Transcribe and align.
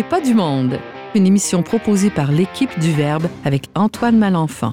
n'est 0.00 0.08
pas 0.08 0.22
du 0.22 0.32
monde, 0.32 0.78
une 1.14 1.26
émission 1.26 1.62
proposée 1.62 2.08
par 2.08 2.32
l'équipe 2.32 2.70
du 2.80 2.90
Verbe 2.90 3.26
avec 3.44 3.64
Antoine 3.74 4.16
Malenfant. 4.16 4.72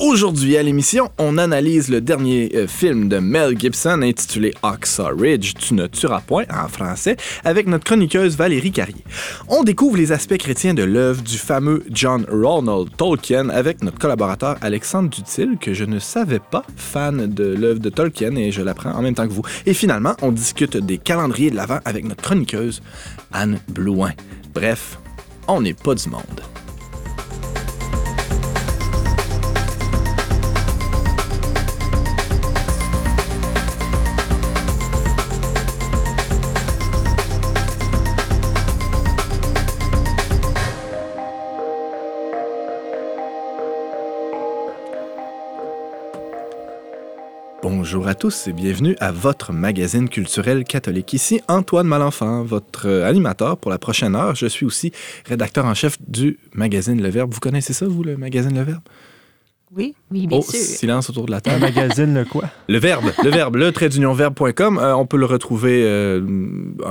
Aujourd'hui 0.00 0.56
à 0.56 0.62
l'émission, 0.62 1.10
on 1.18 1.36
analyse 1.36 1.90
le 1.90 2.00
dernier 2.00 2.50
euh, 2.54 2.66
film 2.66 3.10
de 3.10 3.18
Mel 3.18 3.60
Gibson 3.60 4.00
intitulé 4.00 4.54
Oxa 4.62 5.10
Ridge, 5.14 5.52
Tu 5.58 5.74
ne 5.74 5.88
tueras 5.88 6.22
point 6.22 6.44
en 6.50 6.68
français, 6.68 7.18
avec 7.44 7.66
notre 7.66 7.84
chroniqueuse 7.84 8.34
Valérie 8.34 8.72
Carrier. 8.72 9.04
On 9.48 9.62
découvre 9.62 9.98
les 9.98 10.10
aspects 10.10 10.38
chrétiens 10.38 10.72
de 10.72 10.84
l'œuvre 10.84 11.20
du 11.20 11.36
fameux 11.36 11.84
John 11.90 12.24
Ronald 12.32 12.96
Tolkien 12.96 13.50
avec 13.50 13.84
notre 13.84 13.98
collaborateur 13.98 14.56
Alexandre 14.62 15.10
Dutil, 15.10 15.58
que 15.60 15.74
je 15.74 15.84
ne 15.84 15.98
savais 15.98 16.40
pas 16.40 16.64
fan 16.76 17.26
de 17.26 17.44
l'œuvre 17.44 17.80
de 17.80 17.90
Tolkien 17.90 18.34
et 18.36 18.52
je 18.52 18.62
l'apprends 18.62 18.92
en 18.92 19.02
même 19.02 19.14
temps 19.14 19.28
que 19.28 19.34
vous. 19.34 19.44
Et 19.66 19.74
finalement, 19.74 20.14
on 20.22 20.32
discute 20.32 20.78
des 20.78 20.96
calendriers 20.96 21.50
de 21.50 21.56
l'Avent 21.56 21.80
avec 21.84 22.06
notre 22.06 22.22
chroniqueuse 22.22 22.80
Anne 23.34 23.60
Blouin. 23.68 24.12
Bref, 24.54 24.98
on 25.46 25.60
n'est 25.60 25.74
pas 25.74 25.94
du 25.94 26.08
monde. 26.08 26.40
Bonjour 47.92 48.06
à 48.06 48.14
tous 48.14 48.46
et 48.46 48.52
bienvenue 48.52 48.94
à 49.00 49.10
votre 49.10 49.52
magazine 49.52 50.08
culturel 50.08 50.62
catholique. 50.62 51.12
Ici 51.12 51.40
Antoine 51.48 51.88
Malenfant, 51.88 52.44
votre 52.44 52.86
euh, 52.86 53.04
animateur 53.04 53.56
pour 53.56 53.68
la 53.72 53.78
prochaine 53.78 54.14
heure. 54.14 54.36
Je 54.36 54.46
suis 54.46 54.64
aussi 54.64 54.92
rédacteur 55.26 55.64
en 55.64 55.74
chef 55.74 55.96
du 56.06 56.38
magazine 56.54 57.02
Le 57.02 57.08
Verbe. 57.08 57.34
Vous 57.34 57.40
connaissez 57.40 57.72
ça, 57.72 57.88
vous, 57.88 58.04
le 58.04 58.16
magazine 58.16 58.54
Le 58.56 58.62
Verbe? 58.62 58.82
Oui, 59.76 59.96
oui, 60.12 60.28
bien 60.28 60.38
oh, 60.38 60.42
sûr. 60.48 60.60
silence 60.60 61.10
autour 61.10 61.26
de 61.26 61.32
la 61.32 61.40
table. 61.40 61.58
magazine, 61.60 62.14
le 62.14 62.24
quoi? 62.24 62.44
Le 62.68 62.78
Verbe, 62.78 63.10
le 63.24 63.30
Verbe, 63.30 63.56
le 63.56 63.72
trait 63.72 63.88
d'union 63.88 64.12
verbe.com. 64.12 64.78
Euh, 64.78 64.94
on 64.94 65.06
peut 65.06 65.16
le 65.16 65.26
retrouver 65.26 65.82
euh, 65.84 66.20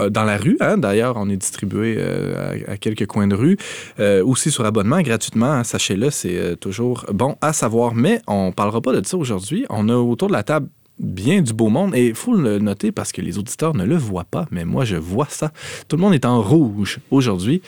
dans 0.10 0.24
la 0.26 0.36
rue. 0.36 0.58
hein. 0.60 0.78
D'ailleurs, 0.78 1.14
on 1.16 1.30
est 1.30 1.38
distribué 1.38 1.96
euh, 1.98 2.66
à, 2.68 2.74
à 2.74 2.78
quelques 2.78 3.06
coins 3.06 3.28
de 3.28 3.36
rue. 3.36 3.58
Euh, 4.02 4.22
aussi 4.26 4.52
sur 4.52 4.66
abonnement, 4.66 5.02
gratuitement. 5.02 5.52
hein. 5.54 5.64
Sachez-le, 5.64 6.10
c'est 6.10 6.38
euh, 6.38 6.56
toujours 6.58 7.06
bon 7.14 7.38
à 7.40 7.54
savoir. 7.54 7.96
Mais 7.96 8.22
on 8.28 8.52
parlera 8.52 8.82
pas 8.82 8.92
de 9.00 9.06
ça 9.08 9.16
aujourd'hui. 9.16 9.66
On 9.70 9.88
a 9.88 9.96
autour 9.96 10.28
de 10.28 10.34
la 10.34 10.44
table 10.44 10.68
bien 11.00 11.42
du 11.42 11.54
beau 11.54 11.70
monde 11.70 11.96
et 11.96 12.08
il 12.08 12.16
faut 12.16 12.34
le 12.36 12.60
noter 12.60 12.92
parce 12.92 13.12
que 13.12 13.22
les 13.22 13.38
auditeurs 13.38 13.74
ne 13.74 13.86
le 13.86 13.96
voient 13.96 14.26
pas, 14.26 14.48
mais 14.52 14.66
moi 14.66 14.86
je 14.86 14.96
vois 14.98 15.28
ça. 15.30 15.52
Tout 15.88 15.96
le 15.96 16.02
monde 16.02 16.14
est 16.14 16.26
en 16.26 16.42
rouge 16.42 17.00
aujourd'hui. 17.10 17.62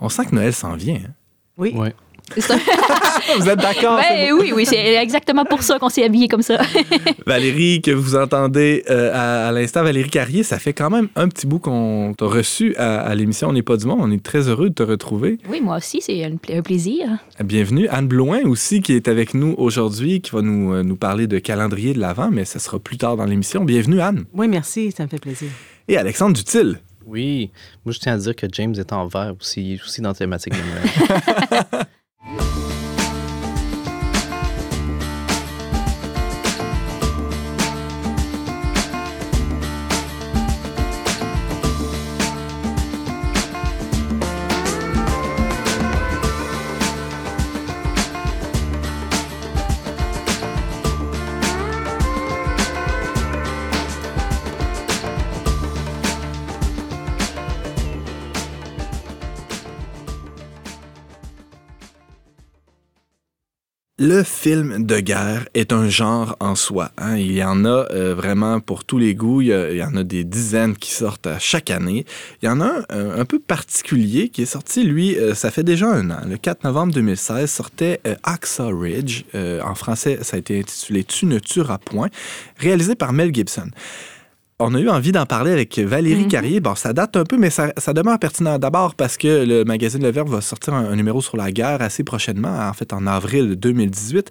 On 0.00 0.08
sent 0.08 0.26
que 0.26 0.34
Noël 0.34 0.52
s'en 0.52 0.76
vient. 0.76 0.96
hein? 0.96 1.10
Oui. 1.58 1.72
Ouais. 1.74 1.94
Un- 2.36 3.38
Vous 3.38 3.48
êtes 3.48 3.58
d'accord? 3.58 3.98
Ben 3.98 4.32
oui, 4.32 4.52
oui, 4.54 4.66
c'est 4.66 4.94
exactement 4.96 5.44
pour 5.44 5.62
ça 5.62 5.78
qu'on 5.78 5.88
s'est 5.88 6.04
habillé 6.04 6.28
comme 6.28 6.42
ça. 6.42 6.58
Valérie, 7.26 7.80
que 7.82 7.90
vous 7.90 8.16
entendez 8.16 8.84
euh, 8.90 9.10
à, 9.14 9.48
à 9.48 9.52
l'instant, 9.52 9.82
Valérie 9.82 10.10
Carrier, 10.10 10.42
ça 10.42 10.58
fait 10.58 10.72
quand 10.72 10.90
même 10.90 11.08
un 11.16 11.28
petit 11.28 11.46
bout 11.46 11.58
qu'on 11.58 12.14
t'a 12.16 12.26
reçu 12.26 12.74
à, 12.76 13.00
à 13.00 13.14
l'émission 13.14 13.48
On 13.48 13.52
n'est 13.52 13.62
pas 13.62 13.76
du 13.76 13.86
monde. 13.86 13.98
On 14.02 14.10
est 14.10 14.22
très 14.22 14.48
heureux 14.48 14.68
de 14.70 14.74
te 14.74 14.82
retrouver. 14.82 15.38
Oui, 15.48 15.60
moi 15.60 15.76
aussi, 15.78 16.00
c'est 16.00 16.24
un, 16.24 16.36
pla- 16.36 16.56
un 16.56 16.62
plaisir. 16.62 17.06
Bienvenue. 17.44 17.88
Anne 17.88 18.06
Blouin 18.08 18.40
aussi, 18.44 18.80
qui 18.80 18.92
est 18.94 19.08
avec 19.08 19.34
nous 19.34 19.54
aujourd'hui, 19.58 20.20
qui 20.20 20.32
va 20.32 20.42
nous, 20.42 20.72
euh, 20.74 20.82
nous 20.82 20.96
parler 20.96 21.26
de 21.26 21.38
calendrier 21.38 21.94
de 21.94 22.00
l'Avent, 22.00 22.30
mais 22.30 22.44
ça 22.44 22.58
sera 22.58 22.78
plus 22.78 22.96
tard 22.98 23.16
dans 23.16 23.24
l'émission. 23.24 23.64
Bienvenue, 23.64 24.00
Anne. 24.00 24.24
Oui, 24.34 24.48
merci, 24.48 24.92
ça 24.92 25.04
me 25.04 25.08
fait 25.08 25.20
plaisir. 25.20 25.48
Et 25.88 25.96
Alexandre 25.96 26.36
Dutil. 26.36 26.76
Oui. 27.06 27.50
Moi, 27.84 27.92
je 27.92 28.00
tiens 28.00 28.14
à 28.14 28.18
dire 28.18 28.34
que 28.34 28.46
James 28.52 28.74
est 28.76 28.92
en 28.92 29.06
vert 29.06 29.34
aussi, 29.40 29.62
il 29.62 29.74
est 29.74 29.82
aussi 29.84 30.00
dans 30.00 30.08
la 30.10 30.14
thématique 30.16 30.52
de 30.54 30.58
Noël. 32.36 32.65
Le 63.98 64.22
film 64.24 64.84
de 64.84 65.00
guerre 65.00 65.48
est 65.54 65.72
un 65.72 65.88
genre 65.88 66.36
en 66.38 66.54
soi. 66.54 66.90
hein. 66.98 67.16
Il 67.16 67.32
y 67.32 67.42
en 67.42 67.64
a 67.64 67.86
euh, 67.92 68.14
vraiment 68.14 68.60
pour 68.60 68.84
tous 68.84 68.98
les 68.98 69.14
goûts. 69.14 69.40
Il 69.40 69.48
y, 69.48 69.82
en 69.82 69.96
a 69.96 70.04
des 70.04 70.22
dizaines 70.22 70.76
qui 70.76 70.92
sortent 70.92 71.26
à 71.26 71.38
chaque 71.38 71.70
année. 71.70 72.04
Il 72.42 72.46
y 72.46 72.48
en 72.50 72.60
a 72.60 72.66
un 72.66 72.84
euh, 72.92 73.18
un 73.18 73.24
peu 73.24 73.38
particulier 73.38 74.28
qui 74.28 74.42
est 74.42 74.44
sorti, 74.44 74.82
lui, 74.84 75.16
euh, 75.16 75.34
ça 75.34 75.50
fait 75.50 75.64
déjà 75.64 75.88
un 75.88 76.10
an. 76.10 76.20
Le 76.28 76.36
4 76.36 76.64
novembre 76.64 76.92
2016 76.92 77.50
sortait 77.50 78.00
euh, 78.06 78.16
Axa 78.22 78.68
Ridge. 78.68 79.24
Euh, 79.34 79.62
en 79.62 79.74
français, 79.74 80.18
ça 80.20 80.36
a 80.36 80.40
été 80.40 80.58
intitulé 80.58 81.02
Tu 81.02 81.24
ne 81.24 81.38
tueras 81.38 81.78
point, 81.78 82.10
réalisé 82.58 82.96
par 82.96 83.14
Mel 83.14 83.34
Gibson. 83.34 83.70
On 84.58 84.74
a 84.74 84.80
eu 84.80 84.88
envie 84.88 85.12
d'en 85.12 85.26
parler 85.26 85.52
avec 85.52 85.78
Valérie 85.78 86.22
Mhm. 86.22 86.28
Carrier. 86.28 86.60
Bon, 86.60 86.74
ça 86.74 86.94
date 86.94 87.14
un 87.18 87.24
peu, 87.24 87.36
mais 87.36 87.50
ça, 87.50 87.74
ça 87.76 87.92
demeure 87.92 88.18
pertinent. 88.18 88.58
D'abord 88.58 88.94
parce 88.94 89.18
que 89.18 89.44
le 89.44 89.64
magazine 89.64 90.02
Le 90.02 90.10
Verbe 90.10 90.30
va 90.30 90.40
sortir 90.40 90.72
un, 90.72 90.86
un 90.90 90.96
numéro 90.96 91.20
sur 91.20 91.36
la 91.36 91.52
guerre 91.52 91.82
assez 91.82 92.04
prochainement, 92.04 92.56
en 92.66 92.72
fait 92.72 92.94
en 92.94 93.06
avril 93.06 93.56
2018. 93.56 94.30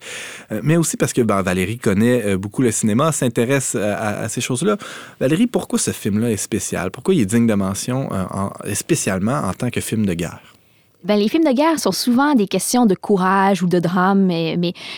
Euh, 0.51 0.61
mais 0.63 0.77
aussi 0.77 0.97
parce 0.97 1.13
que 1.13 1.21
ben, 1.21 1.43
Valérie 1.43 1.77
connaît 1.77 2.25
euh, 2.25 2.37
beaucoup 2.39 2.63
le 2.63 2.71
cinéma, 2.71 3.11
s'intéresse 3.11 3.75
à, 3.75 3.95
à- 3.97 4.19
à 4.23 4.29
ces 4.29 4.41
choses-là. 4.41 4.77
Valérie, 5.19 5.45
pourquoi 5.45 5.77
ce 5.77 5.91
film-là 5.91 6.31
est 6.31 6.37
spécial? 6.37 6.89
Pourquoi 6.89 7.13
il 7.13 7.21
est 7.21 7.25
digne 7.27 7.45
de 7.45 7.53
mention, 7.53 8.09
euh, 8.11 8.23
en- 8.31 8.51
spécialement 8.73 9.41
en 9.43 9.53
tant 9.53 9.69
que 9.69 9.79
film 9.79 10.07
de 10.07 10.13
guerre? 10.15 10.54
Ben, 11.05 11.19
les 11.19 11.29
films 11.29 11.43
de 11.43 11.51
guerre 11.51 11.79
sont 11.79 11.91
souvent 11.91 12.33
des 12.33 12.47
questions 12.47 12.87
de 12.87 12.95
courage 12.95 13.61
ou 13.61 13.67
de 13.67 13.77
drame, 13.77 14.25
mais, 14.25 14.55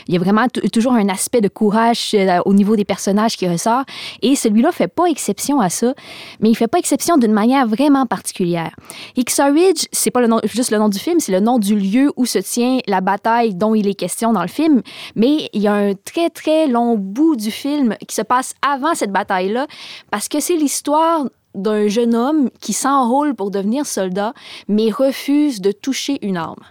il 0.07 0.13
y 0.13 0.15
a 0.15 0.19
vraiment 0.19 0.47
toujours 0.71 0.93
un 0.93 1.09
aspect 1.09 1.41
de 1.41 1.49
courage 1.49 2.11
euh, 2.13 2.39
au 2.45 2.53
niveau 2.53 2.77
des 2.77 2.85
personnages 2.85 3.35
qui 3.35 3.47
ressort. 3.47 3.83
Et 4.21 4.37
celui-là 4.37 4.71
fait 4.71 4.87
pas 4.87 5.05
exception 5.05 5.59
à 5.59 5.69
ça, 5.69 5.93
mais 6.39 6.49
il 6.49 6.55
fait 6.55 6.67
pas 6.67 6.79
exception 6.79 7.17
d'une 7.17 7.33
manière 7.33 7.67
vraiment 7.67 8.05
particulière. 8.05 8.73
Ridge, 9.17 9.85
c'est 9.91 10.11
pas 10.11 10.21
juste 10.45 10.71
le 10.71 10.77
nom 10.77 10.87
du 10.87 10.97
film, 10.99 11.19
c'est 11.19 11.33
le 11.33 11.41
nom 11.41 11.59
du 11.59 11.77
lieu 11.77 12.11
où 12.15 12.25
se 12.25 12.39
tient 12.39 12.79
la 12.87 13.01
bataille 13.01 13.53
dont 13.53 13.75
il 13.75 13.87
est 13.87 13.95
question 13.95 14.31
dans 14.31 14.41
le 14.41 14.47
film. 14.47 14.81
Mais 15.15 15.49
il 15.51 15.61
y 15.61 15.67
a 15.67 15.73
un 15.73 15.93
très, 15.93 16.29
très 16.29 16.67
long 16.67 16.95
bout 16.95 17.35
du 17.35 17.51
film 17.51 17.95
qui 18.07 18.15
se 18.15 18.21
passe 18.21 18.53
avant 18.65 18.95
cette 18.95 19.11
bataille-là, 19.11 19.67
parce 20.09 20.29
que 20.29 20.39
c'est 20.39 20.55
l'histoire 20.55 21.25
d'un 21.55 21.87
jeune 21.87 22.15
homme 22.15 22.49
qui 22.61 22.73
s'enrôle 22.73 23.35
pour 23.35 23.51
devenir 23.51 23.85
soldat, 23.85 24.33
mais 24.67 24.91
refuse 24.91 25.61
de 25.61 25.71
toucher 25.71 26.19
une 26.21 26.37
arme. 26.37 26.63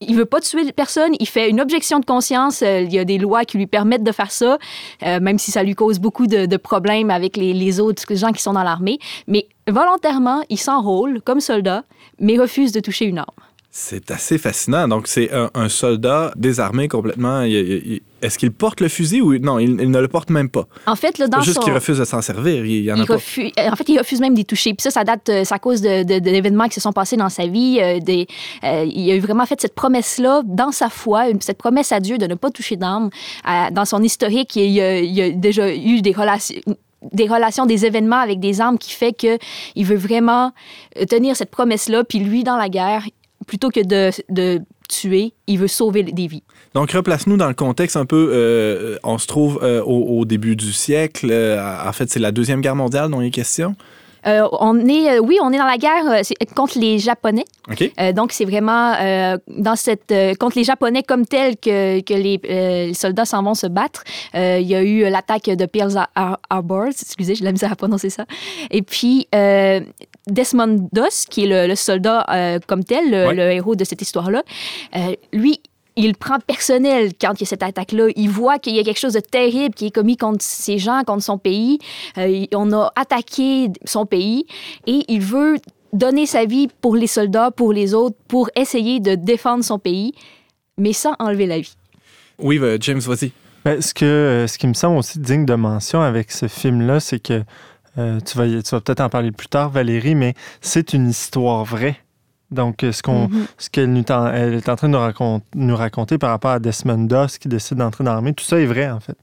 Il 0.00 0.16
veut 0.16 0.24
pas 0.26 0.40
tuer 0.40 0.70
personne, 0.72 1.14
il 1.18 1.28
fait 1.28 1.48
une 1.48 1.60
objection 1.60 1.98
de 1.98 2.04
conscience. 2.04 2.62
euh, 2.62 2.80
il 2.80 2.92
y 2.92 2.98
a 2.98 3.04
des 3.04 3.16
lois 3.16 3.44
qui 3.44 3.56
lui 3.56 3.66
permettent 3.66 4.02
de 4.02 4.12
faire 4.12 4.30
ça, 4.30 4.58
euh, 5.02 5.20
même 5.20 5.38
si 5.38 5.50
ça 5.50 5.62
lui 5.62 5.74
cause 5.74 5.98
beaucoup 5.98 6.26
de, 6.26 6.56
problèmes 6.56 7.10
avec 7.10 7.36
les, 7.36 7.52
les 7.52 7.80
autres 7.80 8.14
gens 8.14 8.32
qui 8.32 8.42
sont 8.42 8.52
dans 8.52 8.64
l'armée. 8.64 8.98
Mais 9.28 9.46
volontairement, 9.68 10.42
il 10.50 10.58
s'enrôle 10.58 11.22
comme 11.22 11.40
soldat, 11.40 11.84
mais 12.18 12.36
refuse 12.36 12.72
de 12.72 12.80
toucher 12.80 13.06
une 13.06 13.18
arme. 13.18 13.53
C'est 13.76 14.12
assez 14.12 14.38
fascinant. 14.38 14.86
Donc, 14.86 15.08
c'est 15.08 15.32
un, 15.34 15.50
un 15.52 15.68
soldat 15.68 16.30
désarmé 16.36 16.86
complètement. 16.86 17.42
Est-ce 17.42 18.38
qu'il 18.38 18.52
porte 18.52 18.80
le 18.80 18.86
fusil 18.86 19.20
ou 19.20 19.36
non, 19.38 19.58
il, 19.58 19.70
il 19.80 19.90
ne 19.90 19.98
le 20.00 20.06
porte 20.06 20.30
même 20.30 20.48
pas? 20.48 20.68
En 20.86 20.94
fait, 20.94 21.18
là, 21.18 21.26
dans 21.26 21.40
juste 21.40 21.56
son... 21.56 21.62
qu'il 21.62 21.72
refuse 21.72 21.98
de 21.98 22.04
s'en 22.04 22.22
servir. 22.22 22.64
Il, 22.64 22.84
il 22.84 22.92
en 22.92 22.98
a 22.98 23.00
Il 23.00 23.06
pas. 23.06 23.16
refu- 23.16 23.52
euh, 23.58 23.70
En 23.72 23.74
fait, 23.74 23.88
il 23.88 23.98
refuse 23.98 24.20
même 24.20 24.34
d'y 24.36 24.44
toucher. 24.44 24.74
Puis 24.74 24.82
ça, 24.84 24.92
ça 24.92 25.02
date, 25.02 25.28
euh, 25.28 25.42
c'est 25.44 25.52
à 25.54 25.58
cause 25.58 25.80
de, 25.82 26.04
de- 26.04 26.20
d'événements 26.20 26.68
qui 26.68 26.74
se 26.76 26.80
sont 26.82 26.92
passés 26.92 27.16
dans 27.16 27.28
sa 27.28 27.48
vie. 27.48 27.78
euh, 27.82 27.98
des, 27.98 28.28
euh, 28.62 28.84
il 28.88 29.10
a 29.10 29.18
vraiment 29.18 29.44
fait 29.44 29.60
cette 29.60 29.74
promesse-là 29.74 30.42
dans 30.44 30.70
sa 30.70 30.88
foi, 30.88 31.24
cette 31.40 31.58
promesse 31.58 31.90
à 31.90 31.98
Dieu 31.98 32.16
de 32.16 32.26
ne 32.28 32.36
pas 32.36 32.50
toucher 32.52 32.76
d'armes. 32.76 33.10
Euh, 33.48 33.70
dans 33.72 33.84
son 33.86 34.00
historique, 34.04 34.54
il, 34.54 34.80
a, 34.80 35.00
il 35.00 35.20
a 35.20 35.30
déjà 35.30 35.74
eu 35.74 36.00
des 36.00 36.12
relations 36.12 36.54
des 37.12 37.26
relations, 37.28 37.66
des 37.66 37.84
événements 37.84 38.20
avec 38.20 38.40
des 38.40 38.62
armes 38.62 38.78
qui 38.78 38.92
fait 38.92 39.12
que 39.12 39.36
il 39.74 39.84
veut 39.84 39.96
vraiment 39.96 40.52
euh, 40.96 41.04
tenir 41.04 41.34
cette 41.36 41.50
promesse-là. 41.50 42.04
Puis 42.04 42.20
lui, 42.20 42.44
dans 42.44 42.56
la 42.56 42.70
guerre, 42.70 43.02
plutôt 43.46 43.70
que 43.70 43.80
de, 43.80 44.10
de 44.28 44.60
tuer, 44.88 45.32
il 45.46 45.58
veut 45.58 45.68
sauver 45.68 46.02
des 46.02 46.26
vies. 46.26 46.42
Donc, 46.74 46.92
replace-nous 46.92 47.36
dans 47.36 47.48
le 47.48 47.54
contexte 47.54 47.96
un 47.96 48.06
peu. 48.06 48.30
euh, 48.32 48.96
on 49.04 49.18
se 49.18 49.26
trouve 49.26 49.60
euh, 49.62 49.82
au, 49.82 50.20
au 50.20 50.24
début 50.24 50.56
du 50.56 50.72
siècle. 50.72 51.28
euh, 51.30 51.88
en 51.88 51.92
fait, 51.92 52.10
c'est 52.10 52.20
la 52.20 52.32
Deuxième 52.32 52.60
Guerre 52.60 52.76
mondiale 52.76 53.10
dont 53.10 53.20
il 53.20 53.28
est 53.28 53.30
question? 53.30 53.74
Euh, 54.26 54.48
on 54.58 54.78
est, 54.88 55.18
euh, 55.18 55.18
oui, 55.18 55.36
on 55.42 55.52
est 55.52 55.58
dans 55.58 55.66
la 55.66 55.76
guerre 55.76 56.06
euh, 56.08 56.22
contre 56.56 56.78
les 56.78 56.98
Japonais. 56.98 57.44
OK? 57.70 57.92
Euh, 58.00 58.12
donc, 58.12 58.32
c'est 58.32 58.46
vraiment 58.46 58.94
euh, 58.98 59.36
dans 59.48 59.76
cette, 59.76 60.10
euh, 60.12 60.34
contre 60.34 60.56
les 60.56 60.64
Japonais 60.64 61.02
comme 61.02 61.26
tels 61.26 61.58
que, 61.58 62.00
que 62.00 62.14
les, 62.14 62.40
euh, 62.48 62.86
les 62.86 62.94
soldats 62.94 63.26
s'en 63.26 63.42
vont 63.42 63.52
se 63.52 63.66
battre. 63.66 64.02
Euh, 64.34 64.58
il 64.62 64.66
y 64.66 64.74
a 64.74 64.82
eu 64.82 65.02
l'attaque 65.10 65.44
de 65.44 65.66
Pearl 65.66 65.94
Har- 66.14 66.38
Harbor, 66.48 66.86
excusez, 66.86 67.34
j'ai 67.34 67.44
la 67.44 67.52
misère 67.52 67.70
à 67.70 67.76
prononcer 67.76 68.08
ça. 68.08 68.24
Et 68.70 68.80
puis, 68.80 69.28
euh, 69.34 69.80
Desmond 70.26 70.88
Doss, 70.92 71.26
qui 71.28 71.44
est 71.44 71.46
le, 71.46 71.66
le 71.68 71.74
soldat 71.74 72.24
euh, 72.30 72.58
comme 72.66 72.84
tel, 72.84 73.10
le, 73.10 73.26
Ouais. 73.28 73.34
le 73.34 73.50
héros 73.52 73.74
de 73.76 73.84
cette 73.84 74.00
histoire-là, 74.02 74.42
euh, 74.96 75.14
lui, 75.32 75.60
il 75.96 76.16
prend 76.16 76.38
personnel 76.40 77.12
quand 77.20 77.34
il 77.34 77.40
y 77.40 77.42
a 77.44 77.46
cette 77.46 77.62
attaque-là. 77.62 78.08
Il 78.16 78.28
voit 78.30 78.58
qu'il 78.58 78.74
y 78.74 78.80
a 78.80 78.82
quelque 78.82 78.98
chose 78.98 79.12
de 79.12 79.20
terrible 79.20 79.74
qui 79.74 79.86
est 79.86 79.90
commis 79.94 80.16
contre 80.16 80.42
ces 80.42 80.78
gens, 80.78 81.02
contre 81.06 81.22
son 81.22 81.38
pays. 81.38 81.78
Euh, 82.18 82.46
on 82.54 82.72
a 82.72 82.90
attaqué 82.96 83.68
son 83.84 84.04
pays 84.06 84.46
et 84.86 85.04
il 85.08 85.20
veut 85.20 85.56
donner 85.92 86.26
sa 86.26 86.44
vie 86.46 86.68
pour 86.80 86.96
les 86.96 87.06
soldats, 87.06 87.52
pour 87.52 87.72
les 87.72 87.94
autres, 87.94 88.16
pour 88.26 88.50
essayer 88.56 88.98
de 88.98 89.14
défendre 89.14 89.62
son 89.62 89.78
pays, 89.78 90.12
mais 90.76 90.92
sans 90.92 91.14
enlever 91.20 91.46
la 91.46 91.60
vie. 91.60 91.74
Oui, 92.40 92.60
James, 92.80 92.98
vas-y. 92.98 93.30
Ben, 93.64 93.80
ce, 93.80 93.94
que, 93.94 94.44
ce 94.48 94.58
qui 94.58 94.66
me 94.66 94.74
semble 94.74 94.98
aussi 94.98 95.20
digne 95.20 95.46
de 95.46 95.54
mention 95.54 96.00
avec 96.02 96.32
ce 96.32 96.48
film-là, 96.48 96.98
c'est 96.98 97.20
que 97.20 97.44
euh, 97.98 98.20
tu 98.20 98.36
vas, 98.38 98.46
y- 98.46 98.62
tu 98.62 98.70
vas 98.74 98.80
peut-être 98.80 99.00
en 99.00 99.08
parler 99.08 99.32
plus 99.32 99.48
tard, 99.48 99.70
Valérie, 99.70 100.14
mais 100.14 100.34
c'est 100.60 100.92
une 100.94 101.08
histoire 101.08 101.64
vraie. 101.64 101.96
Donc, 102.50 102.84
euh, 102.84 102.92
ce 102.92 103.02
qu'on, 103.02 103.28
Mhm. 103.28 103.46
ce 103.58 103.70
qu'elle 103.70 103.96
est 103.96 104.10
en 104.68 104.76
train 104.76 104.88
de 104.88 104.96
nous, 104.96 105.40
nous 105.54 105.76
raconter 105.76 106.18
par 106.18 106.30
rapport 106.30 106.52
à 106.52 106.58
Desmond 106.60 107.04
Doss 107.06 107.38
qui 107.38 107.48
décide 107.48 107.78
d'entrer 107.78 108.04
dans 108.04 108.12
l'armée, 108.12 108.32
tout 108.34 108.44
ça 108.44 108.60
est 108.60 108.66
vrai, 108.66 108.90
en 108.90 109.00
fait. 109.00 109.16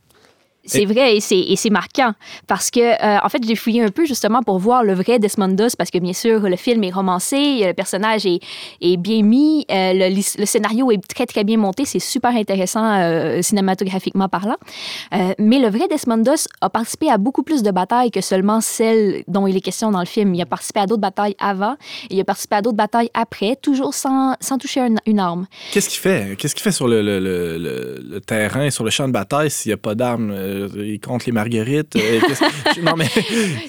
C'est 0.64 0.86
vrai 0.86 1.18
et 1.18 1.20
c'est, 1.56 1.70
marquant 1.72 2.14
parce 2.48 2.70
que, 2.70 2.80
euh, 2.80 3.18
en 3.24 3.30
fait, 3.30 3.42
j'ai 3.48 3.56
fouillé 3.56 3.82
un 3.84 3.90
peu 3.90 4.06
justement 4.06 4.44
pour 4.44 4.60
voir 4.60 4.84
le 4.84 4.94
vrai 4.94 5.18
Desmond 5.20 5.48
Doss 5.56 5.76
parce 5.76 5.90
que, 5.90 5.98
bien 5.98 6.14
sûr, 6.14 6.42
le 6.42 6.56
film 6.56 6.84
est 6.84 6.92
romancé, 6.92 7.64
le 7.66 7.74
personnage 7.74 8.26
est, 8.28 8.40
est 8.82 8.98
bien 8.98 9.24
mis, 9.24 9.66
euh, 9.72 9.94
le, 10.10 10.46
scénario 10.46 10.92
est 10.92 11.02
très, 11.08 11.26
très 11.26 11.44
bien 11.44 11.58
monté, 11.58 11.86
c'est 11.86 12.00
super 12.00 12.32
intéressant 12.36 12.84
euh, 13.00 13.42
cinématographiquement 13.42 14.30
parlant. 14.30 14.58
Euh, 15.14 15.34
mais 15.40 15.60
le 15.60 15.70
vrai 15.70 15.88
Desmond 15.90 16.18
Doss 16.20 16.48
a 16.62 16.70
participé 16.70 17.10
à 17.10 17.18
beaucoup 17.18 17.44
plus 17.44 17.64
de 17.64 17.72
batailles 17.72 18.12
que 18.12 18.22
seulement 18.22 18.62
celles 18.62 19.24
dont 19.28 19.48
il 19.48 19.58
est 19.58 19.62
question 19.62 19.92
dans 19.92 20.00
le 20.00 20.06
film. 20.06 20.36
Il 20.36 20.42
a 20.42 20.46
participé 20.46 20.82
à 20.82 20.86
d'autres 20.86 21.02
batailles 21.02 21.36
avant 21.40 21.74
et 22.10 22.16
il 22.16 22.20
a 22.20 22.24
participé 22.24 22.58
à 22.58 22.62
d'autres 22.62 22.78
batailles 22.78 23.10
après, 23.14 23.56
toujours 23.56 23.94
sans, 23.94 24.36
sans 24.40 24.58
toucher 24.58 24.82
un- 24.82 24.96
une 25.08 25.20
arme. 25.20 25.48
Qu'est-ce 25.74 25.90
qu'il 25.90 26.00
fait? 26.00 26.36
Qu'est-ce 26.38 26.54
qu'il 26.54 26.64
fait 26.64 26.72
sur 26.72 26.88
le, 26.88 27.02
le- 27.02 27.20
le- 27.20 27.58
le- 27.58 28.04
le 28.08 28.22
terrain, 28.22 28.70
sur 28.70 28.84
le 28.84 28.90
champ 28.92 29.08
de 29.08 29.14
bataille, 29.14 29.50
s'il 29.50 29.70
n'y 29.70 29.74
a 29.74 29.78
pas 29.78 29.96
d'armes? 29.96 30.32
Euh, 30.62 30.86
il 30.88 31.00
compte 31.00 31.26
les 31.26 31.32
marguerites? 31.32 31.96
euh, 31.96 32.20
qu'est-ce- 32.28 32.80
non, 32.82 32.94
mais... 32.98 33.06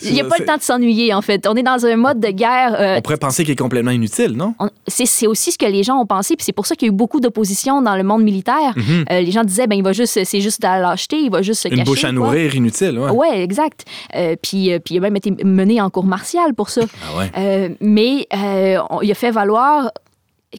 Il 0.03 0.13
n'y 0.13 0.21
a 0.21 0.25
pas 0.25 0.37
le 0.39 0.45
temps 0.45 0.57
de 0.57 0.63
s'ennuyer, 0.63 1.13
en 1.15 1.23
fait. 1.23 1.47
On 1.47 1.55
est 1.55 1.63
dans 1.63 1.85
un 1.87 1.97
mode 1.97 2.21
de 2.21 2.29
guerre. 2.29 2.75
euh, 2.79 2.97
On 2.99 3.03
pourrait 3.03 3.17
penser 3.17 3.45
qu'il 3.45 3.53
est 3.53 3.57
complètement 3.57 3.91
inutile, 3.91 4.33
non? 4.37 4.55
On- 4.59 4.69
c'est 4.89 5.27
aussi 5.27 5.53
ce 5.53 5.59
que 5.59 5.67
les 5.67 5.83
gens 5.83 5.97
ont 5.99 6.07
pensé, 6.07 6.37
puis 6.37 6.45
c'est 6.45 6.53
pour 6.53 6.67
ça 6.67 6.75
qu'il 6.77 6.87
y 6.89 6.91
a 6.91 6.93
eu 6.93 6.97
beaucoup 6.97 7.21
d'opposition 7.21 7.83
dans 7.83 7.97
le 7.97 8.03
monde 8.03 8.23
militaire. 8.23 8.73
Mhm. 8.77 9.05
Euh, 9.11 9.21
les 9.21 9.31
gens 9.31 9.45
disaient, 9.45 9.67
ben 9.67 9.77
il 9.77 9.83
va 9.85 9.93
juste, 9.93 10.19
c'est 10.25 10.41
juste 10.41 10.63
la 10.63 10.79
lâcheté, 10.81 11.17
il 11.19 11.31
va 11.31 11.43
juste 11.43 11.63
se 11.63 11.69
Une 11.69 11.75
cacher. 11.77 11.85
bouche 11.85 12.05
à 12.05 12.09
quoi. 12.09 12.13
nourrir 12.13 12.55
inutile, 12.55 12.99
ouais. 12.99 13.11
Ouais, 13.11 13.43
exact. 13.43 13.85
Euh, 14.15 14.37
puis, 14.41 14.73
euh, 14.73 14.79
puis 14.79 14.95
il 14.95 14.99
a 14.99 15.01
même 15.01 15.17
été 15.17 15.31
mené 15.45 15.81
en 15.81 15.91
cours 15.91 16.05
martial 16.05 16.55
pour 16.55 16.71
ça. 16.71 16.83
Ah 17.05 17.19
ouais. 17.19 17.31
Euh, 17.39 17.69
mais 17.81 18.27
euh, 18.35 18.79
on- 18.91 19.01
il 19.03 19.11
a 19.11 19.15
fait 19.15 19.31
valoir 19.31 19.91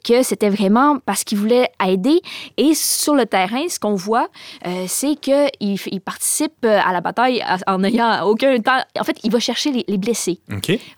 que 0.04 0.24
c'était 0.24 0.50
vraiment 0.50 0.98
parce 1.06 1.24
qu'il 1.24 1.38
voulait 1.38 1.70
aider. 1.86 2.22
Et 2.58 2.74
sur 2.74 3.14
le 3.16 3.26
terrain, 3.26 3.68
ce 3.70 3.80
qu'on 3.80 3.96
voit, 3.96 4.28
euh, 4.66 4.86
c'est 4.88 5.16
qu'il 5.16 5.50
il 5.62 6.02
participe 6.02 6.54
euh, 6.66 6.80
à 6.84 6.94
la 6.94 7.02
bataille 7.02 7.44
en 7.68 7.80
n'ayant 7.80 8.24
aucun 8.26 8.58
temps. 8.60 8.80
En 9.00 9.04
fait, 9.04 9.18
il 9.24 9.32
va 9.32 9.40
chercher 9.40 9.72
les- 9.72 9.86
les 9.88 9.98
blessés. 9.98 10.40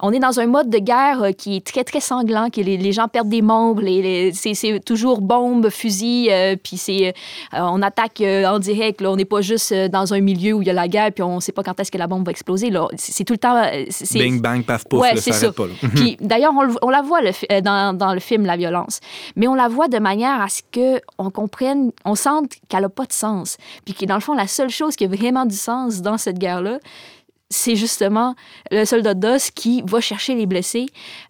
On 0.01 0.12
est 0.13 0.19
dans 0.19 0.39
un 0.39 0.45
mode 0.47 0.69
de 0.69 0.77
guerre 0.80 1.24
euh, 1.24 1.31
qui 1.31 1.57
est 1.57 1.65
très, 1.65 1.83
très 1.83 2.00
sanglant, 2.00 2.50
que 2.50 2.62
les, 2.62 2.77
les 2.77 2.92
gens 2.92 3.07
perdent 3.07 3.30
des 3.30 3.42
membres, 3.42 3.81
les, 3.81 4.31
c'est, 4.33 4.53
toujours 4.83 5.21
bombes, 5.21 5.69
fusils, 5.69 6.30
euh, 6.31 6.56
puis 6.62 6.77
c'est, 6.77 7.09
euh, 7.09 7.12
on 7.53 7.81
attaque 7.81 8.21
en 8.21 8.59
direct. 8.59 9.01
Là. 9.01 9.12
On 9.12 9.15
n'est 9.15 9.25
pas 9.25 9.42
juste 9.42 9.74
dans 9.74 10.13
un 10.13 10.21
milieu 10.21 10.53
où 10.53 10.62
il 10.62 10.68
y 10.68 10.71
a 10.71 10.74
la 10.74 10.88
guerre, 10.88 11.12
puis 11.12 11.24
on 11.24 11.36
ne 11.36 11.39
sait 11.42 11.51
pas 11.51 11.63
quand 11.63 11.80
est-ce 11.80 11.92
que 11.92 11.97
la 11.97 12.07
bombe 12.07 12.25
va 12.25 12.31
exploser. 12.31 12.69
Là. 12.69 12.88
C'est, 12.97 13.24
tout 13.24 13.33
le 13.33 13.39
temps... 13.39 13.62
c'est- 13.89 14.19
Bing, 14.19 14.39
bang, 14.42 14.63
paf, 14.63 14.86
pouf, 14.86 15.01
Ouais, 15.01 15.15
c'est 15.18 15.31
ça 15.33 15.47
puis 15.95 16.18
d'ailleurs, 16.21 16.53
on, 16.81 16.89
la 16.89 17.01
voit 17.01 17.21
le 17.21 17.31
fi- 17.31 17.47
dans, 17.62 17.95
dans 17.97 18.13
le 18.13 18.19
film 18.19 18.45
La 18.45 18.56
violence, 18.57 18.84
mais 19.35 19.47
on 19.47 19.55
la 19.55 19.67
voit 19.67 19.87
de 19.87 19.99
manière 19.99 20.41
à 20.41 20.49
ce 20.49 20.61
que 20.71 21.01
on 21.17 21.29
comprenne, 21.29 21.91
on 22.05 22.15
sente 22.15 22.53
qu'elle 22.69 22.81
n'a 22.81 22.89
pas 22.89 23.05
de 23.05 23.13
sens, 23.13 23.57
puis 23.85 23.93
que 23.93 24.05
dans 24.05 24.15
le 24.15 24.21
fond, 24.21 24.33
la 24.33 24.47
seule 24.47 24.69
chose 24.69 24.95
qui 24.95 25.05
a 25.05 25.07
vraiment 25.07 25.45
du 25.45 25.55
sens 25.55 26.01
dans 26.01 26.17
cette 26.17 26.39
guerre-là, 26.39 26.79
c'est 27.51 27.75
justement 27.75 28.33
le 28.71 28.85
soldat 28.85 29.13
d'os 29.13 29.51
qui 29.51 29.83
va 29.85 30.01
chercher 30.01 30.33
les 30.33 30.47
blessés 30.47 30.87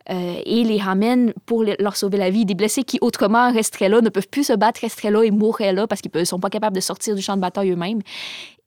euh, 0.10 0.36
et 0.46 0.64
les 0.64 0.80
ramène 0.80 1.34
pour 1.46 1.64
le- 1.64 1.76
leur 1.78 1.98
sauver 1.98 2.18
la 2.18 2.30
vie. 2.30 2.46
Des 2.46 2.56
blessés 2.56 2.84
qui 2.84 2.98
autrement 3.02 3.52
resteraient 3.52 3.90
là, 3.90 4.00
ne 4.00 4.08
peuvent 4.10 4.30
plus 4.30 4.46
se 4.46 4.54
battre, 4.54 4.80
resteraient 4.80 5.12
là 5.12 5.24
et 5.24 5.32
mourraient 5.32 5.74
là 5.74 5.88
parce 5.88 6.02
qu'ils 6.02 6.12
ne 6.16 6.24
sont 6.24 6.40
pas 6.40 6.50
capables 6.50 6.76
de 6.76 6.82
sortir 6.82 7.16
du 7.16 7.22
champ 7.22 7.36
de 7.36 7.42
bataille 7.42 7.72
eux-mêmes. 7.72 8.00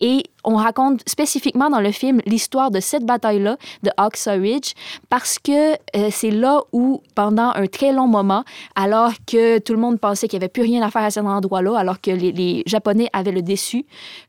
Et 0.00 0.24
on 0.44 0.56
raconte 0.56 1.02
spécifiquement 1.08 1.70
dans 1.70 1.80
le 1.80 1.90
film 1.90 2.20
l'histoire 2.24 2.70
de 2.70 2.80
cette 2.80 3.04
bataille-là, 3.04 3.56
de 3.82 3.90
Oxa 3.98 4.32
Ridge, 4.32 4.74
parce 5.08 5.38
que 5.38 5.72
euh, 5.72 6.08
c'est 6.10 6.30
là 6.30 6.60
où, 6.72 7.02
pendant 7.14 7.50
un 7.54 7.66
très 7.66 7.92
long 7.92 8.06
moment, 8.06 8.44
alors 8.76 9.12
que 9.26 9.58
tout 9.58 9.72
le 9.72 9.80
monde 9.80 9.98
pensait 9.98 10.28
qu'il 10.28 10.38
n'y 10.38 10.44
avait 10.44 10.52
plus 10.52 10.62
rien 10.62 10.82
à 10.82 10.90
faire 10.90 11.02
à 11.02 11.10
cet 11.10 11.24
endroit-là, 11.24 11.76
alors 11.76 12.00
que 12.00 12.10
les, 12.10 12.32
les 12.32 12.62
Japonais 12.66 13.08
avaient 13.12 13.32
le 13.32 13.42
déçu, 13.42 13.84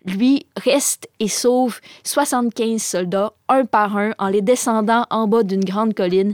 lui 0.06 0.45
reste 0.57 1.07
et 1.19 1.27
sauve 1.27 1.80
75 2.04 2.81
soldats, 2.81 3.33
un 3.48 3.66
par 3.66 3.95
un, 3.98 4.12
en 4.18 4.27
les 4.27 4.42
descendant 4.42 5.06
en 5.10 5.27
bas 5.27 5.44
d'une 5.44 5.63
grande 5.63 5.94
colline, 5.94 6.33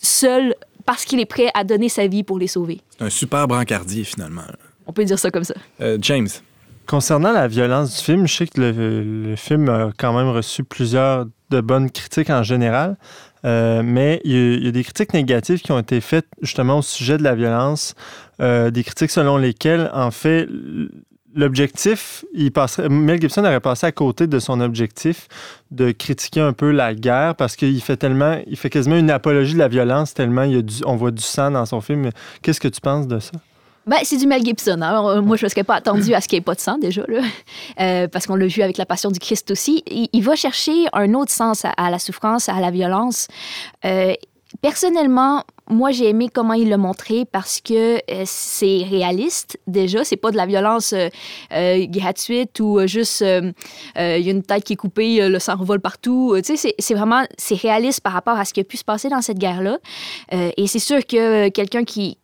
seul 0.00 0.54
parce 0.84 1.04
qu'il 1.04 1.20
est 1.20 1.26
prêt 1.26 1.48
à 1.54 1.64
donner 1.64 1.88
sa 1.88 2.06
vie 2.06 2.22
pour 2.22 2.38
les 2.38 2.48
sauver. 2.48 2.80
C'est 2.90 3.04
un 3.04 3.10
super 3.10 3.46
brancardier, 3.46 4.04
finalement. 4.04 4.42
On 4.86 4.92
peut 4.92 5.04
dire 5.04 5.18
ça 5.18 5.30
comme 5.30 5.44
ça. 5.44 5.54
Euh, 5.80 5.98
James. 6.00 6.28
Concernant 6.86 7.32
la 7.32 7.48
violence 7.48 7.96
du 7.96 8.04
film, 8.04 8.26
je 8.26 8.34
sais 8.34 8.46
que 8.46 8.60
le, 8.60 9.36
film 9.36 9.68
a 9.68 9.90
quand 9.96 10.12
même 10.12 10.28
reçu 10.28 10.64
plusieurs 10.64 11.26
de 11.50 11.60
bonnes 11.60 11.90
critiques 11.90 12.30
en 12.30 12.42
général, 12.42 12.96
euh, 13.44 13.82
mais 13.84 14.20
il 14.24 14.64
y, 14.64 14.68
a, 14.68 14.70
des 14.70 14.84
critiques 14.84 15.14
négatives 15.14 15.60
qui 15.60 15.72
ont 15.72 15.78
été 15.78 16.00
faites 16.00 16.26
justement 16.42 16.78
au 16.78 16.82
sujet 16.82 17.18
de 17.18 17.22
la 17.22 17.34
violence, 17.34 17.94
euh, 18.40 18.70
des 18.70 18.84
critiques 18.84 19.10
selon 19.10 19.36
lesquelles, 19.36 19.90
en 19.94 20.10
fait, 20.10 20.48
l'objectif, 21.34 22.24
il 22.34 22.52
passerait, 22.52 22.88
Mel 22.88 23.20
Gibson 23.20 23.44
aurait 23.44 23.60
passé 23.60 23.86
à 23.86 23.92
côté 23.92 24.26
de 24.26 24.38
son 24.38 24.60
objectif 24.60 25.28
de 25.70 25.92
critiquer 25.92 26.40
un 26.40 26.52
peu 26.52 26.70
la 26.70 26.94
guerre 26.94 27.34
parce 27.36 27.56
qu'il 27.56 27.80
fait 27.80 27.96
tellement, 27.96 28.38
il 28.46 28.56
fait 28.56 28.70
quasiment 28.70 28.96
une 28.96 29.10
apologie 29.10 29.54
de 29.54 29.58
la 29.58 29.68
violence 29.68 30.14
tellement 30.14 30.42
il 30.42 30.52
y 30.52 30.58
a 30.58 30.62
on 30.86 30.96
voit 30.96 31.10
du 31.10 31.22
sang 31.22 31.50
dans 31.50 31.66
son 31.66 31.80
film. 31.80 32.10
Qu'est-ce 32.42 32.60
que 32.60 32.68
tu 32.68 32.80
penses 32.80 33.06
de 33.06 33.18
ça? 33.18 33.32
Ben, 33.86 33.98
c'est 34.04 34.16
du 34.16 34.26
Mel 34.26 34.44
Gibson. 34.44 34.80
hein. 34.80 35.04
Euh, 35.16 35.22
Moi, 35.22 35.36
je 35.36 35.44
ne 35.46 35.50
serais 35.50 35.64
pas 35.64 35.74
attendu 35.74 36.14
à 36.14 36.20
ce 36.20 36.28
qu'il 36.28 36.36
n'y 36.36 36.40
ait 36.40 36.44
pas 36.44 36.54
de 36.54 36.60
sang, 36.60 36.78
déjà. 36.78 37.02
Euh, 37.80 38.06
parce 38.08 38.26
qu'on 38.26 38.36
l'a 38.36 38.46
vu 38.46 38.62
avec 38.62 38.76
la 38.76 38.86
Passion 38.86 39.10
du 39.10 39.18
Christ 39.18 39.50
aussi. 39.50 39.82
Il, 39.86 40.22
va 40.22 40.36
chercher 40.36 40.86
un 40.92 41.14
autre 41.14 41.32
sens 41.32 41.64
à, 41.64 41.90
la 41.90 41.98
souffrance, 41.98 42.48
à 42.48 42.60
la 42.60 42.70
violence. 42.70 43.26
Euh, 43.84 44.12
personnellement, 44.60 45.42
moi, 45.68 45.90
j'ai 45.90 46.08
aimé 46.08 46.28
comment 46.32 46.52
il 46.52 46.68
l'a 46.68 46.76
montré 46.76 47.24
parce 47.24 47.60
que 47.60 47.98
c'est 48.24 48.84
réaliste, 48.88 49.58
déjà. 49.66 50.04
C'est 50.04 50.16
pas 50.16 50.30
de 50.30 50.36
la 50.36 50.46
violence 50.46 50.94
gratuite 51.50 52.60
ou 52.60 52.86
juste 52.86 53.22
il 53.22 53.54
y 53.96 54.00
a 54.00 54.16
une 54.30 54.42
tête 54.42 54.64
qui 54.64 54.74
est 54.74 54.76
coupée, 54.76 55.28
le 55.28 55.38
sang 55.38 55.56
revole 55.56 55.80
partout. 55.80 56.36
Tu 56.44 56.56
c'est- 56.56 56.94
vraiment 56.94 57.22
réaliste 57.50 58.00
par 58.02 58.12
rapport 58.12 58.38
à 58.38 58.44
ce 58.44 58.52
qui 58.52 58.60
a 58.60 58.64
pu 58.64 58.76
se 58.76 58.84
passer 58.84 59.08
dans 59.08 59.22
cette 59.22 59.38
guerre-là. 59.38 59.78
Et 60.30 60.66
c'est 60.66 60.78
sûr 60.78 61.04
que 61.06 61.48
quelqu'un 61.48 61.84
qui 61.84 62.18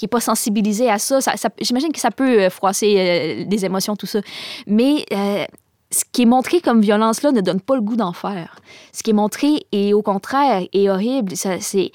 qui 0.00 0.06
n'est 0.06 0.08
pas 0.08 0.20
sensibilisé 0.20 0.88
à 0.88 0.98
ça, 0.98 1.18
j'imagine 1.60 1.92
que 1.92 2.00
ça 2.00 2.10
peut 2.10 2.40
euh, 2.40 2.48
froisser 2.48 2.94
euh, 2.96 3.44
des 3.44 3.66
émotions, 3.66 3.96
tout 3.96 4.06
ça. 4.06 4.20
Mais 4.66 5.04
euh, 5.12 5.44
ce 5.90 6.04
qui 6.10 6.22
est 6.22 6.26
montré 6.26 6.62
comme 6.62 6.80
violence-là 6.80 7.32
ne 7.32 7.42
donne 7.42 7.60
pas 7.60 7.74
le 7.74 7.82
goût 7.82 7.96
d'en 7.96 8.14
faire. 8.14 8.60
Ce 8.94 9.02
qui 9.02 9.10
est 9.10 9.14
montré 9.14 9.66
est 9.72 9.92
au 9.92 10.00
contraire 10.00 10.62
est 10.72 10.88
horrible. 10.88 11.34
C'est 11.36 11.92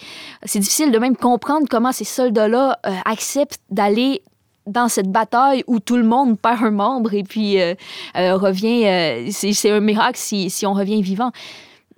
difficile 0.59 0.91
de 0.91 0.99
même 0.99 1.17
comprendre 1.17 1.65
comment 1.67 1.91
ces 1.91 2.03
soldats-là 2.03 2.77
euh, 2.85 2.91
acceptent 3.05 3.61
d'aller 3.71 4.21
dans 4.67 4.87
cette 4.87 5.11
bataille 5.11 5.63
où 5.65 5.79
tout 5.79 5.97
le 5.97 6.03
monde 6.03 6.39
perd 6.39 6.63
un 6.63 6.71
membre 6.71 7.15
et 7.15 7.23
puis 7.23 7.59
euh, 7.59 7.73
euh, 8.17 8.35
revient. 8.35 8.85
euh, 8.85 9.29
c'est 9.31 9.71
un 9.71 9.79
miracle 9.79 10.19
si 10.19 10.65
on 10.67 10.73
revient 10.73 11.01
vivant. 11.01 11.31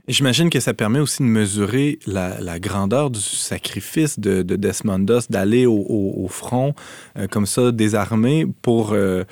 J'imagine 0.09 0.49
que 0.49 0.61
ça 0.61 0.73
permet 0.73 0.99
aussi 0.99 1.21
de 1.21 1.27
mesurer 1.27 1.99
la, 2.07 2.39
la 2.39 2.59
grandeur 2.59 3.09
du 3.09 3.19
sacrifice 3.19 4.17
de, 4.19 4.41
de 4.41 4.55
Desmond 4.55 4.99
Doss 4.99 5.29
d'aller 5.29 5.65
au, 5.65 5.73
au- 5.75 6.23
au 6.23 6.27
front 6.29 6.73
euh, 7.17 7.27
comme 7.27 7.45
ça, 7.45 7.73
désarmé, 7.73 8.45
pour, 8.61 8.93
euh, 8.93 9.25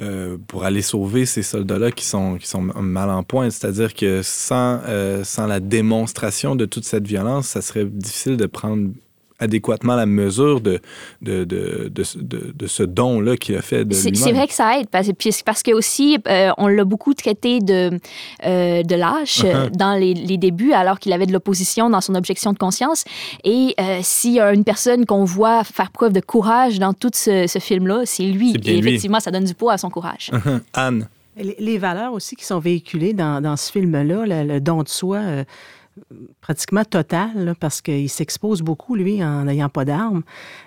euh, 0.00 0.38
pour 0.48 0.64
aller 0.64 0.80
sauver 0.80 1.26
ces 1.26 1.42
soldats-là 1.42 1.90
qui 1.92 2.06
sont, 2.06 2.38
qui 2.38 2.46
sont 2.46 2.62
mal 2.62 3.10
en 3.10 3.22
point. 3.22 3.50
C'est-à-dire 3.50 3.92
que 3.92 4.22
sans, 4.22 4.80
euh, 4.86 5.24
sans 5.24 5.46
la 5.46 5.60
démonstration 5.60 6.56
de 6.56 6.64
toute 6.64 6.84
cette 6.84 7.06
violence, 7.06 7.48
ça 7.48 7.60
serait 7.60 7.84
difficile 7.84 8.38
de 8.38 8.46
prendre 8.46 8.88
adéquatement 9.44 9.94
la 9.94 10.06
mesure 10.06 10.60
de, 10.60 10.80
de, 11.22 11.44
de, 11.44 11.90
de, 11.94 12.02
de- 12.16 12.52
de 12.54 12.66
ce 12.66 12.82
don-là 12.82 13.36
qu'il 13.36 13.56
a 13.56 13.62
fait 13.62 13.84
de 13.84 13.94
C'est 13.94 14.10
lui-même. 14.10 14.24
c'est 14.24 14.32
vrai 14.32 14.46
que 14.48 14.52
ça 14.54 14.78
aide 14.78 14.88
parce, 14.90 15.08
puis- 15.18 15.30
parce 15.46 15.62
que 15.62 15.72
aussi 15.72 16.18
euh, 16.28 16.50
on 16.58 16.66
l'a 16.66 16.84
beaucoup 16.84 17.14
traité 17.14 17.60
de 17.60 17.90
euh, 18.44 18.82
de 18.82 18.94
lâche 18.94 19.42
euh, 19.44 19.52
Uh-huh. 19.54 19.70
dans 19.76 19.94
les, 19.94 20.14
les 20.14 20.36
débuts 20.36 20.72
alors 20.72 20.98
qu'il 20.98 21.12
avait 21.12 21.26
de 21.26 21.32
l'opposition 21.32 21.88
dans 21.90 22.00
son 22.00 22.14
objection 22.16 22.52
de 22.52 22.58
conscience 22.58 23.04
et 23.44 23.74
euh, 23.80 24.00
s'il 24.02 24.32
y 24.32 24.40
a 24.40 24.52
une 24.52 24.64
personne 24.64 25.06
qu'on 25.06 25.24
voit 25.24 25.62
faire 25.64 25.90
preuve 25.92 26.12
de 26.12 26.20
courage 26.20 26.78
dans 26.80 26.92
tout 26.92 27.10
ce, 27.14 27.46
ce 27.46 27.58
film-là, 27.60 28.02
c'est 28.04 28.24
lui 28.24 28.50
et 28.54 28.58
lui. 28.58 28.78
effectivement 28.78 29.20
ça 29.20 29.30
donne 29.30 29.44
du 29.44 29.54
poids 29.54 29.74
à 29.74 29.78
son 29.78 29.90
courage. 29.90 30.30
Anne. 30.72 31.06
Les, 31.36 31.56
les 31.58 31.78
valeurs 31.78 32.12
aussi 32.12 32.36
qui 32.36 32.44
sont 32.44 32.58
véhiculées 32.60 33.12
dans, 33.12 33.40
dans 33.42 33.56
ce 33.56 33.70
film-là, 33.72 34.24
le, 34.26 34.44
le 34.54 34.60
don 34.60 34.82
de 34.82 34.88
soi 34.88 35.18
euh, 35.18 35.44
pratiquement 36.40 36.84
total, 36.84 37.54
parce 37.60 37.80
qu'il 37.80 38.08
s'expose 38.08 38.62
beaucoup, 38.62 38.94
lui, 38.94 39.24
en 39.24 39.44
n'ayant 39.44 39.68
pas 39.68 39.84
d'armes, 39.84 40.22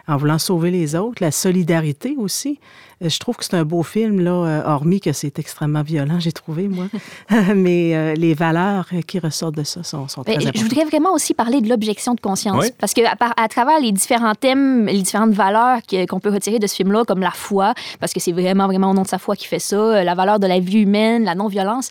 en 0.08 0.18
voulant 0.18 0.40
sauver 0.40 0.72
les 0.72 0.96
autres. 0.96 1.24
La 1.24 1.32
solidarité 1.32 2.16
aussi. 2.18 2.60
Euh, 3.04 3.10
Je 3.10 3.20
trouve 3.20 3.36
que 3.38 3.46
c'est 3.46 3.56
un 3.56 3.64
beau 3.64 3.84
film, 3.84 4.20
là, 4.22 4.32
euh, 4.32 4.62
hormis 4.66 5.00
que 5.00 5.12
c'est 5.12 5.40
extrêmement 5.40 5.84
violent, 5.84 6.20
j'ai 6.20 6.32
trouvé, 6.32 6.68
moi. 6.68 6.86
Mais 7.56 7.96
euh, 7.96 8.14
les 8.16 8.34
valeurs 8.34 8.88
qui 9.08 9.20
ressortent 9.20 9.56
de 9.56 9.64
ça 9.64 9.84
sont, 9.84 10.08
sont 10.08 10.24
très 10.24 10.38
Ben, 10.38 10.52
je 10.54 10.62
voudrais 10.62 10.86
vraiment 10.86 11.14
aussi 11.14 11.34
parler 11.34 11.62
de 11.62 11.70
l'objection 11.70 12.14
de 12.14 12.22
conscience. 12.22 12.64
Oui. 12.64 12.72
Parce 12.80 12.94
que 12.94 13.02
à, 13.06 13.48
travers 13.48 13.80
les 13.80 13.92
différents 13.92 14.36
thèmes, 14.36 14.86
les 14.88 15.02
différentes 15.02 15.34
valeurs 15.34 15.80
qu'on 16.10 16.20
peut 16.20 16.32
retirer 16.32 16.60
de 16.60 16.68
ce 16.68 16.76
film-là, 16.76 17.04
comme 17.06 17.20
la 17.20 17.32
foi, 17.32 17.74
parce 18.00 18.14
que 18.14 18.20
c'est 18.20 18.32
vraiment, 18.32 18.68
vraiment 18.68 18.92
au 18.92 18.94
nom 18.94 19.04
de 19.04 19.08
sa 19.08 19.20
foi 19.20 19.36
qui 19.36 19.48
fait 19.48 19.60
ça, 19.60 20.04
la 20.04 20.16
valeur 20.16 20.40
de 20.40 20.48
la 20.48 20.60
vie 20.60 20.80
humaine, 20.80 21.24
la 21.24 21.36
non-violence, 21.36 21.90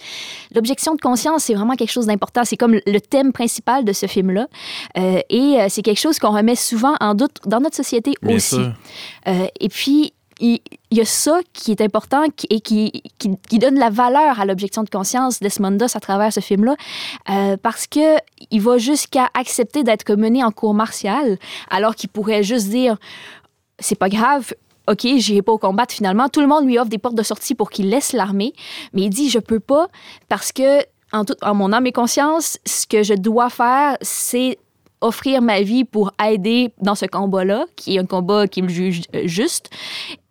l'objection 0.54 0.94
de 0.94 1.00
conscience, 1.00 1.44
c'est 1.44 1.54
vraiment 1.54 1.74
quelque 1.74 1.92
chose 1.92 2.06
d'important. 2.06 2.42
C'est 2.44 2.56
comme 2.56 2.78
le 2.84 3.00
thème 3.00 3.32
principal 3.32 3.84
de 3.84 3.92
ce 3.92 4.06
film-là. 4.06 4.48
Euh, 4.98 5.20
et 5.30 5.58
c'est 5.68 5.82
quelque 5.82 6.00
chose 6.00 6.18
qu'on 6.18 6.30
remet 6.30 6.56
souvent 6.56 6.94
en 7.00 7.14
doute 7.14 7.38
dans 7.46 7.60
notre 7.60 7.76
société 7.76 8.14
Bien 8.22 8.36
aussi. 8.36 8.56
sûr. 8.56 8.72
Euh, 9.28 9.46
et 9.60 9.68
puis, 9.68 10.12
il 10.40 10.60
y 10.90 11.00
a 11.00 11.04
ça 11.04 11.40
qui 11.52 11.70
est 11.70 11.80
important 11.80 12.24
et 12.50 12.60
qui, 12.60 13.02
qui, 13.18 13.30
qui 13.48 13.58
donne 13.58 13.78
la 13.78 13.90
valeur 13.90 14.38
à 14.38 14.44
l'objection 14.44 14.82
de 14.82 14.90
conscience 14.90 15.40
d'Esmondos 15.40 15.96
à 15.96 16.00
travers 16.00 16.32
ce 16.32 16.40
film-là, 16.40 16.76
euh, 17.30 17.56
parce 17.56 17.86
que 17.86 18.16
il 18.50 18.60
va 18.60 18.78
jusqu'à 18.78 19.30
accepter 19.34 19.82
d'être 19.82 20.14
mené 20.14 20.44
en 20.44 20.50
cours 20.50 20.74
martial, 20.74 21.38
alors 21.70 21.94
qu'il 21.94 22.10
pourrait 22.10 22.42
juste 22.42 22.68
dire 22.68 22.96
c'est 23.78 23.98
pas 23.98 24.08
grave. 24.08 24.52
OK, 24.88 25.04
j'irai 25.16 25.42
pas 25.42 25.52
au 25.52 25.58
combat 25.58 25.84
finalement. 25.88 26.28
Tout 26.28 26.40
le 26.40 26.46
monde 26.46 26.64
lui 26.64 26.78
offre 26.78 26.88
des 26.88 26.98
portes 26.98 27.16
de 27.16 27.24
sortie 27.24 27.56
pour 27.56 27.70
qu'il 27.70 27.88
laisse 27.88 28.12
l'armée, 28.12 28.52
mais 28.92 29.02
il 29.02 29.10
dit 29.10 29.30
je 29.30 29.38
peux 29.38 29.60
pas 29.60 29.88
parce 30.28 30.52
que 30.52 30.80
en, 31.12 31.24
tout, 31.24 31.34
en 31.42 31.54
mon 31.54 31.72
âme 31.72 31.86
et 31.86 31.92
conscience, 31.92 32.58
ce 32.66 32.86
que 32.86 33.02
je 33.02 33.14
dois 33.14 33.50
faire, 33.50 33.96
c'est 34.02 34.58
offrir 35.00 35.42
ma 35.42 35.60
vie 35.62 35.84
pour 35.84 36.12
aider 36.24 36.72
dans 36.80 36.94
ce 36.94 37.06
combat-là, 37.06 37.66
qui 37.76 37.96
est 37.96 37.98
un 37.98 38.06
combat 38.06 38.46
qui 38.46 38.62
me 38.62 38.68
juge 38.68 39.02
euh, 39.14 39.22
juste. 39.26 39.70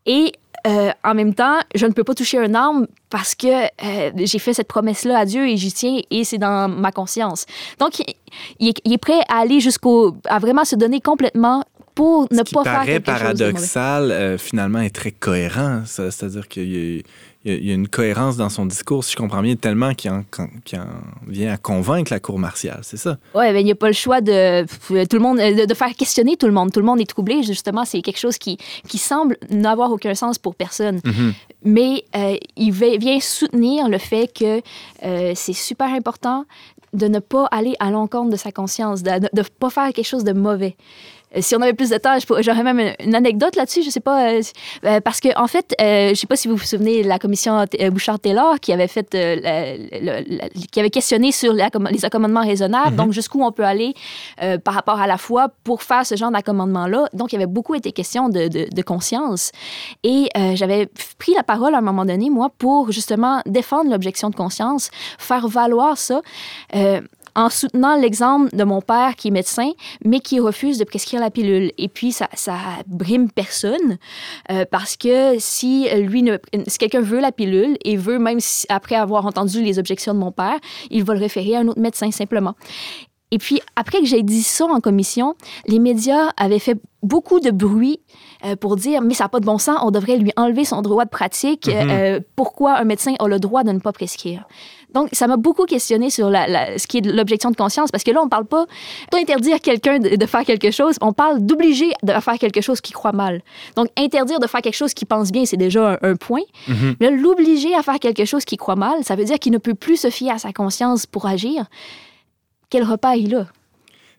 Et 0.05 0.33
euh, 0.67 0.91
en 1.03 1.13
même 1.13 1.33
temps, 1.35 1.59
je 1.75 1.85
ne 1.85 1.91
peux 1.91 2.03
pas 2.03 2.15
toucher 2.15 2.38
une 2.39 2.55
arme 2.55 2.88
parce 3.09 3.35
que 3.35 3.65
euh, 3.65 4.12
j'ai 4.15 4.39
fait 4.39 4.53
cette 4.53 4.67
promesse-là 4.67 5.19
à 5.19 5.25
Dieu 5.25 5.47
et 5.47 5.57
j'y 5.57 5.71
tiens 5.71 6.00
et 6.09 6.24
c'est 6.24 6.39
dans 6.39 6.67
ma 6.67 6.91
conscience. 6.91 7.45
Donc, 7.79 8.00
il, 8.59 8.74
il 8.83 8.93
est, 8.93 8.97
prêt 8.97 9.19
à 9.29 9.39
aller 9.39 9.59
jusqu'au. 9.59 10.17
à 10.25 10.39
vraiment 10.39 10.65
se 10.65 10.75
donner 10.75 11.01
complètement 11.01 11.63
pour 11.93 12.27
ne 12.31 12.41
qui 12.43 12.53
pas 12.53 12.63
faire 12.63 12.83
quelque 12.83 13.12
chose 13.12 13.19
de 13.19 13.43
paradoxal, 13.45 14.12
euh, 14.12 14.38
finalement, 14.38 14.79
est 14.79 14.93
très 14.93 15.12
cohérent. 15.12 15.83
C'est-à-dire 15.85 16.47
qu'il 16.47 16.69
y, 16.75 17.00
a- 17.00 17.03
il 17.46 17.66
y 17.66 17.72
a- 17.72 17.74
une 17.75 17.88
cohérence 17.88 18.38
dans 18.38 18.50
son 18.50 18.66
discours, 18.66 19.04
si 19.04 19.12
je 19.14 19.18
comprends 19.18 19.42
bien, 19.42 19.56
tellement 19.56 19.94
qu'il 19.94 20.12
en, 20.12 20.24
qu'il 20.64 20.80
en 20.80 20.88
vient 21.28 21.54
à 21.54 21.58
convaincre 21.58 22.12
la 22.12 22.20
cour 22.20 22.40
martiale, 22.40 22.80
c'est 22.82 22.98
ça? 22.98 23.18
Ouais, 23.34 23.54
ben, 23.54 23.60
il 23.60 23.66
n'y 23.66 23.72
a 23.72 23.75
pas 23.75 23.88
le 23.88 23.94
choix 23.94 24.20
de, 24.22 24.64
tout 25.06 25.16
le 25.16 25.20
monde, 25.22 25.38
de, 25.38 25.66
de 25.66 25.74
faire 25.74 25.94
questionner 25.96 26.38
tout 26.38 26.48
le 26.48 26.52
monde. 26.54 26.72
Tout 26.72 26.80
le 26.80 26.86
monde 26.86 27.00
est 27.00 27.10
troublé. 27.10 27.44
Justement, 27.44 27.86
c'est 27.86 28.02
quelque 28.02 28.20
chose 28.20 28.38
qui, 28.38 28.58
qui 28.88 28.98
semble 28.98 29.38
n'avoir 29.50 29.92
aucun 29.92 30.16
sens 30.16 30.38
pour 30.38 30.56
personne. 30.56 31.00
Mhm. 31.06 31.34
Mais 31.64 32.04
euh, 32.16 32.36
il 32.58 32.72
vient 32.72 33.20
soutenir 33.20 33.90
le 33.90 33.98
fait 33.98 34.32
que 34.34 34.62
euh, 35.04 35.32
c'est 35.36 35.54
super 35.54 35.88
important 35.94 36.46
de 36.94 37.08
ne 37.08 37.20
pas 37.20 37.46
aller 37.52 37.75
à 37.80 37.92
l'encontre 37.92 38.30
de 38.30 38.38
sa 38.38 38.52
conscience, 38.52 39.04
de 39.04 39.12
ne 39.12 39.42
pas 39.60 39.70
faire 39.70 39.92
quelque 39.92 40.08
chose 40.08 40.24
de 40.24 40.32
mauvais. 40.34 40.78
Euh, 41.36 41.42
Si 41.42 41.56
on 41.56 41.62
avait 41.62 41.74
plus 41.74 41.89
de 41.89 41.98
temps, 41.98 42.18
j'aurais 42.39 42.63
même 42.63 42.80
une- 43.00 43.15
anecdote 43.15 43.56
là-dessus, 43.56 43.84
je 43.84 43.89
sais 43.89 44.00
pas, 44.00 44.30
euh, 44.32 44.42
euh, 44.86 45.00
parce 45.01 45.20
que 45.20 45.30
en 45.39 45.48
fait, 45.48 45.74
euh, 45.82 46.10
je 46.10 46.15
sais 46.15 46.27
pas 46.27 46.36
si 46.36 46.48
vous 46.48 46.56
vous 46.56 46.65
souvenez 46.65 47.04
de 47.04 47.08
la 47.08 47.20
commission 47.20 47.65
Bouchard-Taylor 47.92 48.60
qui 48.60 48.72
avait 48.74 48.88
fait, 48.88 49.13
euh, 49.15 49.36
le- 49.92 50.65
qui 50.72 50.80
avait 50.80 50.89
questionné 50.89 51.32
sur 51.32 51.54
les, 51.54 51.63
accomm- 51.63 51.92
les 51.92 52.04
accommodements 52.06 52.42
raisonnables, 52.42 52.96
donc 52.96 53.12
jusqu'où 53.13 53.42
on 53.44 53.51
peut 53.51 53.63
aller 53.65 53.94
par 54.63 54.74
rapport 54.74 55.00
à 55.00 55.08
la 55.08 55.18
foi 55.18 55.50
pour 55.63 55.82
faire 55.84 56.06
ce 56.06 56.15
genre 56.15 56.32
d'accommodement-là. 56.32 57.08
Donc, 57.13 57.32
il 57.32 57.36
y 57.36 57.38
avait 57.38 57.46
beaucoup 57.51 57.75
été 57.75 57.92
question 57.92 58.30
de, 58.30 58.48
de- 58.48 58.68
de 58.74 58.82
conscience. 58.82 59.51
Et 60.04 60.30
j'avais 60.56 60.88
pris 61.18 61.34
la 61.34 61.44
parole 61.44 61.74
à 61.75 61.80
un 61.80 61.82
moment 61.82 62.06
donné, 62.06 62.30
moi, 62.30 62.50
pour 62.58 62.92
justement 62.92 63.42
défendre 63.46 63.89
l'objection 63.92 64.30
de 64.30 64.36
conscience, 64.36 64.89
faire 65.18 65.48
valoir 65.48 65.98
ça. 65.98 66.22
En 67.36 67.50
soutenant 67.50 67.96
l'exemple 67.96 68.56
de 68.56 68.63
mon 68.63 68.82
père 68.82 69.15
qui 69.15 69.27
est 69.27 69.32
médecin, 69.32 69.72
mais 70.04 70.20
qui 70.20 70.39
refuse 70.39 70.77
de 70.77 70.84
prescrire 70.86 71.20
la 71.20 71.30
pilule. 71.30 71.72
Et 71.77 71.88
puis, 71.89 72.12
ça, 72.12 72.30
ça 72.34 72.56
brime 72.88 73.30
personne, 73.30 73.98
euh, 74.51 74.65
parce 74.70 74.96
que 74.96 75.36
si 75.39 75.88
lui, 75.96 76.24
ne, 76.24 76.38
si 76.68 76.77
quelqu'un 76.77 77.01
veut 77.01 77.20
la 77.20 77.32
pilule 77.32 77.77
et 77.84 77.98
veut, 77.98 78.20
même 78.20 78.39
si- 78.39 78.65
après 78.70 78.96
avoir 78.96 79.25
entendu 79.25 79.62
les 79.62 79.80
objections 79.80 80.13
de 80.13 80.20
mon 80.20 80.32
père, 80.32 80.58
il 80.89 81.04
va 81.04 81.13
le 81.13 81.20
référer 81.20 81.56
à 81.56 81.60
un 81.60 81.68
autre 81.68 81.80
médecin 81.82 82.10
simplement. 82.12 82.56
Et 83.32 83.38
puis, 83.38 83.60
après 83.75 84.00
que 84.00 84.06
j'ai 84.06 84.22
dit 84.24 84.44
ça 84.44 84.65
en 84.65 84.80
commission, 84.80 85.34
les 85.68 85.80
médias 85.80 86.30
avaient 86.38 86.60
fait 86.60 86.77
beaucoup 87.04 87.39
de 87.39 87.50
bruit 87.51 88.00
euh, 88.46 88.56
pour 88.56 88.75
dire 88.77 89.01
mais 89.01 89.13
ça 89.13 89.25
n'a 89.25 89.30
pas 89.30 89.39
de 89.39 89.46
bon 89.46 89.58
sens, 89.58 89.77
on 89.84 89.92
devrait 89.92 90.18
lui 90.18 90.32
enlever 90.38 90.63
son 90.63 90.82
droit 90.82 91.04
de 91.06 91.10
pratique. 91.10 91.68
euh, 91.92 92.20
pourquoi 92.36 92.77
un 92.77 92.84
médecin 92.86 93.13
a 93.20 93.27
le 93.27 93.39
droit 93.39 93.63
de 93.63 93.72
ne 93.72 93.80
pas 93.80 93.92
prescrire? 93.92 94.48
Donc, 94.96 95.10
ça 95.12 95.28
m'a 95.28 95.38
beaucoup 95.38 95.66
questionné 95.66 96.10
sur 96.10 96.30
la- 96.32 96.48
la- 96.48 96.80
ce 96.80 96.88
qui 96.88 96.98
est 96.98 97.06
l'objection 97.06 97.52
de 97.52 97.56
conscience, 97.56 97.92
parce 97.92 98.04
que 98.04 98.10
là, 98.12 98.22
on 98.22 98.25
ne 98.25 98.30
parle 98.30 98.46
pas 98.46 98.66
d'interdire 99.12 99.60
quelqu'un 99.60 100.00
de, 100.00 100.16
de 100.16 100.25
faire 100.25 100.44
quelque 100.46 100.72
chose, 100.72 100.96
on 101.02 101.14
parle 101.14 101.46
d'obliger 101.46 101.92
de 102.02 102.14
faire 102.14 102.40
quelque 102.40 102.62
chose 102.62 102.82
qui 102.82 102.94
croit 102.94 103.12
mal. 103.12 103.42
Donc, 103.75 103.90
interdire 103.98 104.40
de 104.40 104.48
faire 104.48 104.62
quelque 104.62 104.75
chose 104.75 104.94
qui 104.94 105.06
pense 105.06 105.32
bien, 105.32 105.46
c'est 105.46 105.58
déjà 105.58 106.00
un, 106.02 106.12
un 106.12 106.16
point. 106.16 106.42
Mais 107.00 107.10
là, 107.10 107.16
l'obliger 107.16 107.75
à 107.75 107.84
faire 107.84 108.00
quelque 108.00 108.25
chose 108.25 108.46
qui 108.46 108.58
croit 108.58 108.75
mal, 108.78 109.04
ça 109.04 109.16
veut 109.16 109.25
dire 109.25 109.38
qu'il 109.38 109.52
ne 109.52 109.58
peut 109.60 109.75
plus 109.75 109.98
se 109.98 110.10
fier 110.10 110.32
à 110.32 110.38
sa 110.40 110.54
conscience 110.54 111.06
pour 111.06 111.25
agir. 111.28 111.66
Quel 112.70 112.84
repas 112.84 113.16
il 113.16 113.36
a? 113.36 113.48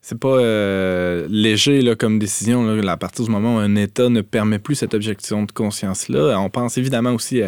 C'est 0.09 0.21
pas 0.21 0.29
euh, 0.29 1.27
léger 1.29 1.83
là, 1.83 1.97
comme 1.97 2.21
décision 2.21 2.63
là, 2.65 2.93
à 2.93 2.97
partir 2.97 3.25
du 3.25 3.31
moment 3.33 3.57
où 3.57 3.59
un 3.59 3.75
État 3.75 4.09
ne 4.09 4.21
permet 4.21 4.61
plus 4.61 4.77
cette 4.77 4.95
objection 4.95 5.43
de 5.43 5.51
conscience-là. 5.51 6.39
On 6.39 6.49
pense 6.49 6.79
évidemment 6.79 7.11
aussi 7.11 7.43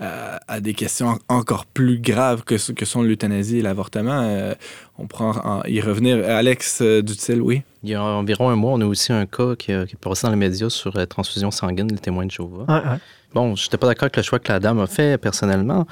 à, 0.00 0.60
des 0.60 0.72
questions 0.72 1.08
en- 1.28 1.36
encore 1.36 1.66
plus 1.66 1.98
graves 2.00 2.44
que, 2.44 2.54
que 2.72 2.84
sont 2.86 3.02
l'euthanasie 3.02 3.58
et 3.58 3.62
l'avortement. 3.62 4.22
Euh, 4.22 4.54
on 4.98 5.06
prend 5.06 5.30
en- 5.44 5.62
y 5.66 5.80
revenir. 5.80 6.28
Alex 6.28 6.80
euh, 6.82 7.02
Dutil, 7.02 7.40
oui. 7.40 7.62
Il 7.84 7.90
y 7.90 7.94
a 7.94 8.02
environ 8.02 8.48
un 8.50 8.56
mois, 8.56 8.72
on 8.72 8.80
a 8.80 8.84
aussi 8.84 9.12
un 9.12 9.26
cas 9.26 9.54
qui, 9.56 9.72
a- 9.72 9.86
qui 9.86 9.94
est 9.94 9.98
passé 9.98 10.26
dans 10.26 10.32
les 10.32 10.36
médias 10.38 10.68
sur 10.70 10.96
la 10.96 11.06
transfusion 11.06 11.50
sanguine, 11.50 11.88
les 11.90 11.98
témoins 11.98 12.26
de 12.26 12.30
Jéhovah. 12.30 12.64
Ouais, 12.68 12.90
ouais. 12.90 12.98
Bon, 13.34 13.54
je 13.54 13.66
n'étais 13.66 13.76
pas 13.76 13.86
d'accord 13.86 14.04
avec 14.04 14.16
le 14.16 14.22
choix 14.22 14.38
que 14.38 14.50
la 14.50 14.58
dame 14.58 14.80
a 14.80 14.86
fait 14.86 15.18
personnellement, 15.18 15.86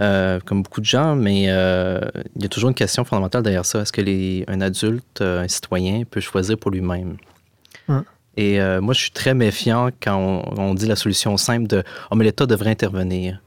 euh, 0.00 0.38
comme 0.44 0.62
beaucoup 0.62 0.80
de 0.80 0.86
gens, 0.86 1.16
mais 1.16 1.46
euh, 1.48 2.00
il 2.36 2.42
y 2.42 2.46
a 2.46 2.48
toujours 2.48 2.68
une 2.68 2.76
question 2.76 3.04
fondamentale 3.04 3.42
derrière 3.42 3.66
ça. 3.66 3.80
Est-ce 3.80 3.92
que 3.92 4.00
les, 4.00 4.44
un 4.46 4.60
adulte, 4.60 5.20
euh, 5.20 5.42
un 5.42 5.48
citoyen, 5.48 6.04
peut 6.08 6.20
choisir 6.20 6.56
pour 6.56 6.70
lui-même? 6.70 7.16
Ouais. 7.88 7.96
Et 8.36 8.60
euh, 8.60 8.80
moi, 8.80 8.94
je 8.94 9.00
suis 9.00 9.10
très 9.10 9.34
méfiant 9.34 9.88
quand 10.00 10.16
on, 10.16 10.60
on 10.60 10.74
dit 10.74 10.86
la 10.86 10.94
solution 10.96 11.36
simple 11.36 11.66
de 11.66 11.82
«Oh, 12.10 12.14
mais 12.14 12.24
l'État 12.24 12.46
devrait 12.46 12.70
intervenir». 12.70 13.40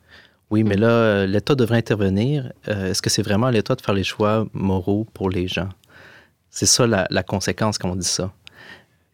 Oui, 0.51 0.63
mais 0.63 0.75
là, 0.77 0.87
euh, 0.87 1.25
l'État 1.27 1.53
devrait 1.55 1.77
intervenir. 1.77 2.51
Euh, 2.67 2.89
Est-ce 2.91 3.01
que 3.01 3.09
c'est 3.09 3.21
vraiment 3.21 3.47
à 3.47 3.51
l'État 3.51 3.75
de 3.75 3.81
faire 3.81 3.93
les 3.93 4.03
choix 4.03 4.47
moraux 4.53 5.05
pour 5.13 5.29
les 5.29 5.47
gens? 5.47 5.69
C'est 6.49 6.65
ça 6.65 6.87
la, 6.87 7.05
la 7.11 7.21
conséquence 7.23 7.77
quand 7.77 7.89
on 7.91 7.95
dit 7.95 8.07
ça. 8.07 8.31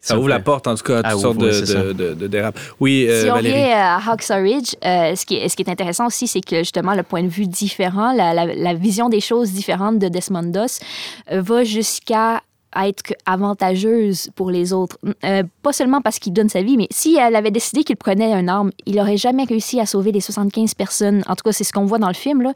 Ça 0.00 0.16
ouvre 0.16 0.28
la 0.28 0.38
porte, 0.38 0.68
en 0.68 0.76
tout 0.76 0.84
cas, 0.84 0.98
à 0.98 1.02
Ah, 1.04 1.12
toutes 1.12 1.20
sortes 1.20 1.36
oui, 1.38 1.46
de, 1.46 1.52
c'est 1.52 1.66
ça. 1.66 1.82
de, 1.82 1.92
de- 1.92 2.14
de 2.14 2.26
dérapes. 2.28 2.58
Oui, 2.78 3.06
euh, 3.08 3.24
si 3.24 3.30
on 3.30 3.34
Valérie. 3.34 3.60
revient 3.60 3.72
à 3.72 3.96
Hacksaw 4.10 4.34
Ridge, 4.40 4.74
euh, 4.84 5.16
ce, 5.16 5.26
qui 5.26 5.34
est, 5.34 5.48
ce 5.48 5.56
qui 5.56 5.62
est 5.62 5.68
intéressant 5.70 6.06
aussi, 6.06 6.28
c'est 6.28 6.40
que 6.40 6.58
justement 6.58 6.94
le 6.94 7.02
point 7.02 7.24
de 7.24 7.28
vue 7.28 7.48
différent, 7.48 8.12
la, 8.12 8.32
la- 8.32 8.46
la 8.54 8.74
vision 8.74 9.08
des 9.08 9.20
choses 9.20 9.50
différentes 9.50 9.98
de 9.98 10.06
Desmond 10.08 10.44
Doss 10.44 10.78
euh, 11.32 11.42
va 11.42 11.64
jusqu'à 11.64 12.40
être 12.74 13.14
avantageuse 13.24 14.28
pour 14.34 14.50
les 14.50 14.72
autres. 14.72 14.98
Euh, 15.24 15.42
pas 15.62 15.72
seulement 15.72 16.00
parce 16.02 16.18
qu'il 16.18 16.32
donne 16.32 16.48
sa 16.48 16.62
vie, 16.62 16.76
mais 16.76 16.88
si 16.90 17.16
elle 17.16 17.34
avait 17.36 17.50
décidé 17.50 17.84
qu'il 17.84 17.96
prenait 17.96 18.32
une 18.32 18.48
arme, 18.48 18.70
il 18.86 19.00
aurait 19.00 19.16
jamais 19.16 19.44
réussi 19.44 19.80
à 19.80 19.86
sauver 19.86 20.12
les 20.12 20.20
75 20.20 20.74
personnes. 20.74 21.22
En 21.26 21.34
tout 21.36 21.42
cas, 21.44 21.52
c'est 21.52 21.64
ce 21.64 21.72
qu'on 21.72 21.86
voit 21.86 21.98
dans 21.98 22.08
le 22.08 22.14
film. 22.14 22.52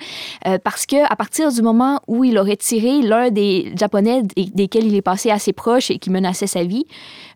Euh, 0.46 0.58
parce 0.62 0.84
que 0.86 1.10
à 1.10 1.16
partir 1.16 1.52
du 1.52 1.62
moment 1.62 2.00
où 2.06 2.24
il 2.24 2.36
aurait 2.38 2.56
tiré 2.56 3.00
l'un 3.02 3.30
des 3.30 3.72
Japonais 3.76 4.22
des- 4.36 4.46
desquels 4.54 4.84
il 4.86 4.94
est 4.94 5.02
passé 5.02 5.30
assez 5.30 5.52
proche 5.52 5.90
et 5.90 5.98
qui 5.98 6.10
menaçait 6.10 6.46
sa 6.46 6.64
vie, 6.64 6.84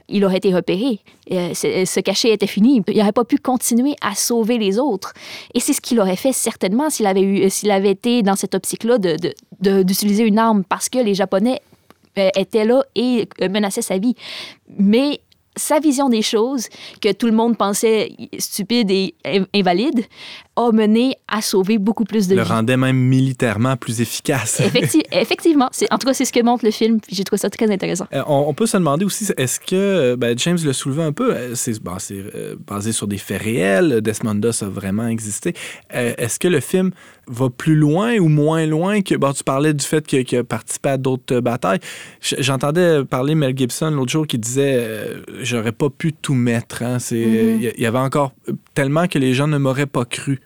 il 0.09 0.23
aurait 0.27 0.37
été 0.37 0.55
repéré. 0.55 1.01
Euh, 1.33 1.55
ce 1.55 2.01
cachet 2.01 2.31
était 2.35 2.47
fini. 2.47 2.83
Il 2.89 2.99
n'aurait 2.99 3.13
pas 3.13 3.25
pu 3.25 3.39
continuer 3.39 3.95
à 4.03 4.15
sauver 4.15 4.59
les 4.59 4.79
autres. 4.79 5.15
Et 5.55 5.61
c'est 5.61 5.73
ce 5.73 5.81
qu'il 5.81 5.99
aurait 6.01 6.17
fait 6.17 6.33
certainement 6.35 6.91
s'il 6.91 7.07
avait, 7.07 7.23
eu, 7.23 7.49
s'il 7.49 7.71
avait 7.71 7.93
été 7.93 8.23
dans 8.23 8.37
cette 8.37 8.55
optique-là 8.55 8.99
d'utiliser 9.61 10.25
une 10.25 10.39
arme 10.39 10.63
parce 10.65 10.91
que 10.91 10.99
les 10.99 11.15
Japonais 11.15 11.61
euh, 12.19 12.29
étaient 12.37 12.65
là 12.65 12.83
et 12.95 13.29
euh, 13.43 13.49
menaçaient 13.49 13.83
sa 13.83 13.99
vie. 13.99 14.15
Mais 14.69 15.21
sa 15.57 15.79
vision 15.79 16.09
des 16.09 16.23
choses, 16.23 16.69
que 17.01 17.13
tout 17.13 17.27
le 17.27 17.33
monde 17.33 17.57
pensait 17.57 18.11
stupide 18.39 18.91
et 18.91 19.15
invalide, 19.55 20.05
a 20.57 20.71
mené 20.73 21.17
à 21.27 21.43
sauver 21.43 21.79
beaucoup 21.79 22.05
plus 22.05 22.29
de 22.29 22.37
Le 22.37 22.43
vies. 22.43 22.49
rendait 22.49 22.77
même 22.77 22.97
militairement 22.97 23.77
plus 23.77 24.01
efficace. 24.01 24.61
Effecti- 24.65 25.03
effectivement, 25.11 25.69
en 25.91 25.99
tout 25.99 26.07
cas, 26.07 26.15
c'est 26.15 26.25
ce 26.25 26.33
que 26.33 26.43
montre 26.43 26.65
le 26.65 26.71
film. 26.71 27.01
J'ai 27.11 27.25
trouvé 27.25 27.39
ça 27.39 27.51
très 27.51 27.71
intéressant. 27.73 28.07
Euh, 28.15 28.23
on, 28.27 28.45
on 28.49 28.55
peut 28.55 28.67
se 28.67 28.77
demander 28.77 29.05
aussi, 29.05 29.27
est-ce 29.37 29.59
que, 29.59 29.75
euh, 29.75 30.17
ben, 30.17 30.39
James 30.39 30.59
le 30.65 30.73
soulevait 30.73 31.03
un 31.03 31.13
peu, 31.13 31.35
euh, 31.35 31.55
c'est 31.55 31.83
bon, 31.83 31.97
euh, 32.13 32.55
basé 32.67 32.93
sur 32.93 33.07
des 33.09 33.19
faits 33.19 33.43
réels, 33.43 34.01
Desmond 34.01 34.37
Doss 34.37 34.63
a 34.63 34.69
vraiment 34.69 35.09
existé. 35.09 35.55
Euh, 35.95 36.13
est-ce 36.19 36.39
que 36.39 36.49
le 36.49 36.61
film 36.61 36.91
va 37.27 37.49
plus 37.51 37.75
loin 37.75 38.17
ou 38.19 38.29
moins 38.29 38.65
loin 38.67 39.01
que, 39.01 39.15
bon, 39.17 39.33
tu 39.33 39.43
parlais 39.45 39.73
du 39.75 39.85
fait 39.85 40.07
qu'il 40.07 40.25
participé 40.45 40.91
à 40.91 40.97
d'autres 40.99 41.41
batailles. 41.41 41.81
J'entendais 42.21 43.05
parler 43.05 43.35
Mel 43.35 43.57
Gibson 43.57 43.91
l'autre 43.91 44.13
jour 44.13 44.27
qui 44.27 44.39
disait, 44.39 45.11
j'aurais 45.43 45.73
pas 45.73 45.91
pu 45.91 46.13
tout 46.13 46.35
mettre. 46.35 46.83
hein. 46.83 46.99
C'est, 46.99 47.17
Mhm. 47.25 47.63
y- 47.63 47.73
il 47.77 47.83
y 47.83 47.87
avait 47.87 47.99
encore 47.99 48.33
tellement 48.75 49.07
que 49.09 49.19
les 49.19 49.35
gens 49.35 49.47
ne 49.49 49.59
m'auraient 49.59 49.87
pas 49.87 50.05
cru. 50.05 50.41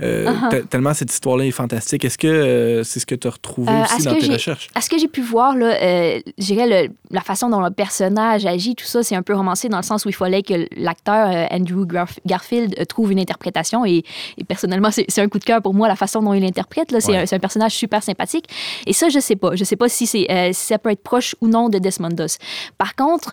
Euh, 0.00 0.32
te- 0.50 0.56
Tellement 0.56 0.94
cette 0.94 1.12
histoire-là 1.12 1.44
est 1.44 1.50
fantastique. 1.50 2.04
Est-ce 2.04 2.16
que 2.18 2.26
euh, 2.26 2.82
c'est 2.82 2.98
ce 2.98 3.06
que 3.06 3.14
tu 3.14 3.28
as 3.28 3.30
retrouvé 3.30 3.70
Euh, 3.70 3.82
aussi 3.84 4.04
dans 4.04 4.14
tes 4.16 4.32
recherches? 4.32 4.68
À 4.74 4.80
ce 4.80 4.88
que 4.88 4.98
j'ai 4.98 5.06
pu 5.06 5.20
voir, 5.20 5.54
là, 5.54 5.74
je 5.78 6.44
dirais 6.44 6.86
le- 6.86 6.94
la 7.10 7.20
façon 7.20 7.50
dont 7.50 7.60
le 7.60 7.70
personnage 7.70 8.46
agit, 8.46 8.74
tout 8.74 8.86
ça, 8.86 9.02
c'est 9.02 9.14
un 9.14 9.22
peu 9.22 9.34
romancé 9.34 9.68
dans 9.68 9.76
le 9.76 9.82
sens 9.82 10.04
où 10.06 10.08
il 10.08 10.14
fallait 10.14 10.42
que 10.42 10.66
l'acteur 10.76 11.28
Andrew 11.52 11.84
Garf- 11.86 12.18
Garfield 12.26 12.86
trouve 12.88 13.12
une 13.12 13.20
interprétation. 13.20 13.84
Et, 13.84 14.02
et 14.38 14.44
personnellement, 14.44 14.90
c'est 14.90 15.04
c'est 15.08 15.20
un 15.20 15.28
coup 15.28 15.38
de 15.38 15.44
cœur 15.44 15.60
pour 15.60 15.74
moi, 15.74 15.88
la 15.88 15.96
façon 15.96 16.22
dont 16.22 16.32
il 16.32 16.44
interprète. 16.44 16.90
là. 16.90 17.00
C'est 17.00 17.12
Ouais. 17.12 17.18
un, 17.18 17.26
c'est 17.26 17.36
un 17.36 17.40
personnage 17.40 17.72
super 17.72 18.02
sympathique. 18.02 18.46
Et 18.86 18.92
ça, 18.94 19.08
je 19.10 19.18
sais 19.20 19.36
pas. 19.36 19.54
Je 19.54 19.64
sais 19.64 19.76
pas 19.76 19.88
si, 19.90 20.06
c'est, 20.06 20.26
si 20.52 20.66
ça 20.66 20.78
peut 20.78 20.90
être 20.90 21.02
proche 21.02 21.36
ou 21.42 21.48
non 21.48 21.68
de 21.68 21.78
Desmond 21.78 22.08
Doss. 22.08 22.38
Par 22.78 22.96
contre, 22.96 23.32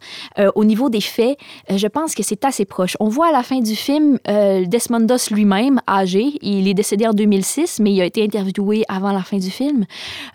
au 0.56 0.66
niveau 0.66 0.90
des 0.90 1.02
faits, 1.02 1.38
je 1.74 1.88
pense 1.88 2.14
que 2.16 2.22
c'est 2.24 2.44
assez 2.44 2.66
proche. 2.66 2.98
On 3.00 3.08
voit 3.08 3.30
à 3.30 3.32
la 3.32 3.44
fin 3.44 3.60
du 3.62 3.76
film 3.76 4.20
Desmond 4.28 5.00
Doss 5.06 5.32
lui-même, 5.32 5.80
âgé. 5.88 6.34
Il 6.58 6.68
est 6.68 6.74
décédé 6.74 7.06
en 7.08 7.14
2006, 7.14 7.80
mais 7.80 7.92
il 7.94 8.02
a 8.02 8.06
été 8.06 8.24
interviewé 8.24 8.84
avant 8.88 9.12
la 9.12 9.22
fin 9.22 9.38
du 9.38 9.50
film 9.52 9.86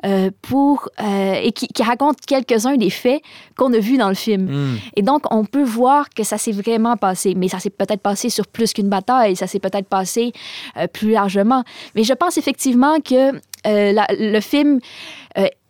euh, 0.06 0.30
pour, 0.42 0.88
euh, 1.00 1.34
et 1.42 1.52
qui, 1.52 1.66
qui 1.68 1.82
raconte 1.82 2.20
quelques-uns 2.20 2.76
des 2.76 2.90
faits 2.90 3.20
qu'on 3.56 3.72
a 3.72 3.78
vus 3.78 3.96
dans 3.98 4.08
le 4.08 4.14
film. 4.14 4.44
Hmm. 4.50 4.76
Et 4.96 5.02
donc, 5.02 5.22
on 5.32 5.44
peut 5.44 5.64
voir 5.64 6.08
que 6.10 6.22
ça 6.22 6.38
s'est 6.38 6.52
vraiment 6.52 6.96
passé, 6.96 7.34
mais 7.36 7.48
ça 7.48 7.58
s'est 7.58 7.70
peut-être 7.70 8.00
passé 8.02 8.28
sur 8.30 8.46
plus 8.46 8.72
qu'une 8.72 8.88
bataille, 8.88 9.36
ça 9.36 9.46
s'est 9.46 9.60
peut-être 9.60 9.88
passé 9.88 10.32
euh, 10.76 10.86
plus 10.86 11.10
largement. 11.10 11.64
Mais 11.94 12.04
je 12.04 12.12
pense 12.12 12.38
effectivement 12.38 12.96
que 13.00 13.32
la- 13.66 14.06
le 14.18 14.40
film 14.40 14.78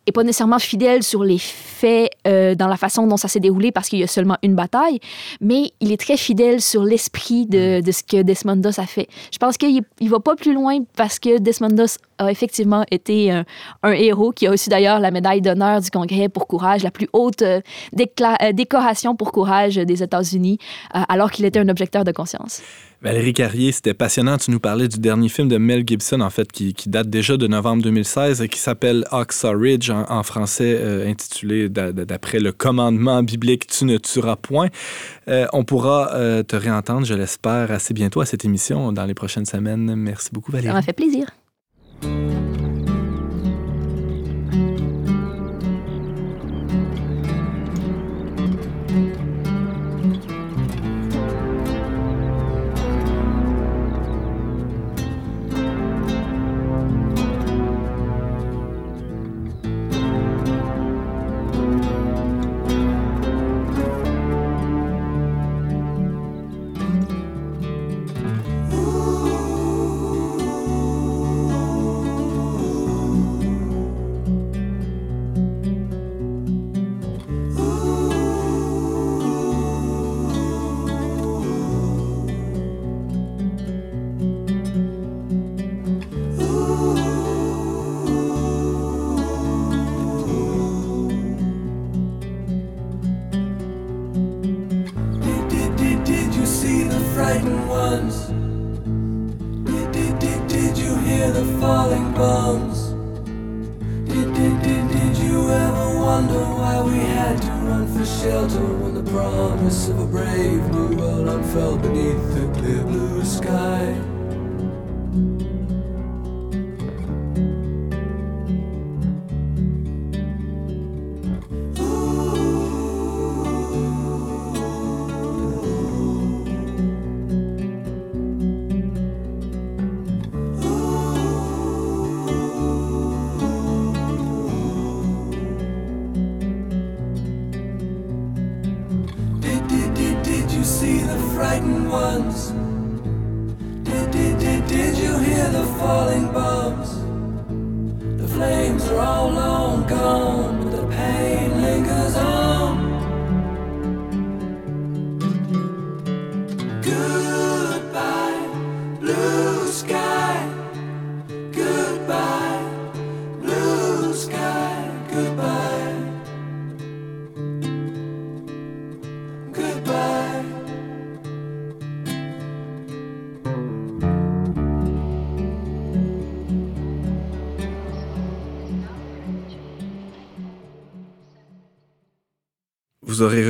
est 0.07 0.13
pas 0.13 0.23
nécessairement 0.23 0.59
fidèle 0.59 1.03
sur 1.03 1.25
les 1.25 1.39
faits 1.39 2.11
euh, 2.27 2.55
dans 2.55 2.69
la 2.69 2.77
façon 2.77 3.07
dont 3.07 3.17
ça 3.17 3.29
s'est 3.29 3.41
déroulé 3.41 3.73
parce 3.73 3.89
qu'il 3.89 3.99
y 3.99 4.05
a 4.05 4.07
seulement 4.07 4.37
une 4.43 4.55
bataille, 4.55 5.01
mais 5.41 5.73
il 5.81 5.93
est 5.93 6.01
très 6.01 6.17
fidèle 6.17 6.61
sur 6.61 6.85
l'esprit 6.85 7.47
de, 7.47 7.81
de 7.81 7.93
ce 7.93 8.03
que 8.03 8.23
Desmond 8.23 8.57
Doss 8.57 8.79
a 8.79 8.87
fait. 8.87 9.09
Je 9.33 9.39
pense 9.39 9.57
qu'il 9.57 9.83
il 10.01 10.11
va 10.11 10.21
pas 10.21 10.37
plus 10.37 10.55
loin 10.55 10.79
parce 10.97 11.19
que 11.19 11.39
Desmond 11.39 11.69
Doss 11.69 11.99
a 12.19 12.31
effectivement 12.31 12.85
été 12.91 13.31
un, 13.31 13.45
un 13.83 13.93
héros 13.93 14.33
qui 14.33 14.47
a 14.47 14.51
aussi 14.51 14.69
d'ailleurs 14.71 15.01
la 15.01 15.11
médaille 15.11 15.41
d'honneur 15.41 15.81
du 15.81 15.91
Congrès 15.91 16.29
pour 16.29 16.47
courage, 16.47 16.83
la 16.83 16.91
plus 16.91 17.09
haute 17.13 17.43
euh, 17.43 17.61
euh, 17.99 18.53
décoration 18.53 19.17
pour 19.17 19.33
courage 19.33 19.77
des 19.77 20.03
États-Unis, 20.03 20.59
euh, 20.95 21.01
alors 21.09 21.31
qu'il 21.31 21.45
était 21.45 21.59
un 21.59 21.69
objecteur 21.69 22.05
de 22.05 22.13
conscience. 22.13 22.63
Valérie 23.05 23.35
Carrier, 23.35 23.71
c'était 23.71 23.93
passionnant. 23.93 24.39
Tu 24.39 24.51
nous 24.51 24.59
parlais 24.61 24.89
du 24.89 24.99
dernier 24.99 25.29
film 25.29 25.47
de 25.49 25.59
Mel 25.59 25.85
Gibson, 25.87 26.23
en 26.23 26.31
fait, 26.31 26.51
qui, 26.51 26.73
date 26.87 27.11
déjà 27.11 27.37
de 27.37 27.47
novembre 27.47 27.83
2016, 27.83 28.41
et 28.41 28.49
qui 28.49 28.59
s'appelle 28.59 29.05
Oxa 29.13 29.51
Ridge, 29.55 29.91
en, 29.91 30.23
français 30.23 30.79
euh, 30.81 31.07
intitulé 31.07 31.69
d'a- 31.69 31.93
d'a- 31.93 32.07
d'après 32.07 32.41
le 32.41 32.53
commandement 32.53 33.23
biblique 33.23 33.67
Tu 33.67 33.85
ne 33.85 33.99
tueras 33.99 34.37
point. 34.37 34.69
Euh, 35.29 35.47
on 35.53 35.65
pourra 35.65 36.15
euh, 36.15 36.43
te 36.43 36.57
réentendre, 36.57 37.05
je 37.07 37.13
l'espère, 37.15 37.71
assez 37.71 37.93
bientôt 37.93 38.23
à 38.23 38.27
cette 38.27 38.47
émission 38.47 38.91
dans 38.91 39.05
les 39.05 39.15
prochaines 39.15 39.45
semaines. 39.47 39.95
Merci 39.97 40.31
beaucoup, 40.33 40.51
Ça 40.53 40.57
Valérie. 40.57 40.75
m'a 40.75 40.83
fait 40.83 40.95
plaisir. 40.95 41.27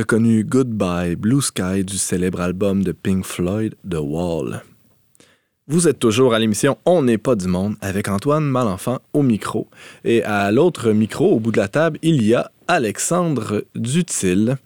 Reconnu 0.05 0.43
Goodbye 0.43 1.15
Blue 1.15 1.41
Sky 1.41 1.83
du 1.83 1.97
célèbre 1.97 2.39
album 2.39 2.83
de 2.83 2.91
Pink 2.91 3.25
Floyd, 3.25 3.73
The 3.89 3.97
Wall. 3.99 4.61
Vous 5.67 5.87
êtes 5.87 5.97
toujours 5.97 6.35
à 6.35 6.37
l'émission 6.37 6.77
On 6.85 7.01
n'est 7.01 7.17
pas 7.17 7.33
du 7.33 7.47
monde 7.47 7.73
avec 7.81 8.07
Antoine 8.07 8.43
Malenfant 8.43 8.99
au 9.13 9.23
micro. 9.23 9.67
Et 10.03 10.21
à 10.21 10.51
l'autre 10.51 10.91
micro, 10.91 11.31
au 11.31 11.39
bout 11.39 11.51
de 11.51 11.57
la 11.57 11.69
table, 11.69 11.97
il 12.03 12.21
y 12.21 12.35
a 12.35 12.51
Alexandre 12.67 13.65
Dutil. 13.73 14.57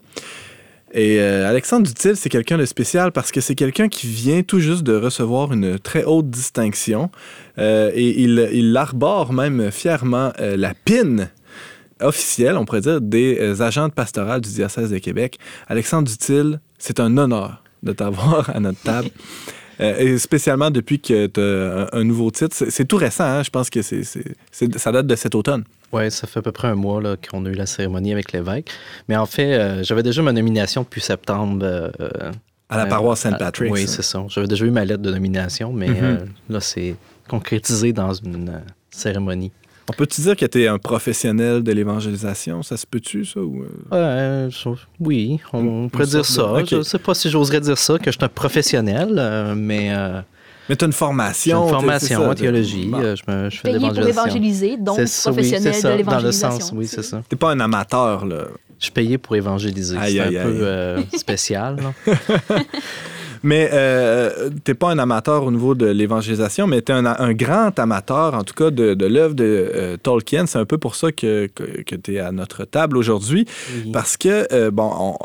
Et 0.92 1.20
euh, 1.20 1.48
Alexandre 1.48 1.86
Dutil, 1.86 2.16
c'est 2.16 2.28
quelqu'un 2.28 2.58
de 2.58 2.66
spécial 2.66 3.10
parce 3.10 3.32
que 3.32 3.40
c'est 3.40 3.54
quelqu'un 3.54 3.88
qui 3.88 4.08
vient 4.08 4.42
tout 4.42 4.60
juste 4.60 4.82
de 4.82 4.94
recevoir 4.94 5.54
une 5.54 5.78
très 5.78 6.04
haute 6.04 6.28
distinction. 6.28 7.10
Euh, 7.56 7.90
et 7.94 8.20
il, 8.20 8.46
il 8.52 8.76
arbore 8.76 9.32
même 9.32 9.70
fièrement 9.70 10.34
euh, 10.38 10.58
la 10.58 10.74
pine 10.74 11.30
officielle, 12.02 12.56
on 12.56 12.64
pourrait 12.64 12.80
dire, 12.80 13.00
des 13.00 13.38
euh, 13.40 13.60
agentes 13.62 13.94
pastorales 13.94 14.40
du 14.40 14.50
diocèse 14.50 14.90
de 14.90 14.98
Québec. 14.98 15.38
Alexandre 15.68 16.08
Dutil, 16.08 16.58
C'est 16.78 17.00
un 17.00 17.16
honneur 17.18 17.62
de 17.82 17.92
t'avoir 17.92 18.50
à 18.54 18.60
notre 18.60 18.80
table. 18.82 19.08
Euh, 19.82 19.96
et 19.98 20.18
spécialement 20.18 20.70
depuis 20.70 21.00
que 21.00 21.26
tu 21.26 21.40
as 21.40 21.88
un, 21.94 22.00
un 22.00 22.04
nouveau 22.04 22.30
titre. 22.30 22.54
C'est 22.68 22.84
tout 22.84 22.98
récent, 22.98 23.24
hein? 23.24 23.42
je 23.42 23.48
pense 23.48 23.70
que 23.70 23.80
c'est 23.80 24.02
ça 24.76 24.92
date 24.92 25.06
de 25.06 25.16
cet 25.16 25.34
automne. 25.34 25.64
Oui, 25.90 26.10
ça 26.10 26.26
fait 26.26 26.40
à 26.40 26.42
peu 26.42 26.52
près 26.52 26.68
un 26.68 26.74
mois 26.74 27.00
là, 27.00 27.16
qu'on 27.16 27.46
a 27.46 27.48
eu 27.48 27.54
la 27.54 27.64
cérémonie 27.64 28.12
avec 28.12 28.32
l'évêque. 28.32 28.68
Mais 29.08 29.16
en 29.16 29.24
fait, 29.24 29.54
euh, 29.54 29.82
j'avais 29.82 30.02
déjà 30.02 30.20
ma 30.20 30.32
nomination 30.34 30.82
depuis 30.82 31.00
septembre. 31.00 31.60
euh, 31.64 31.90
À 32.68 32.76
la 32.76 32.84
paroisse 32.84 33.20
Saint-Patrick. 33.20 33.72
Oui, 33.72 33.86
c'est 33.88 34.02
ça. 34.02 34.22
J'avais 34.28 34.48
déjà 34.48 34.66
eu 34.66 34.70
ma 34.70 34.84
lettre 34.84 35.00
de 35.00 35.10
nomination, 35.10 35.72
mais 35.72 35.88
Mhm. 35.88 35.96
euh, 36.02 36.16
là, 36.50 36.60
c'est 36.60 36.94
concrétisé 37.26 37.94
dans 37.94 38.12
une 38.12 38.60
cérémonie. 38.90 39.50
On 39.90 39.92
peut-tu 39.92 40.20
dire 40.20 40.36
que 40.36 40.46
tu 40.46 40.62
es 40.62 40.68
un 40.68 40.78
professionnel 40.78 41.64
de 41.64 41.72
l'évangélisation? 41.72 42.62
Ça 42.62 42.76
se 42.76 42.86
peut-tu, 42.86 43.24
ça? 43.24 43.40
Ou... 43.40 43.64
euh? 43.64 43.68
Euh, 43.92 44.50
oui, 45.00 45.40
on, 45.52 45.88
pourrait 45.88 46.06
dire 46.06 46.24
ça. 46.24 46.42
de- 46.60 46.64
Je 46.64 46.76
ne 46.76 46.82
sais 46.82 47.00
pas 47.00 47.12
si 47.12 47.28
j'oserais 47.28 47.60
dire 47.60 47.76
ça, 47.76 47.98
que 47.98 48.04
je 48.06 48.10
suis 48.16 48.24
un 48.24 48.28
professionnel, 48.28 49.16
euh, 49.18 49.54
mais 49.56 49.92
euh, 49.92 50.20
Mais 50.68 50.76
tu 50.76 50.84
as 50.84 50.86
une 50.86 50.92
formation. 50.92 51.64
une 51.64 51.70
formation 51.70 52.30
en 52.30 52.34
théologie. 52.34 52.86
Bon. 52.86 53.00
je, 53.00 53.22
me, 53.28 53.50
je 53.50 53.58
fais 53.58 53.72
de 53.72 53.78
Payé 53.78 53.88
pour 53.88 53.88
l'évangélisation. 53.88 54.24
évangéliser, 54.26 54.76
donc 54.76 54.98
oui, 54.98 55.04
professionnel 55.24 55.74
c'est 55.74 55.80
ça, 55.80 55.88
de 55.88 55.88
Dans 55.88 55.90
le 55.90 55.96
l'évangélisation. 55.98 56.60
sens, 56.60 56.72
oui, 56.76 56.86
c'est 56.86 57.02
ça. 57.02 57.22
T'es 57.28 57.34
pas 57.36 57.50
un 57.50 57.58
amateur, 57.58 58.24
là. 58.26 58.44
Je 58.78 58.84
suis 58.84 58.92
payé 58.92 59.18
pour 59.18 59.34
évangéliser. 59.34 59.96
C'est 60.06 60.20
un 60.20 60.26
aïe, 60.28 60.40
peu 60.42 60.60
euh, 60.62 61.02
spécial. 61.16 61.76
Mais 63.42 63.70
euh, 63.72 64.50
t'es 64.64 64.74
pas 64.74 64.90
un 64.90 64.98
amateur 64.98 65.44
au 65.44 65.50
niveau 65.50 65.74
de 65.74 65.86
l'évangélisation, 65.86 66.66
mais 66.66 66.82
t'es 66.82 66.92
un, 66.92 67.06
un 67.06 67.32
grand 67.32 67.78
amateur, 67.78 68.34
en 68.34 68.44
tout 68.44 68.54
cas, 68.54 68.70
de, 68.70 68.94
de 68.94 69.06
l'œuvre 69.06 69.34
de 69.34 69.44
euh, 69.74 69.96
Tolkien. 69.96 70.46
C'est 70.46 70.58
un 70.58 70.64
peu 70.66 70.76
pour 70.78 70.94
ça 70.94 71.10
que, 71.12 71.46
que, 71.54 71.82
que 71.82 71.94
tu 71.96 72.14
es 72.14 72.18
à 72.20 72.32
notre 72.32 72.64
table 72.64 72.96
aujourd'hui. 72.98 73.46
Oui. 73.84 73.92
Parce 73.92 74.16
que, 74.16 74.46
euh, 74.52 74.70
bon, 74.70 74.90
on- 74.98 75.16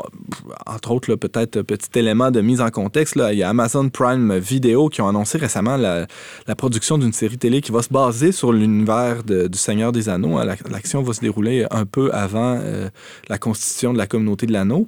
entre 0.66 0.92
autres, 0.92 1.10
là, 1.10 1.16
peut-être 1.16 1.58
un 1.58 1.62
petit 1.64 1.98
élément 1.98 2.30
de 2.30 2.40
mise 2.40 2.60
en 2.60 2.70
contexte, 2.70 3.16
là, 3.16 3.32
il 3.32 3.38
y 3.38 3.42
a 3.42 3.48
Amazon 3.50 3.88
Prime 3.90 4.38
Video 4.38 4.88
qui 4.88 5.00
ont 5.02 5.08
annoncé 5.08 5.36
récemment 5.38 5.76
la, 5.76 6.06
la 6.46 6.54
production 6.56 6.98
d'une 6.98 7.12
série 7.12 7.38
télé 7.38 7.60
qui 7.60 7.72
va 7.72 7.82
se 7.82 7.90
baser 7.90 8.32
sur 8.32 8.52
l'univers 8.52 9.22
du 9.24 9.58
Seigneur 9.58 9.92
des 9.92 10.08
Anneaux. 10.08 10.38
La- 10.42 10.56
L'action 10.70 11.02
va 11.02 11.12
se 11.12 11.20
dérouler 11.20 11.66
un 11.70 11.84
peu 11.84 12.10
avant 12.12 12.58
euh, 12.62 12.88
la 13.28 13.38
constitution 13.38 13.92
de 13.92 13.98
la 13.98 14.06
communauté 14.06 14.46
de 14.46 14.52
l'anneau. 14.52 14.86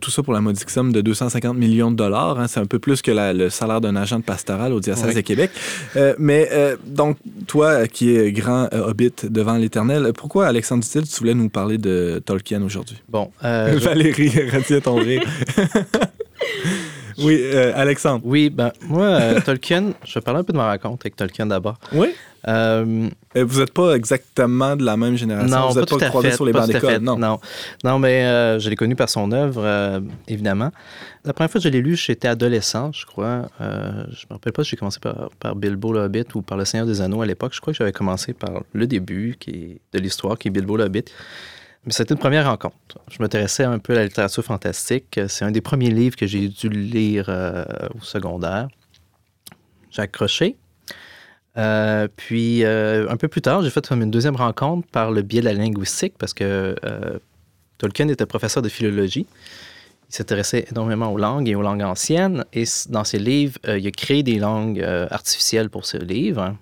Tout 0.00 0.10
ça 0.10 0.22
pour 0.22 0.32
la 0.32 0.40
modique 0.40 0.70
somme 0.70 0.92
de 0.92 1.00
250 1.00 1.56
millions 1.56 1.90
de 1.90 1.96
dollars. 1.96 2.38
hein. 2.38 2.46
C'est 2.46 2.59
un 2.60 2.66
peu 2.66 2.78
plus 2.78 3.02
que 3.02 3.10
la- 3.10 3.32
le 3.32 3.50
salaire 3.50 3.80
d'un 3.80 3.96
agent 3.96 4.18
de 4.18 4.24
pastoral 4.24 4.72
au 4.72 4.80
diocèse 4.80 5.06
Oui. 5.08 5.14
de 5.14 5.20
Québec. 5.20 5.50
Euh, 5.96 6.14
mais 6.18 6.48
euh, 6.52 6.76
donc, 6.86 7.16
toi 7.46 7.86
qui 7.86 8.14
es 8.16 8.32
grand 8.32 8.68
euh, 8.72 8.88
hobbit 8.88 9.12
devant 9.24 9.56
l'Éternel, 9.56 10.12
pourquoi, 10.16 10.46
Alexandre 10.46 10.82
Dutil, 10.84 11.08
tu 11.08 11.18
voulais 11.18 11.34
nous 11.34 11.48
parler 11.48 11.78
de 11.78 12.22
Tolkien 12.24 12.62
aujourd'hui? 12.62 13.00
Bon, 13.08 13.30
je- 13.42 13.78
Valérie, 13.84 14.28
retiens 14.52 14.80
ton 14.80 14.96
rire. 14.96 15.22
oui, 17.22 17.38
euh, 17.42 17.72
Alexandre. 17.74 18.22
oui, 18.24 18.50
ben, 18.50 18.72
moi, 18.88 19.04
euh, 19.06 19.40
Tolkien, 19.44 19.92
je 20.04 20.14
vais 20.14 20.20
parler 20.20 20.40
un 20.40 20.44
peu 20.44 20.52
de 20.52 20.58
ma 20.58 20.70
rencontre 20.70 21.02
avec 21.04 21.16
Tolkien 21.16 21.46
d'abord. 21.46 21.78
Oui? 21.92 22.08
Euh, 22.48 23.08
Euh, 23.36 23.44
Vous 23.46 23.60
n'êtes 23.60 23.72
pas 23.74 23.94
exactement 23.94 24.74
de 24.74 24.82
la 24.82 24.96
même 24.96 25.14
génération. 25.14 25.54
non, 25.54 25.68
vous 25.68 25.74
pas 25.74 25.80
n'êtes 25.80 25.88
pas, 25.90 25.96
tout 25.98 26.04
à 26.04 26.08
croisés 26.08 26.30
fait. 26.30 26.36
sur 26.36 26.46
les 26.46 26.52
pas 26.52 26.60
bancs 26.60 26.70
tout 26.70 26.76
à 26.76 26.80
d'école. 26.80 26.94
fait, 26.94 26.98
Non? 27.00 27.18
non. 27.18 27.38
Non, 27.84 27.98
mais 27.98 28.24
euh, 28.24 28.58
je 28.58 28.70
l'ai 28.70 28.76
connu 28.76 28.96
par 28.96 29.10
son 29.10 29.30
œuvre, 29.32 29.60
euh, 29.62 30.00
évidemment. 30.26 30.70
La 31.26 31.34
première 31.34 31.50
fois 31.50 31.60
que 31.60 31.64
je 31.64 31.68
l'ai 31.68 31.82
lu, 31.82 31.96
j'étais 31.96 32.28
adolescent, 32.28 32.92
je 32.92 33.04
crois. 33.04 33.50
Euh, 33.60 34.04
je 34.10 34.24
me 34.30 34.34
rappelle 34.34 34.54
pas 34.54 34.64
si 34.64 34.70
j'ai 34.70 34.76
commencé 34.78 34.98
par, 35.00 35.28
par 35.38 35.54
Bilbo 35.54 35.92
le 35.92 36.00
Hobbit 36.00 36.24
ou 36.34 36.40
par 36.40 36.56
Le 36.56 36.64
Seigneur 36.64 36.86
des 36.86 37.02
Anneaux 37.02 37.20
à 37.20 37.26
l'époque. 37.26 37.52
Je 37.54 37.60
crois 37.60 37.74
que 37.74 37.76
j'avais 37.78 37.92
commencé 37.92 38.32
par 38.32 38.62
le 38.72 38.86
début 38.86 39.36
qui 39.38 39.50
est 39.50 39.80
de 39.98 40.02
l'histoire, 40.02 40.38
qui 40.38 40.48
est 40.48 40.50
Bilbo 40.50 40.78
le 40.78 40.84
Hobbit. 40.84 41.04
Mais 41.84 41.92
c'était 41.92 42.12
une 42.12 42.20
première 42.20 42.46
rencontre. 42.46 42.98
Je 43.10 43.16
m'intéressais 43.20 43.64
un 43.64 43.78
peu 43.78 43.94
à 43.94 43.96
la 43.96 44.04
littérature 44.04 44.44
fantastique. 44.44 45.18
C'est 45.28 45.44
un 45.44 45.50
des 45.50 45.62
premiers 45.62 45.90
livres 45.90 46.16
que 46.16 46.26
j'ai 46.26 46.48
dû 46.48 46.68
lire 46.68 47.26
euh, 47.28 47.64
au 47.98 48.02
secondaire. 48.02 48.68
J'ai 49.90 50.02
accroché. 50.02 50.56
Euh, 51.56 52.06
puis, 52.14 52.64
euh, 52.64 53.08
un 53.08 53.16
peu 53.16 53.28
plus 53.28 53.40
tard, 53.40 53.62
j'ai 53.62 53.70
fait 53.70 53.90
une 53.90 54.10
deuxième 54.10 54.36
rencontre 54.36 54.86
par 54.88 55.10
le 55.10 55.22
biais 55.22 55.40
de 55.40 55.46
la 55.46 55.54
linguistique 55.54 56.14
parce 56.18 56.34
que 56.34 56.76
Tolkien 57.78 58.08
était 58.08 58.26
professeur 58.26 58.62
de 58.62 58.68
philologie. 58.68 59.26
Il 60.10 60.14
s'intéressait 60.14 60.66
énormément 60.70 61.12
aux 61.12 61.18
langues 61.18 61.48
et 61.48 61.54
aux 61.54 61.62
langues 61.62 61.82
anciennes. 61.82 62.44
Et 62.52 62.64
dans 62.90 63.04
ses 63.04 63.18
livres, 63.18 63.58
il 63.66 63.86
a 63.86 63.90
créé 63.90 64.22
des 64.22 64.38
langues 64.38 64.82
artificielles 64.82 65.70
pour 65.70 65.86
ses 65.86 65.98
livres. 65.98 66.54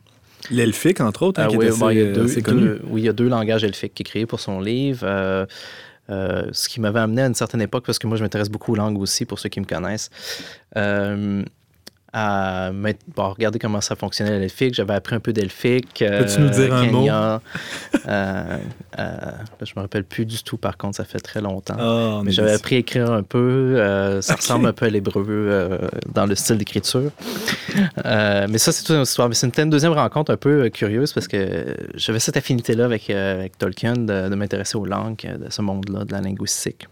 L'elfique, 0.51 1.01
entre 1.01 1.23
autres, 1.25 1.41
hein, 1.41 1.45
Ah 1.47 1.51
qui 1.51 1.57
oui, 1.57 1.67
est 1.67 1.69
assez, 1.71 1.79
bon, 1.81 1.91
il 1.91 1.99
y 1.99 2.03
a 2.03 2.13
deux, 2.13 2.25
assez 2.25 2.43
connu. 2.43 2.61
deux- 2.63 2.81
oui, 2.91 3.03
il 3.03 3.05
y 3.05 3.09
a 3.09 3.13
deux 3.13 3.29
langages 3.29 3.65
elfiques 3.65 3.95
qu'il 3.95 4.07
a 4.07 4.11
créés 4.11 4.27
pour 4.27 4.41
son 4.41 4.61
livre. 4.61 5.01
euh, 5.05 5.45
euh, 6.11 6.47
ce 6.53 6.71
qui 6.71 6.81
m'avait 6.81 7.01
amené 7.01 7.21
à 7.21 7.27
une 7.27 7.35
certaine 7.35 7.61
époque, 7.61 7.85
parce 7.85 7.99
que 7.99 8.07
moi, 8.07 8.17
je 8.17 8.23
m'intéresse 8.23 8.49
beaucoup 8.49 8.73
aux 8.73 8.77
langues 8.77 8.99
aussi, 8.99 9.27
pour 9.27 9.39
ceux 9.39 9.51
qui 9.51 9.61
me 9.61 9.67
connaissent, 9.67 10.09
euh, 10.79 11.43
à 12.13 12.71
mettre- 12.73 13.01
bon, 13.15 13.31
regarder 13.31 13.59
comment 13.59 13.81
ça 13.81 13.95
fonctionnait 13.95 14.39
l'elfique. 14.39 14.75
J'avais 14.75 14.95
appris 14.95 15.15
un 15.15 15.21
peu 15.21 15.33
d'elfique. 15.33 16.01
euh, 16.03 16.23
Peux-tu 16.23 16.41
nous 16.41 16.49
dire 16.51 16.75
un 16.75 16.87
mot? 16.91 17.07
Euh, 17.09 17.39
euh, 18.99 19.17
je 19.63 19.73
me 19.77 19.83
rappelle 19.83 20.05
plus 20.05 20.25
du 20.25 20.43
tout, 20.43 20.57
par 20.57 20.77
contre, 20.77 20.97
ça 20.97 21.05
fait 21.05 21.19
très 21.19 21.41
longtemps. 21.41 21.77
Ah, 21.79 22.21
Mais 22.25 22.31
j'avais 22.33 22.53
appris 22.53 22.77
à 22.77 22.79
écrire 22.79 23.11
un 23.13 23.23
peu. 23.23 23.75
euh, 23.79 24.23
ça 24.23 24.35
ressemble 24.37 24.67
un 24.67 24.73
peu 24.73 24.87
à 24.87 24.91
l'hébreu 24.91 25.25
euh, 25.29 25.79
dans 26.15 26.27
le 26.27 26.35
style 26.35 26.57
d'écriture. 26.57 27.11
Mais 28.05 28.59
ça, 28.59 28.73
c'est 28.73 28.85
toute 28.85 28.97
une 28.97 29.03
histoire. 29.03 29.29
Mais 29.29 29.35
c'est 29.35 29.59
une, 29.59 29.71
deuxième 29.71 29.93
rencontre 29.93 30.33
un 30.33 30.37
peu 30.37 30.69
curieuse 30.71 31.13
parce 31.13 31.29
que 31.29 31.77
j'avais 31.95 32.21
cette 32.21 32.37
affinité-là 32.37 32.87
avec, 32.87 33.11
avec 33.11 33.59
Tolkien 33.59 33.95
de, 33.95 34.29
de 34.29 34.35
m'intéresser 34.35 34.77
aux 34.79 34.87
langues 34.87 35.17
de 35.39 35.51
ce 35.51 35.61
monde-là, 35.63 36.05
de 36.05 36.13
la 36.13 36.21
linguistique. 36.21 36.87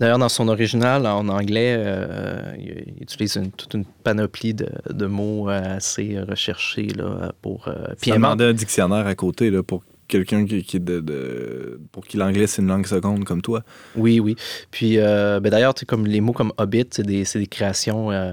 D'ailleurs, 0.00 0.18
dans 0.18 0.28
son 0.28 0.48
original, 0.48 1.06
en 1.06 1.28
anglais, 1.28 1.76
euh, 1.78 2.52
il, 2.58 2.94
il 2.96 3.02
utilise 3.02 3.36
une- 3.36 3.52
toute 3.52 3.74
une 3.74 3.84
panoplie 3.84 4.52
de, 4.54 4.68
de 4.90 5.06
mots 5.06 5.48
assez 5.48 6.18
recherchés 6.20 6.88
là, 6.88 7.32
pour... 7.42 7.68
euh, 7.68 7.86
Ça 8.10 8.14
demandait 8.14 8.44
un 8.46 8.52
dictionnaire 8.52 9.06
à 9.06 9.14
côté 9.14 9.50
là, 9.50 9.62
pour 9.62 9.84
quelqu'un 10.08 10.44
qui, 10.46 10.62
qui 10.64 10.76
est 10.78 10.80
de, 10.80 11.00
de- 11.00 11.80
pour 11.92 12.04
qui 12.04 12.16
l'anglais 12.16 12.46
c'est 12.46 12.60
une 12.60 12.68
langue 12.68 12.86
seconde 12.86 13.24
comme 13.24 13.40
toi. 13.40 13.62
Oui, 13.96 14.18
oui. 14.20 14.34
Puis, 14.70 14.98
euh, 14.98 15.38
ben 15.40 15.50
d'ailleurs, 15.50 15.74
comme 15.86 16.06
les 16.06 16.20
mots 16.20 16.32
comme 16.32 16.52
Hobbit, 16.58 16.86
c'est 16.90 17.06
des, 17.06 17.24
c'est 17.24 17.38
des 17.38 17.46
créations 17.46 18.10
euh, 18.10 18.32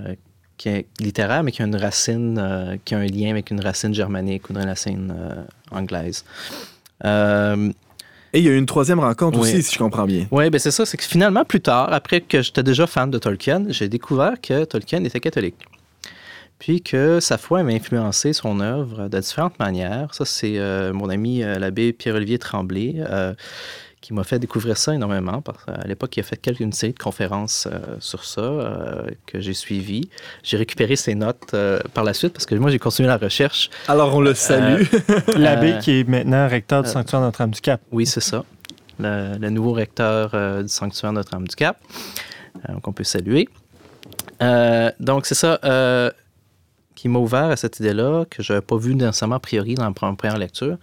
qui 0.58 0.70
est 0.70 0.88
mais 1.44 1.52
qui 1.52 1.62
ont 1.62 1.66
une 1.68 1.76
racine, 1.76 2.38
euh, 2.40 2.76
qui 2.86 2.96
ont 2.96 3.00
un 3.00 3.06
lien 3.08 3.30
avec 3.32 3.52
une 3.52 3.62
racine 3.62 3.94
germanique 3.94 4.50
ou 4.50 4.54
une 4.54 4.66
racine 4.66 5.14
euh, 5.16 5.44
anglaise. 5.72 6.24
Et 8.34 8.40
il 8.40 8.46
y 8.46 8.50
a 8.50 8.52
eu 8.52 8.58
une 8.58 8.66
troisième 8.66 9.00
rencontre 9.00 9.40
Oui. 9.40 9.50
aussi, 9.50 9.62
si 9.64 9.74
je 9.74 9.80
comprends 9.80 10.06
bien. 10.06 10.26
oui, 10.32 10.50
ben 10.50 10.58
c'est 10.60 10.72
ça. 10.72 10.86
C'est 10.86 10.98
que 10.98 11.04
finalement, 11.04 11.44
plus 11.44 11.62
tard, 11.62 11.92
après 11.92 12.22
que 12.22 12.42
j'étais 12.42 12.64
déjà 12.64 12.88
fan 12.88 13.12
de 13.12 13.18
Tolkien, 13.18 13.66
j'ai 13.70 13.90
découvert 13.90 14.40
que 14.42 14.64
Tolkien 14.64 15.04
était 15.04 15.20
catholique. 15.20 15.56
Puis 16.60 16.82
que 16.82 17.20
sa 17.20 17.38
foi 17.40 17.64
m'a 17.64 17.72
influencé 17.72 18.34
son 18.34 18.60
œuvre 18.60 19.08
de 19.08 19.20
différentes 19.20 19.58
manières. 19.60 20.14
Ça, 20.14 20.26
c'est 20.26 20.60
euh, 20.60 20.94
mon 20.94 21.10
ami 21.10 21.44
euh, 21.44 21.58
l'abbé 21.58 21.92
Pierre-Olivier 21.92 22.38
Tremblay 22.38 22.96
euh, 23.00 23.34
qui 24.02 24.14
m'a 24.14 24.24
fait 24.24 24.40
découvrir 24.40 24.78
ça 24.78 24.94
énormément. 24.94 25.42
Parce 25.42 25.64
qu'à 25.64 25.88
l'époque, 25.88 26.18
il 26.18 26.22
a 26.22 26.24
fait 26.24 26.38
quelques 26.38 26.60
une 26.60 26.74
série 26.74 26.94
de 26.94 27.00
conférences 27.00 27.68
euh, 27.72 27.80
sur 28.00 28.26
ça 28.26 28.42
euh, 28.42 29.08
que 29.28 29.40
j'ai 29.40 29.54
suivies. 29.54 30.10
J'ai 30.44 30.58
récupéré 30.58 30.96
ses 30.96 31.16
notes 31.16 31.54
euh, 31.54 31.80
par 31.94 32.04
la 32.04 32.14
suite 32.14 32.34
parce 32.34 32.46
que 32.48 32.56
moi, 32.56 32.72
j'ai 32.72 32.80
continué 32.80 33.08
la 33.08 33.18
recherche. 33.18 33.70
Alors 33.88 34.16
on 34.16 34.22
le 34.22 34.34
salue. 34.34 34.84
L'abbé 35.38 35.74
Euh, 35.74 35.78
qui 35.80 36.00
est 36.00 36.08
maintenant 36.10 36.48
recteur 36.48 36.82
du 36.84 36.90
euh, 36.90 36.92
sanctuaire 36.92 37.22
Notre-Dame-du-Cap. 37.22 37.80
Oui, 37.92 38.06
c'est 38.06 38.22
ça. 38.22 38.44
Le, 39.00 39.38
le 39.38 39.50
nouveau 39.50 39.74
recteur 39.74 40.32
euh, 40.34 40.64
du 40.64 40.70
sanctuaire 40.70 41.14
Notre-Dame-du-Cap, 41.14 41.78
euh, 42.70 42.74
qu'on 42.82 42.94
peut 42.94 43.04
saluer. 43.04 43.48
Euh, 44.42 44.92
donc, 45.00 45.26
c'est 45.28 45.36
ça 45.36 45.60
euh, 45.64 46.10
qui 46.96 47.08
m'a 47.08 47.20
ouvert 47.20 47.46
à 47.46 47.56
cette 47.56 47.80
idée-là, 47.80 48.26
que 48.30 48.44
je 48.44 48.54
n'avais 48.54 48.66
pas 48.66 48.78
vu 48.78 48.94
nécessairement 48.96 49.36
a 49.36 49.40
priori 49.40 49.76
dans 49.76 49.86
la 49.86 49.92
pre- 49.92 50.16
première 50.16 50.38
lecture, 50.38 50.78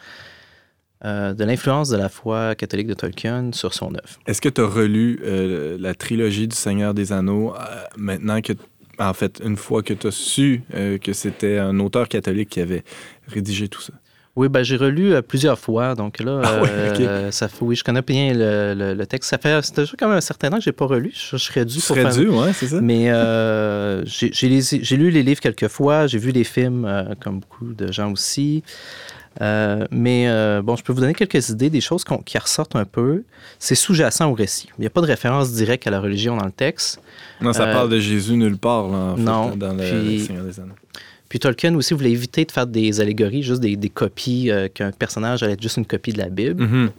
euh, 1.04 1.32
de 1.34 1.44
l'influence 1.44 1.88
de 1.90 1.96
la 1.96 2.08
foi 2.08 2.54
catholique 2.54 2.88
de 2.88 2.94
Tolkien 2.94 3.50
sur 3.52 3.72
son 3.74 3.94
œuvre. 3.94 4.18
Est-ce 4.26 4.40
que 4.40 4.48
tu 4.48 4.60
as 4.60 4.66
relu 4.66 5.20
euh, 5.24 5.76
la 5.78 5.94
trilogie 5.94 6.48
du 6.48 6.56
Seigneur 6.56 6.94
des 6.94 7.12
Anneaux 7.12 7.54
euh, 7.54 7.58
maintenant 7.96 8.40
que, 8.40 8.52
en 8.98 9.14
fait, 9.14 9.40
une 9.44 9.56
fois 9.56 9.82
que 9.82 9.94
tu 9.94 10.06
as 10.08 10.10
su 10.10 10.62
que 11.02 11.12
c'était 11.12 11.58
un 11.58 11.78
auteur 11.78 12.08
catholique 12.08 12.48
qui 12.48 12.60
avait 12.60 12.82
rédigé 13.28 13.68
tout 13.68 13.80
ça? 13.80 13.92
Oui, 14.36 14.48
ben, 14.48 14.62
j'ai 14.62 14.76
relu 14.76 15.20
plusieurs 15.22 15.58
fois, 15.58 15.96
donc 15.96 16.20
là, 16.20 16.42
Ah 16.44 17.30
ça 17.32 17.48
fait, 17.48 17.58
oui, 17.60 17.74
je 17.74 17.82
connais 17.82 18.02
bien 18.02 18.32
le, 18.34 18.72
le- 18.74 18.94
le 18.94 19.06
texte. 19.06 19.30
Ça 19.30 19.38
fait, 19.38 19.60
déjà 19.74 19.92
quand 19.98 20.06
même 20.08 20.18
un 20.18 20.20
certain 20.20 20.50
temps 20.50 20.58
que 20.58 20.62
je 20.62 20.68
n'ai 20.70 20.72
pas 20.72 20.86
relu. 20.86 21.10
Je, 21.12 21.36
je 21.36 21.42
serais 21.42 21.64
dû 21.64 21.74
pour 21.74 21.96
serais 21.96 22.12
dû, 22.14 22.28
ouais, 22.28 22.52
c'est 22.52 22.68
ça? 22.68 22.80
Mais 22.80 23.06
j'ai 24.04 24.30
j'ai 24.32 24.60
j'ai 24.62 24.96
lu 24.96 25.10
les 25.10 25.24
livres 25.24 25.40
quelques 25.40 25.66
fois, 25.68 26.06
j'ai 26.06 26.18
vu 26.18 26.30
les 26.30 26.44
films, 26.44 26.88
comme 27.20 27.40
beaucoup 27.40 27.72
de 27.72 27.90
gens 27.90 28.12
aussi. 28.12 28.62
Euh, 29.40 29.86
mais 29.90 30.28
euh, 30.28 30.62
bon, 30.62 30.74
je 30.76 30.82
peux 30.82 30.92
vous 30.92 31.00
donner 31.00 31.14
quelques 31.14 31.48
idées, 31.50 31.70
des 31.70 31.80
choses 31.80 32.04
qui 32.24 32.38
ressortent 32.38 32.76
un 32.76 32.84
peu. 32.84 33.22
C'est 33.58 33.74
sous-jacent 33.74 34.28
au 34.28 34.34
récit. 34.34 34.68
Il 34.78 34.80
n'y 34.82 34.86
a 34.86 34.90
pas 34.90 35.00
de 35.00 35.06
référence 35.06 35.52
directe 35.52 35.86
à 35.86 35.90
la 35.90 36.00
religion 36.00 36.36
dans 36.36 36.44
le 36.46 36.50
texte. 36.52 37.00
Non, 37.40 37.52
ça 37.52 37.68
euh, 37.68 37.72
parle 37.72 37.88
de 37.88 38.00
Jésus 38.00 38.34
nulle 38.36 38.56
part, 38.58 38.88
là, 38.88 38.96
en 38.98 39.16
fait, 39.16 39.22
non, 39.22 39.56
dans 39.56 39.74
le, 39.74 39.82
puis- 39.84 40.18
le 40.18 40.24
Seigneur 40.24 40.44
des 40.44 40.58
Anneaux. 40.60 40.74
Puis 41.28 41.38
Tolkien 41.38 41.74
aussi 41.74 41.92
voulait 41.92 42.10
éviter 42.10 42.46
de 42.46 42.50
faire 42.52 42.66
des 42.66 43.00
allégories, 43.02 43.42
juste 43.42 43.60
des, 43.60 43.76
des 43.76 43.90
copies, 43.90 44.50
euh, 44.50 44.68
qu'un 44.72 44.90
personnage 44.92 45.42
allait 45.42 45.52
être 45.52 45.62
juste 45.62 45.76
une 45.76 45.84
copie 45.86 46.12
de 46.12 46.18
la 46.18 46.30
Bible. 46.30 46.62
Mhm. 46.64 46.90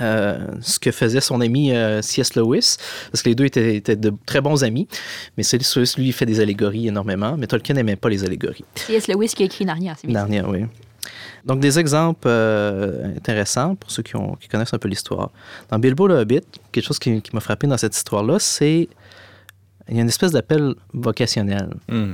euh, 0.00 0.38
ce 0.62 0.78
que 0.78 0.90
faisait 0.90 1.20
son 1.20 1.38
ami 1.42 1.70
euh, 1.72 2.00
C.S. 2.00 2.34
Lewis, 2.34 2.76
parce 3.10 3.22
que 3.22 3.28
les 3.28 3.34
deux 3.34 3.44
étaient, 3.44 3.76
étaient 3.76 3.94
de 3.94 4.10
très 4.24 4.40
bons 4.40 4.64
amis. 4.64 4.88
Mais 5.36 5.42
C.S. 5.42 5.76
Lewis, 5.76 5.92
lui, 5.98 6.06
il 6.06 6.12
fait 6.14 6.24
des 6.24 6.40
allégories 6.40 6.88
énormément, 6.88 7.36
mais 7.36 7.46
Tolkien 7.46 7.74
n'aimait 7.74 7.96
pas 7.96 8.08
les 8.08 8.24
allégories. 8.24 8.64
C.S. 8.74 9.06
Lewis 9.06 9.28
qui 9.36 9.42
a 9.42 9.46
écrit 9.46 9.66
Narnia, 9.66 9.94
c'est 10.00 10.06
bien. 10.06 10.20
Narnia, 10.20 10.48
oui. 10.48 10.60
Donc, 11.44 11.60
des 11.60 11.78
exemples 11.78 12.28
euh, 12.28 13.16
intéressants 13.16 13.74
pour 13.74 13.90
ceux 13.90 14.02
qui, 14.02 14.14
ont- 14.16 14.36
qui 14.36 14.48
connaissent 14.48 14.72
un 14.74 14.78
peu 14.78 14.88
l'histoire. 14.88 15.30
Dans 15.70 15.78
Bilbo 15.78 16.06
le 16.06 16.14
Hobbit, 16.14 16.40
quelque 16.70 16.84
chose 16.84 16.98
qui, 16.98 17.20
qui 17.20 17.34
m'a 17.34 17.40
frappé 17.40 17.66
dans 17.66 17.76
cette 17.76 17.96
histoire-là, 17.96 18.38
c'est 18.38 18.88
il 19.88 19.96
y 19.96 19.98
a 19.98 20.02
une 20.02 20.08
espèce 20.08 20.30
d'appel 20.30 20.74
vocationnel. 20.92 21.70
Hmm. 21.88 22.12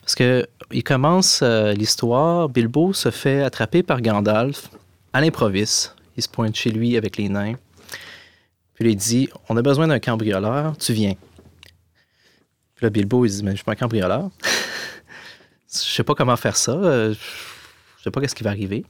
Parce 0.00 0.14
que 0.16 0.46
il 0.72 0.82
commence 0.82 1.40
euh, 1.42 1.72
l'histoire, 1.72 2.48
Bilbo 2.48 2.92
se 2.92 3.10
fait 3.10 3.42
attraper 3.42 3.82
par 3.82 4.00
Gandalf 4.02 4.68
à 5.12 5.20
l'improviste. 5.20 5.94
Il 6.16 6.22
se 6.22 6.28
pointe 6.28 6.56
chez 6.56 6.70
lui 6.70 6.96
avec 6.96 7.16
les 7.16 7.28
nains. 7.28 7.54
Puis 8.74 8.90
il 8.90 8.96
dit 8.96 9.28
On 9.48 9.56
a 9.56 9.62
besoin 9.62 9.86
d'un 9.86 10.00
cambrioleur, 10.00 10.76
tu 10.76 10.92
viens. 10.92 11.14
Puis 12.74 12.84
là, 12.84 12.90
Bilbo, 12.90 13.24
il 13.24 13.30
dit 13.30 13.42
Mais 13.44 13.52
je 13.52 13.56
suis 13.56 13.64
pas 13.64 13.72
un 13.72 13.76
cambrioleur. 13.76 14.30
je 15.72 15.78
sais 15.78 16.02
pas 16.04 16.14
comment 16.14 16.36
faire 16.36 16.56
ça. 16.56 16.72
euh, 16.72 17.14
Je 18.04 18.10
sais 18.10 18.12
pas 18.12 18.20
qu'est-ce 18.20 18.34
qui 18.34 18.44
va 18.44 18.50
arriver. 18.50 18.84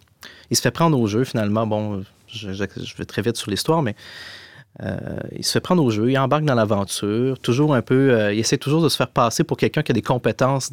Il 0.50 0.56
se 0.56 0.60
fait 0.60 0.72
prendre 0.72 0.98
au 0.98 1.06
jeu, 1.06 1.22
finalement. 1.22 1.68
Bon, 1.68 2.02
je, 2.26 2.50
vais 2.50 3.04
très 3.04 3.22
vite 3.22 3.36
sur 3.36 3.48
l'histoire, 3.48 3.80
mais 3.80 3.94
euh, 4.82 4.98
il 5.36 5.44
se 5.44 5.52
fait 5.52 5.60
prendre 5.60 5.84
au 5.84 5.90
jeu, 5.90 6.10
il 6.10 6.18
embarque 6.18 6.44
dans 6.44 6.56
l'aventure, 6.56 7.38
toujours 7.38 7.76
un 7.76 7.82
peu, 7.82 8.10
euh, 8.10 8.34
il 8.34 8.40
essaie 8.40 8.58
toujours 8.58 8.82
de 8.82 8.88
se 8.88 8.96
faire 8.96 9.06
passer 9.06 9.44
pour 9.44 9.56
quelqu'un 9.56 9.82
qui 9.82 9.92
a 9.92 9.94
des 9.94 10.02
compétences 10.02 10.72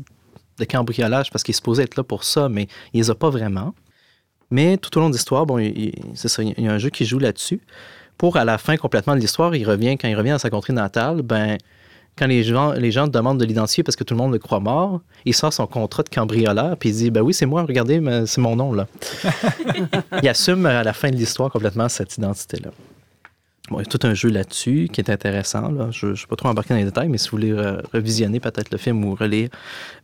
de 0.57 0.65
cambriolage 0.65 1.29
parce 1.29 1.43
qu'il 1.43 1.53
est 1.53 1.55
supposé 1.55 1.83
être 1.83 1.95
là 1.97 2.03
pour 2.03 2.23
ça, 2.23 2.49
mais 2.49 2.67
il 2.93 3.01
les 3.01 3.11
a 3.11 3.15
pas 3.15 3.29
vraiment. 3.29 3.75
Mais 4.49 4.77
tout 4.77 4.97
au 4.97 5.01
long 5.01 5.09
de 5.09 5.13
l'histoire, 5.13 5.45
bon, 5.45 5.63
c'est 6.15 6.27
ça, 6.27 6.41
il 6.41 6.59
y 6.59 6.67
a 6.67 6.71
un 6.71 6.79
jeu 6.79 6.89
qui 6.89 7.05
joue 7.05 7.19
là-dessus. 7.19 7.61
Pour 8.17 8.37
à 8.37 8.43
la 8.43 8.57
fin 8.57 8.75
complètement 8.75 9.13
de 9.13 9.19
l'histoire, 9.19 9.55
il 9.55 9.69
revient, 9.69 9.99
quand 9.99 10.07
il 10.07 10.15
revient 10.15 10.31
à 10.31 10.39
sa 10.39 10.49
contrée 10.49 10.73
natale, 10.73 11.21
ben, 11.21 11.59
quand 12.21 12.27
les 12.27 12.43
gens, 12.43 12.73
les 12.73 12.91
gens 12.91 13.07
demandent 13.07 13.39
de 13.39 13.45
l'identifier 13.45 13.83
parce 13.83 13.95
que 13.95 14.03
tout 14.03 14.13
le 14.13 14.19
monde 14.19 14.31
le 14.31 14.37
croit 14.37 14.59
mort, 14.59 15.01
il 15.25 15.33
sort 15.33 15.51
son 15.51 15.65
contrat 15.65 16.03
de 16.03 16.09
cambrioleur 16.09 16.77
puis 16.77 16.89
il 16.89 16.95
dit 16.95 17.09
Ben 17.09 17.21
oui, 17.21 17.33
c'est 17.33 17.47
moi, 17.47 17.63
regardez, 17.63 17.99
c'est 18.27 18.41
mon 18.41 18.55
nom 18.55 18.73
là. 18.73 18.85
il 20.21 20.29
assume 20.29 20.67
à 20.67 20.83
la 20.83 20.93
fin 20.93 21.09
de 21.09 21.15
l'histoire 21.15 21.49
complètement 21.49 21.89
cette 21.89 22.15
identité-là. 22.17 22.69
Bon, 23.71 23.79
il 23.79 23.83
y 23.83 23.87
a 23.87 23.89
tout 23.89 24.05
un 24.05 24.13
jeu 24.13 24.29
là-dessus 24.29 24.89
qui 24.91 24.99
est 25.01 25.09
intéressant. 25.09 25.71
là. 25.71 25.87
Je 25.91 26.07
ne 26.07 26.15
suis 26.15 26.27
pas 26.27 26.35
trop 26.35 26.49
embarqué 26.49 26.73
dans 26.73 26.77
les 26.79 26.83
détails, 26.85 27.07
mais 27.09 27.17
si 27.17 27.29
vous 27.29 27.37
voulez 27.37 27.53
revisionner 27.93 28.39
peut-être 28.41 28.69
le 28.71 28.77
film 28.77 29.03
ou 29.05 29.15
relire 29.15 29.47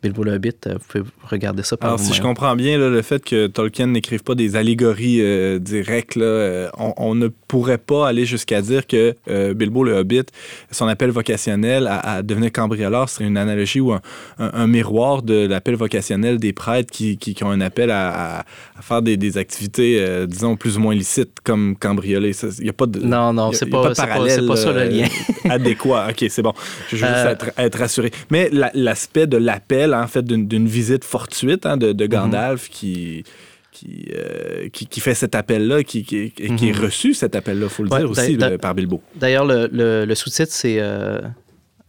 Bilbo 0.01 0.23
le 0.23 0.33
Hobbit, 0.33 0.51
euh, 0.67 0.73
vous 0.75 0.79
pouvez 1.01 1.03
regarder 1.23 1.63
ça 1.63 1.75
par 1.75 1.89
Alors, 1.89 1.99
si 1.99 2.13
je 2.13 2.21
comprends 2.21 2.55
bien, 2.55 2.77
là, 2.77 2.89
le 2.89 3.01
fait 3.01 3.23
que 3.23 3.47
Tolkien 3.47 3.87
n'écrive 3.87 4.23
pas 4.23 4.35
des 4.35 4.55
allégories 4.55 5.21
euh, 5.21 5.59
directes, 5.59 6.15
là, 6.15 6.23
euh, 6.25 6.69
on, 6.77 6.93
on 6.97 7.13
ne 7.15 7.27
pourrait 7.27 7.77
pas 7.77 8.07
aller 8.07 8.25
jusqu'à 8.25 8.61
dire 8.61 8.87
que 8.87 9.15
euh, 9.29 9.53
Bilbo 9.53 9.83
le 9.83 9.93
Hobbit, 9.97 10.23
son 10.71 10.87
appel 10.87 11.09
vocationnel 11.11 11.87
à, 11.87 11.99
à 11.99 12.21
devenir 12.21 12.51
cambrioleur, 12.51 13.09
serait 13.09 13.25
une 13.25 13.37
analogie 13.37 13.81
ou 13.81 13.91
un, 13.91 14.01
un- 14.39 14.51
un 14.53 14.67
miroir 14.67 15.23
de 15.23 15.45
l'appel 15.47 15.75
vocationnel 15.75 16.37
des 16.39 16.53
prêtres 16.53 16.91
qui, 16.91 17.17
qui- 17.17 17.33
qui 17.33 17.43
ont 17.43 17.51
un 17.51 17.61
appel 17.61 17.91
à, 17.91 18.37
à- 18.37 18.45
à 18.77 18.81
faire 18.81 19.01
des, 19.01 19.17
des 19.17 19.37
activités, 19.37 20.25
disons, 20.27 20.55
plus 20.55 20.77
ou 20.77 20.79
moins 20.79 20.95
licites, 20.95 21.39
comme 21.43 21.75
cambrioler. 21.75 22.31
Il 22.59 22.63
n'y 22.63 22.69
a 22.69 22.73
pas 22.73 22.85
de. 22.85 22.99
Non, 22.99 23.33
non, 23.33 23.51
c'est 23.57 23.65
pas, 23.67 23.81
pas, 23.81 23.89
pas 23.89 24.55
ça 24.55 24.71
le 24.71 24.79
euh, 24.79 24.85
lien. 24.89 25.07
adéquat. 25.49 26.07
OK, 26.09 26.25
c'est 26.29 26.41
bon. 26.41 26.53
Je 26.89 26.95
veux 26.95 27.01
juste 27.07 27.11
Euh, 27.25 27.31
être, 27.31 27.51
être 27.57 27.77
rassuré. 27.79 28.11
Mais 28.29 28.49
la- 28.51 28.71
l'aspect 28.73 29.27
de 29.27 29.37
l'appel, 29.37 29.93
en 29.93 30.07
fait, 30.07 30.23
d'une 30.23 30.67
visite 30.67 31.03
fortuite 31.03 31.65
hein, 31.65 31.77
de, 31.77 31.91
de 31.93 32.03
Mhm. 32.05 32.09
Gandalf 32.09 32.69
qui, 32.69 33.23
qui, 33.71 34.07
euh, 34.15 34.69
qui, 34.69 34.87
qui 34.87 34.99
fait 34.99 35.13
cet 35.13 35.35
appel-là, 35.35 35.83
qui, 35.83 36.03
qui, 36.03 36.31
qui 36.31 36.43
est 36.69 36.73
Mhm. 36.77 36.83
reçu 36.83 37.13
cet 37.13 37.35
appel-là, 37.35 37.65
il 37.65 37.69
faut 37.69 37.83
le 37.83 37.89
Ouais, 37.91 37.99
dire 37.99 38.09
aussi, 38.11 38.35
le- 38.35 38.57
par 38.57 38.73
Bilbo. 38.73 39.01
D'ailleurs, 39.15 39.45
le, 39.45 39.69
le- 39.71 40.05
le 40.05 40.15
sous-titre, 40.15 40.51
c'est 40.51 40.77
euh, 40.79 41.19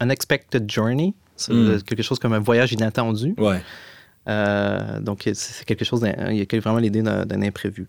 Unexpected 0.02 0.70
Journey. 0.70 1.14
C'est 1.36 1.52
Mm. 1.52 1.82
quelque 1.82 2.02
chose 2.02 2.18
comme 2.18 2.32
un 2.32 2.40
voyage 2.40 2.72
inattendu. 2.72 3.34
Ouais. 3.38 3.60
Euh, 4.28 5.00
donc, 5.00 5.22
c'est- 5.32 5.64
quelque 5.64 5.84
chose, 5.84 6.00
d'un- 6.00 6.30
il 6.30 6.36
y 6.38 6.42
a 6.42 6.60
vraiment 6.60 6.78
l'idée 6.78 7.00
d'un 7.02 7.42
imprévu 7.42 7.86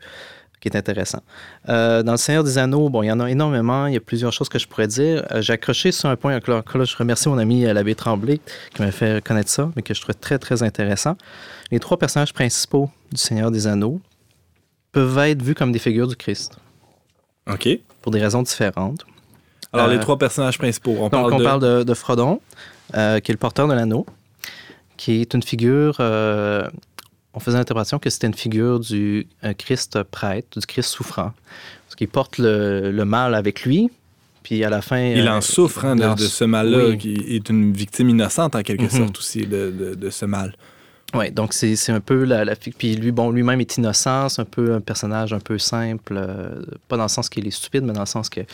qui 0.60 0.68
est 0.68 0.76
intéressant. 0.76 1.22
Euh, 1.70 2.04
dans 2.04 2.12
Le 2.14 2.18
Seigneur 2.18 2.44
des 2.44 2.58
Anneaux, 2.58 2.90
bon, 2.90 3.02
il 3.04 3.08
y 3.08 3.12
en 3.12 3.20
a 3.20 3.30
énormément, 3.30 3.88
il 3.88 3.94
y 3.94 3.98
a 3.98 4.02
plusieurs 4.02 4.34
choses 4.34 4.50
que 4.50 4.60
je 4.60 4.68
pourrais 4.68 4.88
dire. 4.88 5.26
Euh, 5.32 5.42
J'ai 5.42 5.54
accroché 5.54 5.92
sur 5.92 6.10
un 6.10 6.16
point, 6.18 6.36
encore 6.36 6.64
là, 6.78 6.84
je 6.86 6.98
remercie 6.98 7.30
mon 7.30 7.38
ami 7.38 7.66
euh, 7.66 7.74
l'abbé 7.74 7.96
Tremblay 7.96 8.40
qui 8.74 8.82
m'a 8.82 8.92
fait 8.92 9.24
connaître 9.24 9.50
ça, 9.50 9.72
mais 9.76 9.82
que 9.82 9.94
je 9.94 10.02
trouvais 10.02 10.18
très, 10.20 10.38
très 10.38 10.62
intéressant. 10.64 11.16
Les 11.72 11.80
trois 11.80 11.98
personnages 11.98 12.34
principaux 12.34 12.90
du 13.12 13.18
Seigneur 13.20 13.52
des 13.52 13.68
Anneaux 13.68 14.02
peuvent 14.92 15.18
être 15.20 15.42
vus 15.42 15.56
comme 15.56 15.72
des 15.72 15.80
figures 15.80 16.08
du 16.08 16.16
Christ, 16.16 16.58
OK. 17.50 17.70
pour 18.02 18.12
des 18.12 18.20
raisons 18.22 18.42
différentes. 18.42 19.06
Alors, 19.72 19.88
Euh, 19.88 19.94
les 19.94 20.00
trois 20.00 20.18
personnages 20.18 20.58
principaux, 20.58 20.96
on 21.00 21.10
Donc, 21.10 21.12
parle 21.12 21.34
on 21.34 21.38
de... 21.40 21.44
parle 21.44 21.62
de, 21.62 21.84
de 21.84 21.94
Frodon, 21.94 22.42
qui 22.92 22.98
est 22.98 23.30
le 23.30 23.38
porteur 23.38 23.68
de 23.68 23.74
l'anneau, 23.74 24.06
qui 24.98 25.22
est 25.22 25.34
une 25.36 25.44
figure. 25.44 25.96
Euh, 27.40 27.42
on 27.42 27.44
faisait 27.44 27.58
l'interprétation 27.58 28.00
que 28.00 28.10
c'était 28.10 28.28
une 28.28 28.34
figure 28.34 28.80
du 28.80 29.28
euh, 29.44 29.54
Christ 29.54 30.04
prêtre, 30.04 30.60
du 30.60 30.66
Christ 30.66 30.90
souffrant. 30.90 31.32
Parce 31.86 31.96
qu'il 31.96 32.08
porte 32.08 32.38
le, 32.38 32.92
le 32.92 33.06
mal 33.06 33.34
avec 33.36 33.64
lui, 33.64 33.90
puis 34.44 34.64
à 34.64 34.70
la 34.70 34.82
fin. 34.82 35.00
Il 35.00 35.28
euh, 35.28 35.32
en 35.34 35.42
souffre 35.42 35.86
hein, 35.86 35.96
il 35.96 36.02
de, 36.02 36.06
en 36.06 36.16
de 36.16 36.20
sou- 36.22 36.28
ce 36.30 36.44
mal-là, 36.46 36.88
oui. 36.90 36.98
qui 36.98 37.14
est 37.28 37.50
une 37.50 37.74
victime 37.74 38.10
innocente 38.10 38.56
en 38.56 38.62
quelque 38.62 38.84
Mhm. 38.84 38.90
sorte 38.90 39.18
aussi 39.18 39.42
de, 39.48 39.72
de- 39.72 39.96
de 39.96 40.10
ce 40.10 40.26
mal. 40.26 40.56
Oui, 41.16 41.32
donc 41.32 41.54
c'est 41.56 41.76
un 41.92 42.02
peu 42.02 42.24
la, 42.24 42.46
Puis 42.56 42.96
lui, 42.96 43.12
bon, 43.12 43.32
lui-même 43.32 43.60
est 43.60 43.78
innocent, 43.78 44.30
c'est 44.30 44.44
un 44.44 44.46
peu 44.46 44.76
un 44.76 44.80
personnage 44.80 45.34
un 45.34 45.40
peu 45.40 45.58
simple, 45.58 46.14
euh, 46.16 46.62
pas 46.88 46.98
dans 46.98 47.04
le 47.06 47.10
sens 47.10 47.30
qu'il 47.30 47.48
est 47.48 47.52
stupide, 47.52 47.84
mais 47.84 47.94
dans 47.94 48.02
le 48.02 48.06
sens 48.06 48.30
qu'il 48.30 48.44
a 48.44 48.46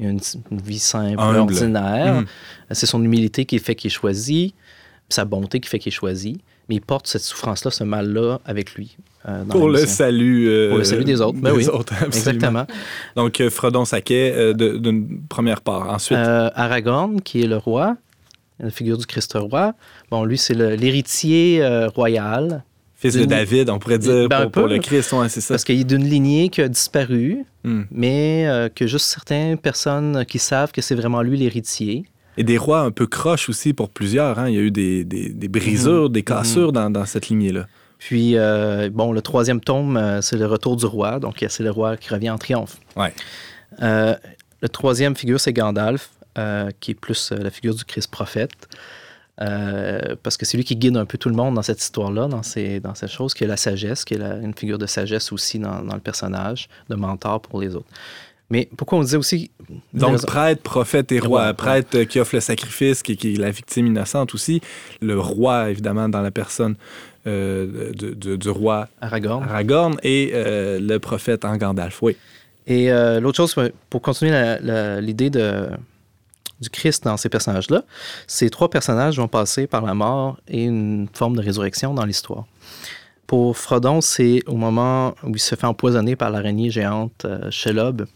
une, 0.00 0.18
une 0.50 0.60
vie 0.60 0.80
simple, 0.80 1.20
Humble. 1.20 1.38
ordinaire. 1.38 2.14
Mhm. 2.16 2.26
C'est 2.72 2.86
son 2.86 3.04
humilité 3.04 3.44
qui 3.44 3.60
fait 3.60 3.76
qu'il 3.76 3.86
est 3.88 3.94
choisi, 3.94 4.52
sa 5.08 5.24
bonté 5.24 5.60
qui 5.60 5.68
fait 5.68 5.78
qu'il 5.78 5.92
est 5.92 5.94
choisi, 5.96 6.40
mais 6.68 6.76
il 6.76 6.80
porte 6.80 7.06
cette 7.06 7.22
souffrance-là, 7.22 7.70
ce 7.70 7.84
mal-là 7.84 8.40
avec 8.44 8.74
lui. 8.74 8.96
euh, 9.28 9.44
dans 9.44 9.50
Pour 9.58 9.68
le 9.68 9.84
salut, 9.86 10.48
euh, 10.48 10.68
Pour 10.70 10.78
le 10.78 10.84
salut 10.84 11.04
des 11.04 11.20
autres, 11.20 11.38
ben 11.40 11.52
oui. 11.52 11.66
autres. 11.68 11.92
Exactement. 12.06 12.66
Donc, 13.16 13.40
euh, 13.40 13.50
Frodon 13.50 13.84
Saquet 13.84 14.32
euh, 14.36 14.52
d'une 14.78 15.20
première 15.28 15.60
part. 15.60 15.88
Ensuite, 15.90 16.18
Aragorn, 16.18 17.20
qui 17.20 17.42
est 17.42 17.46
le 17.46 17.56
roi, 17.56 17.96
la 18.60 18.70
figure 18.70 18.98
du 18.98 19.06
Christ 19.06 19.32
roi. 19.34 19.74
Bon, 20.10 20.24
lui, 20.24 20.38
c'est 20.38 20.54
l'héritier 20.54 21.64
royal, 21.94 22.64
fils 22.94 23.14
de 23.14 23.24
David, 23.24 23.68
on 23.70 23.78
pourrait 23.80 23.98
dire, 23.98 24.28
Ben, 24.28 24.48
pour, 24.48 24.68
le 24.68 24.78
Christ, 24.78 25.12
ouais, 25.12 25.28
c'est 25.28 25.40
ça. 25.40 25.54
parce 25.54 25.64
qu'il 25.64 25.80
est 25.80 25.84
d'une 25.84 26.04
lignée 26.04 26.48
qui 26.48 26.60
a 26.62 26.68
disparu, 26.68 27.44
Hmm. 27.64 27.82
mais 27.92 28.44
euh, 28.48 28.68
que 28.68 28.88
juste 28.88 29.06
certaines 29.06 29.56
personnes 29.56 30.24
qui 30.26 30.40
savent 30.40 30.72
que 30.72 30.82
c'est 30.82 30.96
vraiment 30.96 31.22
lui 31.22 31.36
l'héritier. 31.38 32.04
Et 32.36 32.44
des 32.44 32.56
rois 32.58 32.80
un 32.80 32.90
peu 32.90 33.06
croches 33.06 33.48
aussi 33.48 33.72
pour 33.74 33.90
plusieurs. 33.90 34.38
hein. 34.38 34.48
Il 34.48 34.54
y 34.54 34.58
a 34.58 34.62
eu 34.62 34.70
des, 34.70 35.04
des- 35.04 35.28
des 35.30 35.48
brisures, 35.48 36.04
Mhm. 36.04 36.12
des 36.12 36.22
cassures 36.22 36.72
dans, 36.72 36.88
dans 36.90 37.04
cette 37.04 37.28
lignée-là. 37.28 37.66
Puis, 37.98 38.36
euh, 38.36 38.90
bon, 38.92 39.12
le 39.12 39.20
troisième 39.22 39.60
tome, 39.60 39.96
euh, 39.96 40.20
c'est 40.22 40.36
le 40.36 40.46
retour 40.46 40.76
du 40.76 40.86
roi. 40.86 41.20
Donc, 41.20 41.44
c'est 41.48 41.62
le 41.62 41.70
roi 41.70 41.96
qui 41.96 42.08
revient 42.08 42.30
en 42.30 42.38
triomphe. 42.38 42.76
Ouais. 42.96 43.12
Euh, 43.82 44.14
le 44.60 44.68
troisième 44.68 45.14
figure, 45.14 45.38
c'est 45.40 45.52
Gandalf, 45.52 46.10
qui 46.80 46.90
est 46.92 46.94
plus 47.00 47.30
la 47.32 47.50
figure 47.50 47.74
du 47.74 47.84
Christ 47.84 48.10
prophète. 48.10 48.68
Parce 50.22 50.36
que 50.36 50.46
c'est 50.46 50.56
lui 50.56 50.64
qui 50.64 50.76
guide 50.76 50.96
un 50.96 51.04
peu 51.04 51.18
tout 51.18 51.28
le 51.28 51.34
monde 51.34 51.54
dans 51.54 51.62
cette 51.62 51.80
histoire-là, 51.82 52.28
dans, 52.28 52.42
ces, 52.42 52.80
dans 52.80 52.94
cette 52.94 53.10
chose, 53.10 53.34
qui 53.34 53.44
est 53.44 53.46
la 53.46 53.56
sagesse, 53.56 54.04
qui 54.04 54.14
est 54.14 54.18
la- 54.18 54.36
une 54.36 54.54
figure 54.54 54.78
de 54.78 54.86
sagesse 54.86 55.32
aussi 55.32 55.58
dans, 55.58 55.82
dans 55.82 55.94
le 55.94 56.00
personnage, 56.00 56.68
de 56.88 56.94
mentor 56.94 57.40
pour 57.42 57.60
les 57.60 57.74
autres. 57.74 57.86
Mais 58.52 58.68
pourquoi 58.76 58.98
on 58.98 59.02
disait 59.02 59.16
aussi... 59.16 59.50
Donc, 59.94 60.24
prêtre, 60.26 60.62
prophète 60.62 61.10
et 61.10 61.18
roi. 61.18 61.54
Prêtre 61.54 62.02
qui 62.02 62.20
offre 62.20 62.34
le 62.34 62.40
sacrifice, 62.40 63.02
qui, 63.02 63.16
qui 63.16 63.34
est 63.34 63.38
la 63.38 63.50
victime 63.50 63.86
innocente 63.86 64.34
aussi. 64.34 64.60
Le 65.00 65.18
roi, 65.18 65.70
évidemment, 65.70 66.08
dans 66.10 66.20
la 66.20 66.30
personne 66.30 66.74
euh, 67.26 67.92
de- 67.92 68.12
de- 68.12 68.36
du 68.36 68.50
roi 68.50 68.88
Aragorn. 69.00 69.42
Aragorn 69.42 69.96
et 70.02 70.32
euh, 70.34 70.78
le 70.78 70.98
prophète 70.98 71.46
en 71.46 71.56
Gandalf. 71.56 72.02
Oui. 72.02 72.14
Et 72.66 72.92
euh, 72.92 73.20
l'autre 73.20 73.38
chose, 73.38 73.56
pour 73.88 74.02
continuer 74.02 74.32
l'idée 75.00 75.30
de, 75.30 75.68
du 76.60 76.68
Christ 76.68 77.04
dans 77.04 77.16
ces 77.16 77.30
personnages-là, 77.30 77.84
ces 78.26 78.50
trois 78.50 78.68
personnages 78.68 79.16
vont 79.16 79.28
passer 79.28 79.66
par 79.66 79.82
la 79.86 79.94
mort 79.94 80.38
et 80.46 80.64
une 80.64 81.08
forme 81.14 81.36
de 81.36 81.42
résurrection 81.42 81.94
dans 81.94 82.04
l'histoire. 82.04 82.44
Pour 83.26 83.56
Frodon, 83.56 84.02
c'est 84.02 84.40
au 84.46 84.56
moment 84.56 85.14
où 85.24 85.30
il 85.30 85.40
se 85.40 85.54
fait 85.54 85.66
empoisonner 85.66 86.16
par 86.16 86.28
l'araignée 86.30 86.70
géante 86.70 87.26
Shelob. 87.50 88.06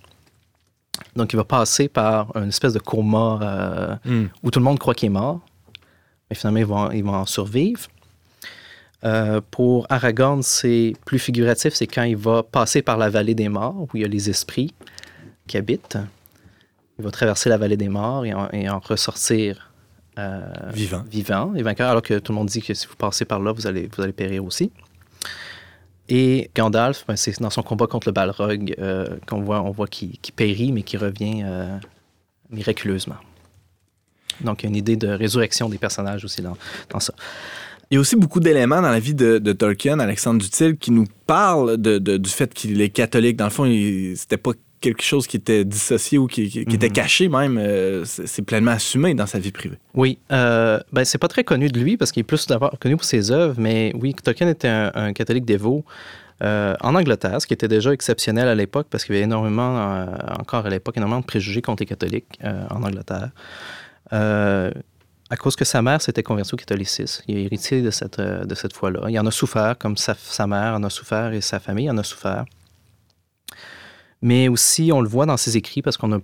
Donc, 1.14 1.32
il 1.32 1.36
va 1.36 1.44
passer 1.44 1.88
par 1.88 2.34
une 2.36 2.48
espèce 2.48 2.72
de 2.72 2.78
coma 2.78 3.38
euh, 3.42 3.96
Hmm. 4.04 4.26
où 4.42 4.50
tout 4.50 4.58
le 4.58 4.64
monde 4.64 4.78
croit 4.78 4.94
qu'il 4.94 5.06
est 5.06 5.10
mort. 5.10 5.40
Mais 6.30 6.36
finalement, 6.36 6.90
ils 6.90 7.04
vont 7.04 7.14
en 7.14 7.26
survivre. 7.26 7.82
Euh, 9.04 9.40
pour 9.50 9.86
Aragorn, 9.90 10.42
c'est 10.42 10.94
plus 11.04 11.18
figuratif, 11.18 11.74
c'est 11.74 11.86
quand 11.86 12.02
il 12.02 12.16
va 12.16 12.42
passer 12.42 12.82
par 12.82 12.96
la 12.96 13.08
vallée 13.10 13.34
des 13.34 13.48
morts, 13.48 13.76
où 13.82 13.88
il 13.94 14.00
y 14.02 14.04
a 14.04 14.08
les 14.08 14.28
esprits 14.30 14.74
qui 15.46 15.56
habitent. 15.56 15.98
Il 16.98 17.04
va 17.04 17.10
traverser 17.10 17.48
la 17.50 17.58
vallée 17.58 17.76
des 17.76 17.88
morts 17.90 18.24
et 18.24 18.32
en, 18.34 18.48
et 18.52 18.68
en 18.68 18.80
ressortir 18.80 19.70
euh, 20.18 20.40
Vivant. 20.72 21.04
vivant 21.10 21.54
et 21.54 21.62
vainqueur, 21.62 21.90
alors 21.90 22.02
que 22.02 22.18
tout 22.18 22.32
le 22.32 22.38
monde 22.38 22.48
dit 22.48 22.62
que 22.62 22.72
si 22.72 22.86
vous 22.86 22.96
passez 22.96 23.26
par 23.26 23.38
là, 23.38 23.52
vous 23.52 23.66
allez, 23.66 23.88
vous 23.94 24.02
allez 24.02 24.14
périr 24.14 24.44
aussi. 24.44 24.72
Et 26.08 26.50
Gandalf, 26.54 27.04
ben, 27.06 27.16
c'est 27.16 27.40
dans 27.40 27.50
son 27.50 27.62
combat 27.62 27.86
contre 27.86 28.08
le 28.08 28.12
Balrog 28.12 28.74
euh, 28.78 29.06
qu'on 29.26 29.40
voit, 29.40 29.88
qu'il 29.88 30.18
périt, 30.34 30.72
mais 30.72 30.82
qui 30.82 30.96
revient 30.96 31.42
euh, 31.44 31.76
miraculeusement. 32.50 33.16
Donc, 34.40 34.62
il 34.62 34.66
y 34.66 34.68
a 34.68 34.70
une 34.70 34.76
idée 34.76 34.96
de 34.96 35.08
résurrection 35.08 35.68
des 35.68 35.78
personnages 35.78 36.24
aussi 36.24 36.42
dans, 36.42 37.00
ça. 37.00 37.14
Il 37.90 37.94
y 37.94 37.96
a 37.96 38.00
aussi 38.00 38.16
beaucoup 38.16 38.40
d'éléments 38.40 38.82
dans 38.82 38.90
la 38.90 39.00
vie 39.00 39.14
de, 39.14 39.52
Tolkien, 39.52 39.98
Alexandre 39.98 40.40
Dutil, 40.40 40.76
qui 40.76 40.90
nous 40.90 41.06
de- 41.76 41.98
du 42.16 42.30
fait 42.30 42.52
qu'il 42.52 42.80
est 42.80 42.90
catholique. 42.90 43.36
Dans 43.36 43.44
le 43.44 43.50
fond, 43.50 43.64
c'était 44.14 44.36
pas 44.36 44.52
quelque 44.80 45.02
chose 45.02 45.26
qui 45.26 45.36
était 45.36 45.64
dissocié 45.64 46.18
ou 46.18 46.26
qui, 46.26 46.48
qui- 46.50 46.64
qui 46.66 46.74
était 46.76 46.88
Mhm. 46.88 46.92
caché 46.92 47.28
même. 47.28 47.58
Euh, 47.58 48.04
c'est 48.04 48.42
pleinement 48.42 48.72
assumé 48.72 49.14
dans 49.14 49.26
sa 49.26 49.38
vie 49.38 49.52
privée. 49.52 49.78
Oui, 49.94 50.18
euh, 50.32 50.78
ben, 50.92 51.04
c'est 51.04 51.18
pas 51.18 51.28
très 51.28 51.44
connu 51.44 51.68
de 51.68 51.78
lui 51.80 51.96
parce 51.96 52.12
qu'il 52.12 52.20
est 52.20 52.24
plus 52.24 52.46
d'abord 52.46 52.78
connu 52.78 52.96
pour 52.96 53.04
ses 53.04 53.30
œuvres, 53.30 53.54
mais 53.58 53.92
oui, 54.00 54.14
Tolkien 54.14 54.48
était 54.48 54.68
un, 54.68 54.92
un 54.94 55.12
catholique 55.12 55.44
dévot 55.44 55.84
euh, 56.42 56.74
en 56.82 56.94
Angleterre, 56.94 57.40
ce 57.40 57.46
qui 57.46 57.54
était 57.54 57.68
déjà 57.68 57.92
exceptionnel 57.92 58.46
à 58.48 58.54
l'époque 58.54 58.86
parce 58.90 59.04
qu'il 59.04 59.14
y 59.14 59.18
avait 59.18 59.24
énormément, 59.24 59.78
euh, 59.78 60.06
encore 60.38 60.66
à 60.66 60.68
l'époque, 60.70 60.96
énormément 60.98 61.20
de 61.20 61.26
préjugés 61.26 61.62
contre 61.62 61.82
les 61.82 61.86
catholiques 61.86 62.38
en 62.70 62.82
Angleterre. 62.82 63.30
À 65.28 65.36
cause 65.36 65.56
que 65.56 65.64
sa 65.64 65.82
mère 65.82 66.00
s'était 66.00 66.22
convertie 66.22 66.54
au 66.54 66.56
catholicisme. 66.56 67.24
Il 67.26 67.36
a 67.36 67.40
hérité 67.40 67.82
de 67.82 67.90
cette, 67.90 68.20
de 68.20 68.54
cette 68.54 68.72
foi-là. 68.74 69.00
Il 69.08 69.18
en 69.18 69.26
a 69.26 69.30
souffert, 69.32 69.76
comme 69.76 69.96
sa, 69.96 70.14
sa 70.14 70.46
mère 70.46 70.74
en 70.74 70.82
a 70.84 70.90
souffert 70.90 71.32
et 71.32 71.40
sa 71.40 71.58
famille 71.58 71.90
en 71.90 71.98
a 71.98 72.04
souffert. 72.04 72.44
Mais 74.26 74.48
aussi, 74.48 74.90
on 74.92 75.00
le 75.00 75.08
voit 75.08 75.24
dans 75.24 75.36
ses 75.36 75.56
écrits 75.56 75.82
parce 75.82 75.96
qu'on 75.96 76.12
a 76.12 76.18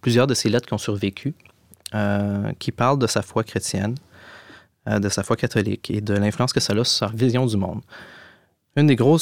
plusieurs 0.00 0.26
de 0.26 0.34
ses 0.34 0.48
lettres 0.48 0.66
qui 0.66 0.74
ont 0.74 0.78
survécu, 0.88 1.34
euh, 1.94 2.50
qui 2.58 2.72
parlent 2.72 2.98
de 2.98 3.06
sa 3.06 3.22
foi 3.22 3.44
chrétienne, 3.44 3.94
euh, 4.88 4.98
de 4.98 5.08
sa 5.08 5.22
foi 5.22 5.36
catholique 5.36 5.88
et 5.88 6.00
de 6.00 6.14
l'influence 6.14 6.52
que 6.52 6.58
ça 6.58 6.72
a 6.72 6.76
sur 6.82 6.86
sa 6.86 7.06
vision 7.06 7.46
du 7.46 7.56
monde. 7.56 7.80
Un 8.74 8.82
des 8.82 8.96
gros 8.96 9.18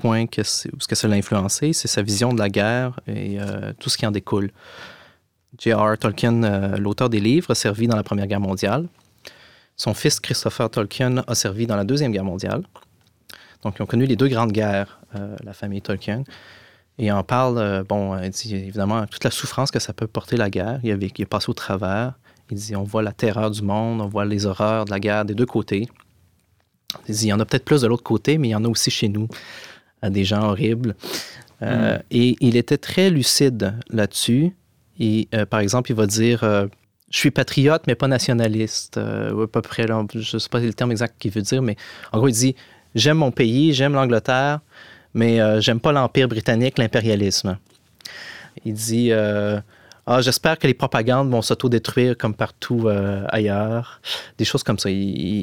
points 0.00 0.26
que, 0.26 0.42
ce 0.42 0.68
que 0.68 0.94
ça 0.94 1.08
l'a 1.08 1.16
influencé, 1.16 1.72
c'est 1.72 1.88
sa 1.88 2.02
vision 2.02 2.34
de 2.34 2.38
la 2.38 2.50
guerre 2.50 3.00
et 3.06 3.40
euh, 3.40 3.72
tout 3.78 3.88
ce 3.88 3.96
qui 3.96 4.04
en 4.04 4.10
découle. 4.10 4.50
J.R.R. 5.58 5.96
Tolkien, 5.96 6.42
euh, 6.42 6.76
l'auteur 6.76 7.08
des 7.08 7.20
livres, 7.20 7.52
a 7.52 7.54
servi 7.54 7.86
dans 7.86 7.96
la 7.96 8.02
Première 8.02 8.26
Guerre 8.26 8.40
mondiale. 8.40 8.86
Son 9.78 9.94
fils 9.94 10.20
Christopher 10.20 10.68
Tolkien 10.68 11.24
a 11.26 11.34
servi 11.34 11.66
dans 11.66 11.76
la 11.76 11.84
Deuxième 11.84 12.12
Guerre 12.12 12.24
mondiale. 12.24 12.64
Donc, 13.62 13.76
ils 13.78 13.82
ont 13.82 13.86
connu 13.86 14.04
les 14.04 14.16
deux 14.16 14.28
grandes 14.28 14.52
guerres, 14.52 15.00
euh, 15.16 15.36
la 15.42 15.54
famille 15.54 15.80
Tolkien. 15.80 16.24
Et 16.98 17.10
en 17.10 17.22
parle, 17.24 17.58
euh, 17.58 17.82
bon, 17.82 18.16
il 18.22 18.30
dit 18.30 18.54
évidemment 18.54 19.06
toute 19.06 19.24
la 19.24 19.30
souffrance 19.30 19.70
que 19.70 19.80
ça 19.80 19.92
peut 19.92 20.06
porter 20.06 20.36
la 20.36 20.48
guerre. 20.50 20.78
Il 20.84 20.90
a, 20.92 20.96
vécu- 20.96 21.20
il 21.20 21.24
a 21.24 21.26
passé 21.26 21.50
au 21.50 21.54
travers. 21.54 22.14
Il 22.50 22.56
dit 22.56 22.76
on 22.76 22.84
voit 22.84 23.02
la 23.02 23.12
terreur 23.12 23.50
du 23.50 23.62
monde, 23.62 24.00
on 24.00 24.06
voit 24.06 24.24
les 24.24 24.46
horreurs 24.46 24.84
de 24.84 24.90
la 24.90 25.00
guerre 25.00 25.24
des 25.24 25.34
deux 25.34 25.46
côtés. 25.46 25.88
Il 27.08 27.14
dit 27.14 27.24
il 27.26 27.28
y 27.28 27.32
en 27.32 27.40
a 27.40 27.44
peut-être 27.44 27.64
plus 27.64 27.80
de 27.80 27.86
l'autre 27.88 28.02
côté, 28.04 28.38
mais 28.38 28.48
il 28.48 28.50
y 28.52 28.54
en 28.54 28.64
a 28.64 28.68
aussi 28.68 28.90
chez 28.90 29.08
nous, 29.08 29.26
à 30.02 30.10
des 30.10 30.24
gens 30.24 30.42
horribles. 30.44 30.94
Euh, 31.62 31.98
Et 32.10 32.36
il 32.40 32.56
était 32.56 32.78
très 32.78 33.10
lucide 33.10 33.74
là-dessus. 33.90 34.52
Et 35.00 35.28
euh, 35.34 35.46
par 35.46 35.60
exemple, 35.60 35.90
il 35.90 35.96
va 35.96 36.06
dire 36.06 36.44
euh, 36.44 36.66
Je 37.10 37.18
suis 37.18 37.30
patriote, 37.32 37.82
mais 37.88 37.94
pas 37.96 38.06
nationaliste. 38.08 38.98
Euh, 38.98 39.44
à 39.44 39.46
peu 39.48 39.62
près, 39.62 39.86
là, 39.86 40.04
je 40.14 40.36
ne 40.36 40.38
sais 40.38 40.48
pas 40.48 40.60
le 40.60 40.72
terme 40.74 40.92
exact 40.92 41.16
qu'il 41.18 41.32
veut 41.32 41.42
dire, 41.42 41.62
mais 41.62 41.76
en 42.12 42.18
gros, 42.18 42.28
il 42.28 42.34
dit 42.34 42.54
J'aime 42.94 43.16
mon 43.18 43.32
pays, 43.32 43.72
j'aime 43.72 43.94
l'Angleterre, 43.94 44.60
mais 45.14 45.40
euh, 45.40 45.60
j'aime 45.60 45.80
pas 45.80 45.92
l'Empire 45.92 46.28
britannique, 46.28 46.78
l'impérialisme. 46.78 47.56
Il 48.64 48.74
dit 48.74 49.08
euh, 49.10 49.60
ah, 50.06 50.20
J'espère 50.20 50.58
que 50.58 50.66
les 50.66 50.74
propagandes 50.74 51.30
vont 51.30 51.42
s'autodétruire 51.42 52.16
comme 52.16 52.34
partout 52.34 52.88
euh, 52.88 53.24
ailleurs. 53.28 54.00
Des 54.38 54.44
choses 54.44 54.62
comme 54.62 54.78
ça. 54.78 54.90
Il, 54.90 54.96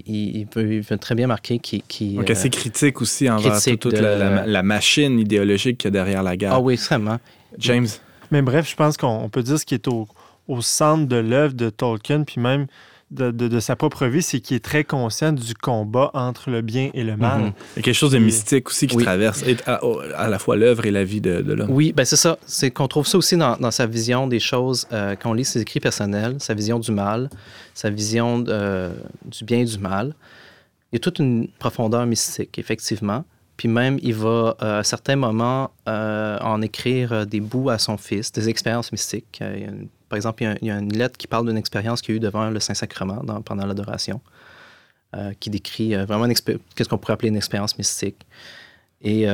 il- 0.05 0.47
veut, 0.55 0.73
il 0.75 0.81
veut 0.81 0.97
très 0.97 1.15
bien 1.15 1.27
marquer 1.27 1.60
qu'il. 1.60 1.81
qu'il, 1.84 2.15
Donc, 2.15 2.29
euh, 2.29 2.34
assez 2.34 2.49
critique 2.49 3.01
aussi 3.01 3.29
envers 3.29 3.51
critique 3.51 3.79
toute, 3.79 3.91
toute 3.93 3.99
de- 4.01 4.05
la, 4.05 4.17
la- 4.17 4.45
la 4.47 4.63
machine 4.63 5.19
idéologique 5.19 5.77
qu'il 5.79 5.88
y 5.88 5.89
a 5.89 5.91
derrière 5.91 6.23
la 6.23 6.38
guerre. 6.38 6.53
Ah 6.53 6.60
oui, 6.60 6.75
vraiment. 6.75 7.19
James, 7.57 7.88
Mais 8.31 8.41
bref, 8.41 8.69
je 8.69 8.75
pense 8.75 8.95
qu'on 8.97 9.07
on 9.07 9.29
peut 9.29 9.43
dire 9.43 9.60
ce 9.60 9.65
qui 9.65 9.73
est 9.73 9.88
au, 9.89 10.07
au 10.47 10.62
centre 10.62 11.05
de 11.07 11.17
l'œuvre 11.17 11.53
de 11.53 11.69
Tolkien, 11.69 12.23
puis 12.23 12.39
même 12.39 12.67
de, 13.12 13.30
de- 13.32 13.47
de 13.50 13.60
sa 13.60 13.76
propre 13.76 14.06
vie, 14.08 14.21
c'est 14.21 14.39
qu'il 14.39 14.56
est 14.58 14.63
très 14.63 14.84
conscient 14.84 15.34
du 15.34 15.54
combat 15.54 16.10
entre 16.13 16.50
le 16.50 16.62
bien 16.62 16.89
et 16.93 17.04
le 17.04 17.17
mal. 17.17 17.41
Mhm. 17.41 17.52
il 17.76 17.78
y 17.78 17.80
a 17.80 17.84
quelque 17.84 17.93
chose 17.95 18.12
de 18.12 18.17
mystique 18.19 18.69
aussi 18.69 18.88
qui 18.88 18.95
Oui. 18.95 19.04
traverse 19.04 19.43
et 19.43 19.58
à, 19.67 19.82
à 20.15 20.30
la 20.30 20.39
fois 20.39 20.56
l'œuvre 20.56 20.86
et 20.86 20.91
la 20.91 21.04
vie 21.04 21.21
de, 21.21 21.41
de 21.41 21.54
l'homme. 21.54 21.69
Oui, 21.71 21.91
ben 21.93 22.06
c'est 22.06 22.15
ça. 22.15 22.38
C'est 22.45 22.71
qu'on 22.71 22.88
trouve 22.88 23.06
ça 23.06 23.17
aussi 23.17 23.36
dans, 23.38 23.58
dans 23.58 23.71
sa 23.71 23.86
vision 23.86 24.28
des 24.28 24.39
choses, 24.39 24.88
euh, 24.93 25.15
quand 25.21 25.32
on 25.32 25.34
lit 25.34 25.45
ses 25.45 25.60
écrits 25.62 25.80
personnels, 25.82 26.36
sa 26.39 26.54
vision 26.54 26.80
du 26.80 26.91
mal, 26.91 27.30
sa 27.74 27.89
vision 27.89 28.43
euh, 28.47 28.93
du 29.26 29.43
bien 29.43 29.60
et 29.60 29.65
du 29.65 29.78
mal. 29.78 30.15
Il 30.91 30.95
y 30.95 30.97
a 30.97 31.00
toute 31.00 31.19
une 31.19 31.47
profondeur 31.60 32.06
mystique, 32.06 32.58
effectivement. 32.60 33.24
Puis 33.57 33.67
même, 33.67 33.99
il 34.01 34.15
va, 34.15 34.55
euh, 34.61 34.79
à 34.79 34.83
certains 34.83 35.15
moments, 35.15 35.71
euh, 35.87 36.37
en 36.41 36.61
écrire 36.61 37.11
euh, 37.13 37.25
des 37.25 37.39
bouts 37.39 37.69
à 37.69 37.77
son 37.77 37.97
fils, 37.97 38.31
des 38.31 38.49
expériences 38.49 38.91
mystiques. 38.91 39.37
Il 39.41 39.45
y 39.61 39.63
a 39.65 39.67
une- 39.67 39.87
par 40.09 40.17
exemple, 40.17 40.43
il 40.43 40.47
y, 40.47 40.49
a, 40.49 40.55
il 40.61 40.67
y 40.67 40.71
a 40.71 40.77
une 40.77 40.91
lettre 40.97 41.17
qui 41.17 41.27
parle 41.27 41.47
d'une 41.47 41.57
expérience 41.57 42.01
qu'il 42.01 42.13
a 42.13 42.17
eue 42.17 42.19
devant 42.19 42.49
le 42.49 42.59
Saint-Sacrement 42.59 43.23
dans- 43.23 43.41
pendant 43.41 43.65
l'adoration, 43.65 44.19
euh, 45.15 45.31
qui 45.39 45.49
décrit 45.49 45.93
vraiment 46.05 46.27
qu'est-ce 46.27 46.89
qu'on 46.89 46.97
pourrait 46.97 47.13
appeler 47.13 47.29
une 47.29 47.35
expérience 47.37 47.77
mystique. 47.77 48.25
Et, 49.03 49.25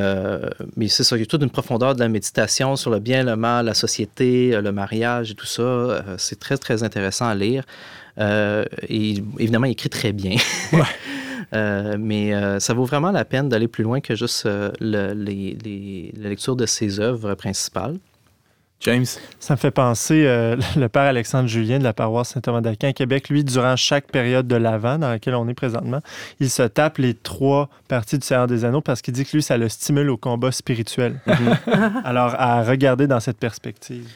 mais 0.77 0.88
c'est 0.88 1.03
ça, 1.03 1.17
il 1.17 1.19
y 1.19 1.23
a 1.23 1.25
toute 1.25 1.43
une 1.43 1.49
profondeur 1.49 1.93
de 1.93 1.99
la 1.99 2.08
méditation 2.08 2.77
sur 2.77 2.89
le 2.89 2.99
bien, 2.99 3.23
le 3.25 3.36
mal, 3.36 3.65
la 3.65 3.73
société, 3.73 4.62
le 4.62 4.71
mariage 4.71 5.32
et 5.32 5.36
tout 5.36 5.45
ça. 5.45 6.06
C'est 6.17 6.39
très, 6.39 6.58
très 6.58 6.84
intéressant 6.84 7.27
à 7.27 7.36
lire. 7.36 7.65
Et 8.17 9.21
évidemment, 9.39 9.65
il 9.65 9.71
écrit 9.73 9.89
très 9.89 10.13
bien. 10.13 10.38
Euh, 11.53 11.95
mais 11.99 12.33
euh, 12.33 12.60
ça 12.60 12.73
vaut 12.73 12.86
vraiment 12.86 13.12
la 13.12 13.25
peine 13.25 13.49
d'aller 13.49 13.67
plus 13.67 13.83
loin 13.83 14.01
que 14.01 14.15
juste 14.15 14.45
euh, 14.45 14.71
la 14.79 15.13
lecture 15.13 16.55
de 16.55 16.65
ses 16.65 16.99
œuvres 16.99 17.36
principales. 17.36 17.97
James, 18.82 19.06
Ça 19.40 19.56
me 19.56 19.58
fait 19.58 19.72
penser, 19.72 20.26
euh, 20.28 20.56
le 20.76 20.88
père 20.88 21.04
Alexandre 21.04 21.50
Julien 21.50 21.80
de 21.80 21.84
la 21.84 21.94
paroisse 21.94 22.30
Saint-Thomas 22.30 22.62
d'Aquin 22.62 22.90
à 22.90 22.94
Québec, 22.94 23.30
lui, 23.30 23.44
durant 23.44 23.76
chaque 23.76 24.12
période 24.12 24.48
de 24.48 24.56
l'Avent 24.56 25.00
dans 25.00 25.10
laquelle 25.10 25.34
on 25.34 25.48
est 25.48 25.56
présentement, 25.56 26.02
il 26.40 26.50
se 26.50 26.62
tape 26.62 27.00
les 27.00 27.16
trois 27.16 27.70
parties 27.88 28.20
du 28.20 28.26
Seigneur 28.26 28.46
des 28.46 28.66
Anneaux 28.66 28.82
parce 28.82 29.02
qu'il 29.02 29.16
dit 29.16 29.26
que 29.26 29.32
lui, 29.36 29.42
ça 29.42 29.58
le 29.58 29.68
stimule 29.68 30.10
au 30.12 30.18
combat 30.18 30.52
spirituel. 30.52 31.20
Alors, 32.04 32.36
à 32.38 32.63
regarder 32.63 33.08
dans 33.08 33.20
cette 33.20 33.38
perspective. 33.40 34.08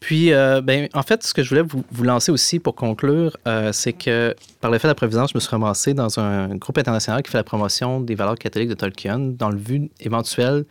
Puis, 0.00 0.32
euh, 0.32 0.60
ben, 0.62 0.88
en 0.94 1.02
fait, 1.02 1.22
ce 1.22 1.32
que 1.32 1.42
je 1.42 1.50
voulais 1.50 1.62
vous, 1.62 1.84
vous 1.92 2.04
lancer 2.04 2.32
aussi 2.32 2.58
pour 2.58 2.74
conclure, 2.74 3.36
euh, 3.46 3.70
c'est 3.72 3.92
que 3.92 4.34
par 4.60 4.70
l'effet 4.70 4.88
de 4.88 4.90
la 4.90 4.94
Providence, 4.94 5.30
je 5.32 5.36
me 5.36 5.40
suis 5.40 5.50
ramassé 5.50 5.94
dans 5.94 6.18
un 6.18 6.56
groupe 6.56 6.78
international 6.78 7.22
qui 7.22 7.30
fait 7.30 7.38
la 7.38 7.44
promotion 7.44 8.00
des 8.00 8.14
valeurs 8.14 8.36
catholiques 8.36 8.70
de 8.70 8.74
Tolkien 8.74 9.18
dans 9.18 9.50
le 9.50 9.58
but 9.58 9.90
éventuel 10.00 10.64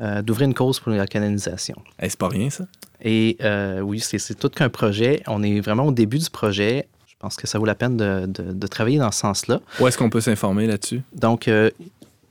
euh, 0.00 0.22
d'ouvrir 0.22 0.46
une 0.48 0.54
cause 0.54 0.80
pour 0.80 0.92
la 0.92 1.06
canonisation. 1.06 1.76
hey, 1.98 2.08
c'est 2.10 2.18
pas 2.18 2.28
rien 2.28 2.50
ça. 2.50 2.64
Et 3.02 3.36
euh, 3.42 3.80
oui, 3.80 4.00
c'est 4.00 4.34
tout 4.38 4.48
qu'un 4.50 4.68
projet. 4.68 5.22
On 5.26 5.42
est 5.42 5.60
vraiment 5.60 5.86
au 5.86 5.92
début 5.92 6.18
du 6.18 6.28
projet. 6.30 6.86
Je 7.06 7.14
pense 7.18 7.36
que 7.36 7.46
ça 7.46 7.58
vaut 7.58 7.64
la 7.66 7.74
peine 7.74 7.96
de, 7.96 8.26
de- 8.26 8.52
de 8.52 8.66
travailler 8.66 8.98
dans 8.98 9.10
ce 9.10 9.20
sens-là. 9.20 9.60
Où 9.78 9.86
est-ce 9.86 9.96
qu'on 9.98 10.10
peut 10.10 10.20
s'informer 10.20 10.66
là-dessus? 10.66 11.02
Donc, 11.14 11.48
euh, 11.48 11.70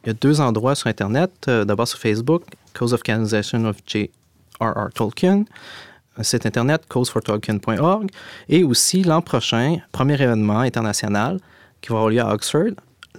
il 0.03 0.07
y 0.07 0.09
a 0.09 0.13
deux 0.13 0.41
endroits 0.41 0.75
sur 0.75 0.87
Internet. 0.87 1.31
D'abord 1.47 1.87
sur 1.87 1.99
Facebook, 1.99 2.43
Cause 2.73 2.93
of 2.93 3.01
Canonization 3.03 3.65
of 3.65 3.77
J.R.R. 3.85 4.89
Tolkien, 4.93 5.43
site 6.21 6.45
Internet, 6.45 6.83
causefortolkien.org, 6.87 8.09
et 8.47 8.63
aussi 8.63 9.03
l'an 9.03 9.21
prochain, 9.21 9.77
premier 9.91 10.15
événement 10.21 10.59
international 10.59 11.39
qui 11.81 11.89
va 11.89 11.95
avoir 11.95 12.09
lieu 12.09 12.19
à 12.21 12.33
Oxford, 12.33 12.71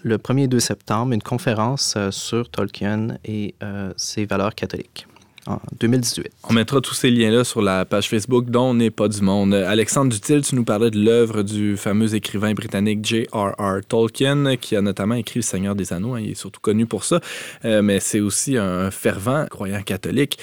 le 0.02 0.18
1er 0.18 0.44
et 0.44 0.48
2 0.48 0.60
septembre, 0.60 1.12
une 1.12 1.22
conférence 1.22 1.94
euh, 1.96 2.10
sur 2.10 2.50
Tolkien 2.50 3.18
et 3.24 3.54
euh, 3.62 3.92
ses 3.96 4.24
valeurs 4.24 4.54
catholiques 4.54 5.06
en 5.50 5.60
2018. 5.80 6.28
On 6.48 6.52
mettra 6.52 6.80
tous 6.80 6.94
ces 6.94 7.10
liens-là 7.10 7.44
sur 7.44 7.62
la 7.62 7.84
page 7.84 8.08
Facebook 8.08 8.46
dont 8.50 8.74
n'est 8.74 8.90
pas 8.90 9.08
du 9.08 9.20
monde. 9.22 9.54
Alexandre 9.54 10.12
Dutil, 10.12 10.42
tu 10.42 10.54
nous 10.54 10.64
parlais 10.64 10.90
de 10.90 10.98
l'œuvre 10.98 11.42
du 11.42 11.76
fameux 11.76 12.14
écrivain 12.14 12.52
britannique 12.54 13.04
J.R.R. 13.04 13.80
Tolkien, 13.88 14.56
qui 14.56 14.76
a 14.76 14.80
notamment 14.80 15.14
écrit 15.14 15.38
Le 15.40 15.42
Seigneur 15.42 15.74
des 15.74 15.92
Anneaux. 15.92 16.14
hein, 16.14 16.20
il 16.20 16.30
est 16.30 16.34
surtout 16.34 16.60
connu 16.60 16.86
pour 16.86 17.04
ça, 17.04 17.20
Euh, 17.64 17.82
mais 17.82 18.00
c'est 18.00 18.20
aussi 18.20 18.56
un 18.56 18.90
fervent 18.90 19.46
croyant 19.50 19.82
catholique. 19.82 20.38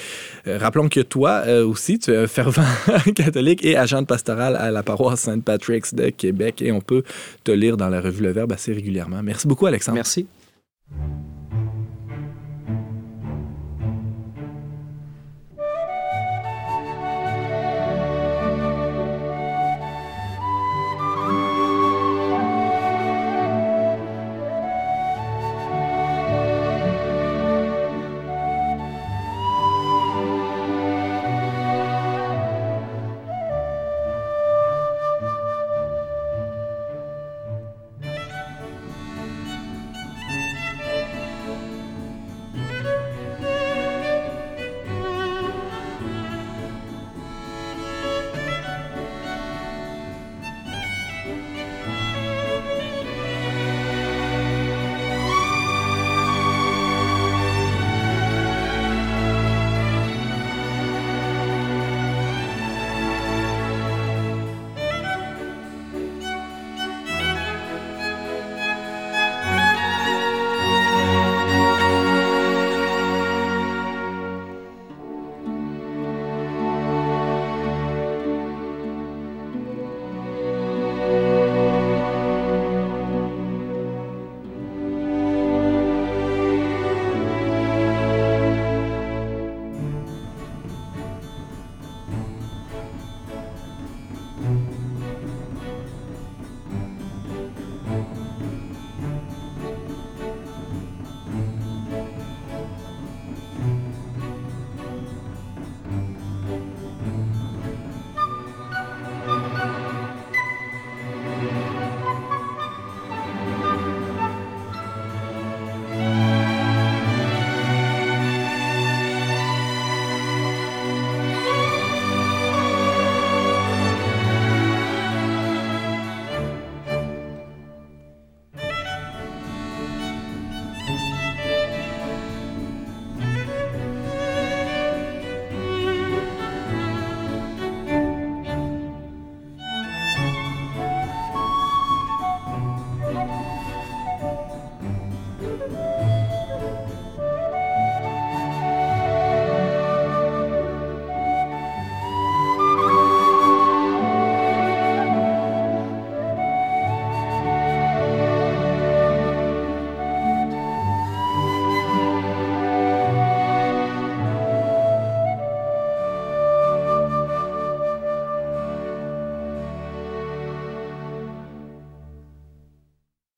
Euh, 0.48 0.58
rappelons 0.58 0.89
que 0.89 1.00
toi 1.00 1.43
euh, 1.46 1.65
aussi, 1.65 2.00
tu 2.00 2.12
es 2.12 2.17
un 2.17 2.28
fervent 2.28 2.62
catholique 3.15 3.63
et 3.65 3.78
agent 3.78 4.04
pastoral 4.06 4.56
à 4.56 4.72
la 4.72 4.84
paroisse 4.84 5.22
Saint-Patrick's 5.22 5.93
de 5.93 6.10
Québec, 6.10 6.62
et 6.62 6.72
on 6.72 6.82
peut 6.82 7.04
te 7.43 7.52
lire 7.52 7.78
dans 7.78 7.89
la 7.89 8.02
revue 8.02 8.24
Le 8.24 8.32
Verbe 8.32 8.52
assez 8.54 8.74
régulièrement. 8.74 9.22
Merci 9.24 9.48
beaucoup, 9.48 9.65
Alexandre. 9.65 9.96
Merci. 9.96 10.28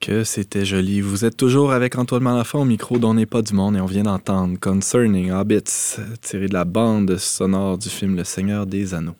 Que 0.00 0.24
c'était 0.24 0.64
joli. 0.64 1.02
Vous 1.02 1.26
êtes 1.26 1.36
toujours 1.36 1.72
avec 1.72 1.98
Antoine 1.98 2.22
Malafont 2.22 2.62
au 2.62 2.64
micro 2.64 2.98
dont 2.98 3.12
n'est 3.12 3.26
pas 3.26 3.42
du 3.42 3.52
monde 3.52 3.76
et 3.76 3.80
on 3.80 3.86
vient 3.86 4.04
d'entendre 4.04 4.58
Concerning 4.58 5.30
Hobbits, 5.30 5.98
tiré 6.22 6.48
de 6.48 6.54
la 6.54 6.64
bande 6.64 7.18
sonore 7.18 7.76
du 7.76 7.90
film 7.90 8.16
Le 8.16 8.24
Seigneur 8.24 8.64
des 8.64 8.94
Anneaux. 8.94 9.14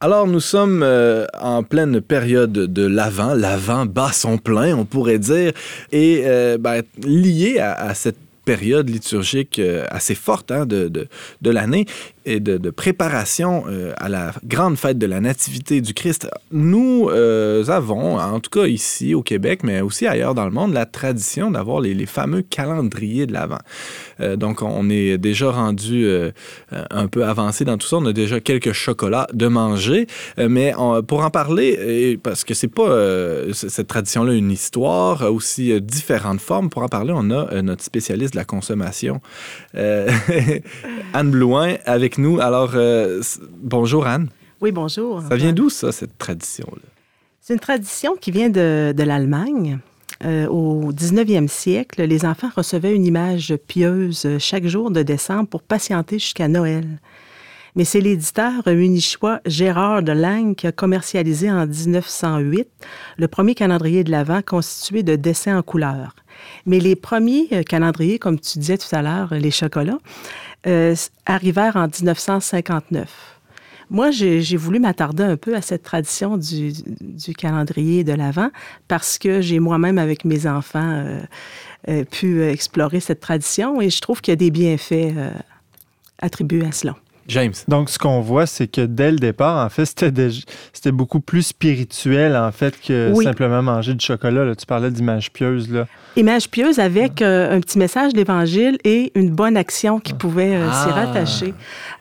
Alors, 0.00 0.26
nous 0.26 0.40
sommes 0.40 0.82
euh, 0.82 1.24
en 1.40 1.62
pleine 1.62 2.02
période 2.02 2.52
de 2.52 2.86
l'Avent. 2.86 3.32
L'Avent 3.32 3.86
bat 3.86 4.12
son 4.12 4.36
plein, 4.36 4.76
on 4.76 4.84
pourrait 4.84 5.18
dire. 5.18 5.52
Et 5.90 6.24
euh, 6.26 6.58
ben, 6.58 6.82
lié 7.02 7.58
à, 7.58 7.72
à 7.72 7.94
cette 7.94 8.18
période 8.44 8.88
liturgique 8.88 9.58
euh, 9.58 9.84
assez 9.90 10.14
forte 10.14 10.50
hein, 10.50 10.66
de, 10.66 10.88
de, 10.88 11.08
de 11.42 11.50
l'année 11.50 11.86
et 12.26 12.40
de, 12.40 12.70
préparation 12.70 13.64
euh, 13.68 13.92
à 13.98 14.08
la 14.08 14.32
grande 14.44 14.76
fête 14.76 14.98
de 14.98 15.06
la 15.06 15.20
Nativité 15.20 15.82
du 15.82 15.92
Christ, 15.92 16.26
nous 16.50 17.08
euh, 17.10 17.68
avons, 17.68 18.18
en 18.18 18.40
tout 18.40 18.50
cas 18.50 18.66
ici 18.66 19.14
au 19.14 19.22
Québec, 19.22 19.60
mais 19.62 19.82
aussi 19.82 20.06
ailleurs 20.06 20.34
dans 20.34 20.46
le 20.46 20.50
monde, 20.50 20.72
la 20.72 20.86
tradition 20.86 21.50
d'avoir 21.50 21.80
les, 21.80 22.06
fameux 22.06 22.42
calendriers 22.42 23.26
de 23.26 23.32
l'Avent. 23.32 23.58
Donc, 24.36 24.62
on 24.62 24.90
est 24.90 25.16
déjà 25.16 25.50
rendu 25.50 26.06
un 26.70 27.06
peu 27.06 27.24
avancé 27.24 27.64
dans 27.64 27.78
tout 27.78 27.86
ça. 27.86 27.96
On 27.96 28.06
a 28.06 28.12
déjà 28.12 28.40
quelques 28.40 28.72
chocolats 28.72 29.26
de 29.32 29.46
manger, 29.46 30.06
mais 30.36 30.74
pour 31.08 31.24
en 31.24 31.30
parler, 31.30 32.18
parce 32.22 32.44
que 32.44 32.52
c'est 32.52 32.68
pas 32.68 32.94
cette 33.52 33.88
tradition-là 33.88 34.34
une 34.34 34.50
histoire, 34.50 35.32
aussi 35.32 35.80
différentes 35.80 36.40
formes. 36.40 36.68
Pour 36.68 36.82
en 36.82 36.88
parler, 36.88 37.12
on 37.16 37.30
a 37.30 37.62
notre 37.62 37.82
spécialiste 37.82 38.33
de 38.34 38.38
la 38.38 38.44
consommation, 38.44 39.20
euh, 39.76 40.10
Anne 41.14 41.30
Blouin, 41.30 41.76
avec 41.86 42.18
nous. 42.18 42.40
Alors, 42.40 42.72
euh, 42.74 43.22
bonjour 43.62 44.06
Anne. 44.06 44.28
Oui, 44.60 44.72
bonjour. 44.72 45.22
Ça 45.28 45.36
vient 45.36 45.52
d'où 45.52 45.70
ça, 45.70 45.92
cette 45.92 46.18
tradition-là? 46.18 46.82
C'est 47.40 47.54
une 47.54 47.60
tradition 47.60 48.16
qui 48.20 48.30
vient 48.30 48.50
de, 48.50 48.92
de 48.96 49.02
l'Allemagne. 49.02 49.78
Euh, 50.24 50.46
au 50.46 50.92
19e 50.92 51.48
siècle, 51.48 52.02
les 52.02 52.24
enfants 52.24 52.50
recevaient 52.54 52.94
une 52.94 53.04
image 53.04 53.54
pieuse 53.66 54.26
chaque 54.38 54.66
jour 54.66 54.90
de 54.90 55.02
décembre 55.02 55.48
pour 55.48 55.62
patienter 55.62 56.18
jusqu'à 56.18 56.48
Noël. 56.48 56.86
Mais 57.76 57.84
c'est 57.84 58.00
l'éditeur 58.00 58.62
munichois 58.66 59.40
Gérard 59.46 60.02
de 60.02 60.12
Lange 60.12 60.54
qui 60.54 60.66
a 60.66 60.72
commercialisé 60.72 61.50
en 61.50 61.66
1908 61.66 62.68
le 63.18 63.28
premier 63.28 63.54
calendrier 63.54 64.04
de 64.04 64.10
l'Avent 64.10 64.42
constitué 64.42 65.02
de 65.02 65.16
dessins 65.16 65.58
en 65.58 65.62
couleur. 65.62 66.14
Mais 66.66 66.78
les 66.78 66.96
premiers 66.96 67.48
euh, 67.52 67.62
calendriers, 67.62 68.18
comme 68.18 68.38
tu 68.38 68.58
disais 68.58 68.78
tout 68.78 68.94
à 68.94 69.02
l'heure, 69.02 69.34
les 69.34 69.50
chocolats, 69.50 69.98
euh, 70.66 70.94
arrivèrent 71.26 71.76
en 71.76 71.88
1959. 71.88 73.34
Moi, 73.90 74.10
j'ai 74.10 74.56
voulu 74.56 74.80
m'attarder 74.80 75.22
un 75.22 75.36
peu 75.36 75.54
à 75.54 75.60
cette 75.60 75.82
tradition 75.82 76.38
du, 76.38 76.72
calendrier 77.36 78.02
de 78.02 78.12
l'Avent 78.12 78.50
parce 78.88 79.18
que 79.18 79.42
j'ai 79.42 79.60
moi-même, 79.60 79.98
avec 79.98 80.24
mes 80.24 80.46
enfants, 80.46 80.90
euh, 80.90 81.20
euh, 81.88 82.04
pu 82.04 82.40
euh, 82.40 82.50
explorer 82.50 83.00
cette 83.00 83.20
tradition 83.20 83.78
et 83.78 83.90
je 83.90 84.00
trouve 84.00 84.22
qu'il 84.22 84.32
y 84.32 84.36
a 84.36 84.36
des 84.36 84.50
bienfaits 84.50 84.92
euh, 84.92 85.30
attribués 86.18 86.64
à 86.64 86.72
cela. 86.72 86.96
James. 87.28 87.52
Donc, 87.68 87.88
ce 87.90 87.98
qu'on 87.98 88.20
voit, 88.20 88.46
c'est 88.46 88.66
que 88.66 88.80
dès 88.82 89.10
le 89.10 89.18
départ, 89.18 89.64
en 89.64 89.68
fait, 89.70 89.84
c'était 89.86 90.92
beaucoup 90.92 91.20
plus 91.20 91.42
spirituel, 91.42 92.36
en 92.36 92.52
fait, 92.52 92.78
que 92.80 93.12
Oui. 93.14 93.24
simplement 93.24 93.62
manger 93.62 93.94
du 93.94 94.04
chocolat. 94.04 94.44
là. 94.44 94.54
Tu 94.54 94.66
parlais 94.66 94.90
d'image 94.90 95.32
pieuse, 95.32 95.70
là. 95.70 95.86
Image 96.16 96.48
pieuse 96.50 96.78
avec 96.78 97.22
euh, 97.22 97.56
un 97.56 97.60
petit 97.60 97.78
message 97.78 98.12
de 98.12 98.18
l'Évangile 98.18 98.78
et 98.84 99.10
une 99.14 99.30
bonne 99.30 99.56
action 99.56 99.98
qui 100.00 100.12
pouvait 100.14 100.54
euh, 100.56 100.70
s'y 100.70 100.88
Ah. 100.90 101.06
rattacher. 101.06 101.54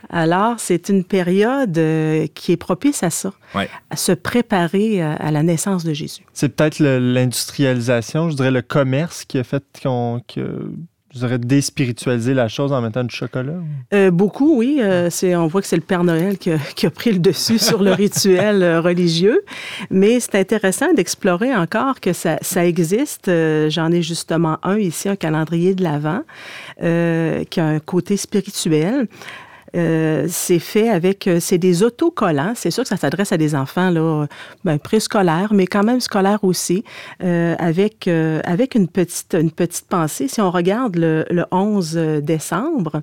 Alors, 0.10 0.56
c'est 0.60 0.90
une 0.90 1.04
période 1.04 1.76
euh, 1.78 2.28
qui 2.36 2.52
est 2.52 2.58
propice 2.58 3.02
à 3.02 3.10
ça, 3.10 3.34
Ouais. 3.56 3.70
à 3.90 3.96
se 3.96 4.12
préparer 4.12 5.02
à, 5.02 5.14
à 5.14 5.32
la 5.32 5.42
naissance 5.42 5.84
de 5.84 5.94
Jésus. 5.94 6.24
C'est 6.34 6.50
peut-être 6.56 6.80
le- 6.80 7.00
l'industrialisation, 7.00 8.30
je 8.30 8.36
dirais 8.36 8.52
le 8.52 8.62
commerce 8.62 9.26
qui 9.26 9.38
a 9.40 9.44
fait 9.44 9.64
qu'on 9.82 10.22
que, 10.28 10.72
je 11.14 11.20
dirais, 11.20 11.38
déspiritualiser 11.38 12.34
la 12.34 12.48
chose 12.48 12.72
en 12.74 12.82
mettant 12.82 13.04
du 13.04 13.16
chocolat. 13.16 13.54
Euh, 13.94 14.10
beaucoup, 14.10 14.58
oui. 14.58 14.80
Euh, 14.82 15.10
c'est, 15.12 15.36
on 15.36 15.46
voit 15.46 15.62
que 15.62 15.68
c'est 15.68 15.76
le 15.76 15.84
Père 15.84 16.04
Noël 16.04 16.38
qui 16.40 16.52
a, 16.52 16.90
pris 16.90 17.12
le 17.12 17.20
dessus 17.20 17.60
sur 17.60 17.84
le 17.84 17.92
rituel 17.92 18.64
euh, 18.64 18.82
religieux. 18.82 19.44
Mais 19.92 20.20
c'est 20.20 20.36
intéressant 20.36 20.92
d'explorer 20.94 21.56
encore 21.56 22.00
que 22.00 22.14
ça, 22.14 22.40
existe. 22.66 23.30
J'en 23.70 23.92
ai 23.92 24.02
justement 24.02 24.58
un 24.64 24.78
ici, 24.78 25.08
un 25.08 25.16
calendrier 25.16 25.76
de 25.76 25.84
l'Avent, 25.84 26.24
qui 26.80 27.60
a 27.60 27.66
un 27.66 27.80
côté 27.80 28.18
spirituel. 28.18 29.08
Euh, 29.76 30.28
c'est 30.30 30.60
fait 30.60 30.90
avec, 30.90 31.28
euh, 31.28 31.40
c'est 31.40 31.58
des 31.58 31.84
autocollants. 31.84 32.54
C'est 32.56 32.72
sûr 32.72 32.84
que 32.84 32.90
ça 32.90 32.98
s'adresse 32.98 33.32
à 33.32 33.38
des 33.38 33.56
enfants 33.56 33.90
là, 33.90 34.28
ben, 34.64 34.78
préscolaires, 34.78 35.54
mais 35.54 35.66
quand 35.66 35.84
même 35.84 36.00
scolaires 36.00 36.44
aussi, 36.44 36.84
euh, 37.24 37.56
avec 37.58 38.08
avec 38.08 38.76
une 38.76 38.88
petite 38.88 39.36
une 39.40 39.52
petite 39.52 39.88
pensée. 39.88 40.28
Si 40.28 40.42
on 40.42 40.52
regarde 40.52 40.96
le, 40.96 41.26
le 41.30 41.46
11 41.52 41.96
décembre, 42.22 43.02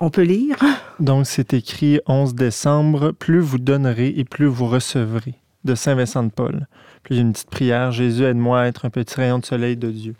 on 0.00 0.10
peut 0.10 0.22
lire. 0.22 0.56
Donc, 1.00 1.26
c'est 1.26 1.52
écrit 1.54 2.00
11 2.06 2.34
décembre, 2.34 3.12
plus 3.12 3.40
vous 3.40 3.58
donnerez 3.58 4.14
et 4.16 4.24
plus 4.24 4.46
vous 4.46 4.66
recevrez, 4.66 5.34
de 5.64 5.74
Saint 5.74 5.94
Vincent 5.94 6.22
de 6.22 6.30
Paul. 6.30 6.66
Puis 7.02 7.18
a 7.18 7.20
une 7.20 7.32
petite 7.32 7.50
prière, 7.50 7.92
Jésus, 7.92 8.24
aide-moi 8.24 8.60
à 8.60 8.66
être 8.66 8.84
un 8.84 8.90
petit 8.90 9.14
rayon 9.14 9.38
de 9.38 9.44
soleil 9.44 9.76
de 9.76 9.90
Dieu. 9.90 10.14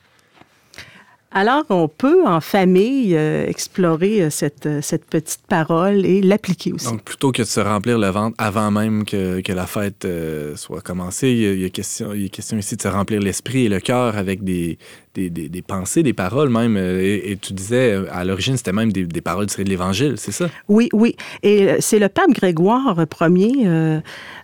Alors, 1.30 1.64
on 1.68 1.88
peut 1.88 2.26
en 2.26 2.40
famille 2.40 3.14
euh, 3.14 3.46
explorer 3.46 4.22
euh, 4.22 4.30
cette, 4.30 4.64
euh, 4.64 4.80
cette 4.80 5.04
petite 5.04 5.40
parole 5.46 6.06
et 6.06 6.22
l'appliquer 6.22 6.72
aussi. 6.72 6.86
Donc, 6.86 7.02
plutôt 7.02 7.32
que 7.32 7.42
de 7.42 7.46
se 7.46 7.60
remplir 7.60 7.98
le 7.98 8.08
ventre 8.08 8.34
avant 8.38 8.70
même 8.70 9.04
que, 9.04 9.40
que 9.42 9.52
la 9.52 9.66
fête 9.66 10.06
euh, 10.06 10.56
soit 10.56 10.80
commencée, 10.80 11.30
il 11.30 11.38
y, 11.40 11.46
a, 11.46 11.52
il 11.52 11.60
y 11.60 11.64
a 11.66 11.68
question, 11.68 12.14
il 12.14 12.22
y 12.22 12.26
a 12.26 12.28
question 12.30 12.56
ici 12.56 12.76
de 12.76 12.82
se 12.82 12.88
remplir 12.88 13.20
l'esprit 13.20 13.66
et 13.66 13.68
le 13.68 13.78
cœur 13.78 14.16
avec 14.16 14.42
des, 14.42 14.78
des, 15.14 15.28
des- 15.28 15.50
des 15.50 15.62
pensées, 15.62 16.02
des 16.02 16.14
paroles 16.14 16.48
même. 16.48 16.78
Et, 16.78 17.30
et 17.32 17.36
tu 17.36 17.52
disais, 17.52 17.98
à 18.10 18.24
l'origine, 18.24 18.56
c'était 18.56 18.72
même 18.72 18.90
des, 18.90 19.04
paroles 19.20 19.46
tirées 19.46 19.64
de 19.64 19.70
l'Évangile, 19.70 20.14
c'est 20.16 20.32
ça? 20.32 20.48
Oui, 20.68 20.88
oui. 20.94 21.14
Et 21.42 21.68
c'est 21.80 21.98
le 21.98 22.08
pape 22.08 22.30
Grégoire 22.30 22.96
Ier, 23.20 23.64
euh, 23.66 24.00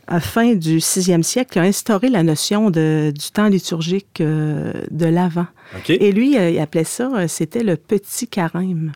à 0.06 0.20
fin 0.20 0.54
du 0.54 0.78
6e 0.78 1.22
siècle, 1.22 1.52
qui 1.52 1.58
a 1.58 1.62
instauré 1.62 2.08
la 2.08 2.22
notion 2.22 2.70
de, 2.70 3.12
du 3.14 3.30
temps 3.32 3.48
liturgique 3.48 4.20
euh, 4.20 4.72
de 4.90 5.06
l'Avent. 5.06 5.46
Et 5.88 6.12
lui, 6.12 6.36
euh, 6.38 6.50
il 6.50 6.58
appelait 6.58 6.84
ça, 6.84 7.10
euh, 7.14 7.26
c'était 7.28 7.62
le 7.64 7.76
petit 7.76 8.28
carême. 8.28 8.92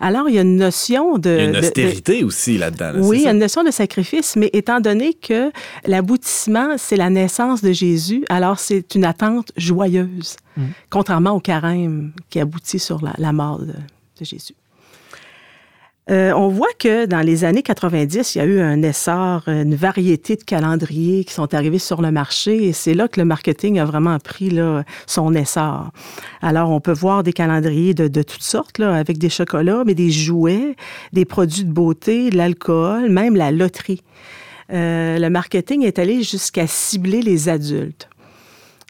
Alors, 0.00 0.28
il 0.28 0.34
y 0.34 0.38
a 0.38 0.42
une 0.42 0.56
notion 0.56 1.18
de... 1.18 1.30
il 1.30 1.36
y 1.36 1.40
a 1.40 1.44
une 1.44 1.52
de- 1.52 1.60
de- 1.60 1.66
austérité 1.66 2.24
aussi 2.24 2.58
là-dedans. 2.58 2.92
là, 2.92 3.00
oui, 3.00 3.18
il 3.20 3.24
y 3.24 3.26
a 3.28 3.32
une 3.32 3.38
notion 3.38 3.64
de 3.64 3.70
sacrifice, 3.70 4.36
mais 4.36 4.50
étant 4.52 4.80
donné 4.80 5.14
que 5.14 5.50
l'aboutissement, 5.86 6.76
c'est 6.78 6.96
la 6.96 7.10
naissance 7.10 7.62
de 7.62 7.72
Jésus, 7.72 8.24
alors 8.28 8.58
c'est 8.58 8.94
une 8.94 9.04
attente 9.04 9.52
joyeuse, 9.56 10.36
Mm. 10.56 10.62
contrairement 10.90 11.30
au 11.30 11.40
carême 11.40 12.12
qui 12.28 12.40
aboutit 12.40 12.80
sur 12.80 13.02
la, 13.04 13.14
la 13.18 13.32
mort 13.32 13.60
de, 13.60 13.66
de 13.66 14.24
Jésus. 14.24 14.54
Euh, 16.10 16.32
on 16.32 16.48
voit 16.48 16.72
que 16.76 17.06
dans 17.06 17.20
les 17.20 17.44
années 17.44 17.62
90, 17.62 18.34
il 18.34 18.38
y 18.38 18.40
a 18.40 18.44
eu 18.44 18.60
un 18.60 18.82
essor, 18.82 19.44
une 19.46 19.76
variété 19.76 20.34
de 20.34 20.42
calendriers 20.42 21.24
qui 21.24 21.32
sont 21.32 21.54
arrivés 21.54 21.78
sur 21.78 22.02
le 22.02 22.10
marché 22.10 22.64
et 22.64 22.72
c'est 22.72 22.94
là 22.94 23.06
que 23.06 23.20
le 23.20 23.24
marketing 23.24 23.78
a 23.78 23.84
vraiment 23.84 24.18
pris 24.18 24.50
là, 24.50 24.82
son 25.06 25.32
essor. 25.34 25.90
Alors, 26.42 26.70
on 26.70 26.80
peut 26.80 26.92
voir 26.92 27.22
des 27.22 27.32
calendriers 27.32 27.94
de, 27.94 28.22
toutes 28.22 28.42
sortes, 28.42 28.78
là, 28.78 28.94
avec 28.94 29.18
des 29.18 29.28
chocolats, 29.28 29.84
mais 29.86 29.94
des 29.94 30.10
jouets, 30.10 30.74
des 31.12 31.24
produits 31.24 31.64
de 31.64 31.72
beauté, 31.72 32.30
de 32.30 32.36
l'alcool, 32.36 33.08
même 33.08 33.36
la 33.36 33.52
loterie. 33.52 34.02
Euh, 34.72 35.18
le 35.18 35.30
marketing 35.30 35.84
est 35.84 36.00
allé 36.00 36.22
jusqu'à 36.22 36.66
cibler 36.66 37.22
les 37.22 37.48
adultes. 37.48 38.09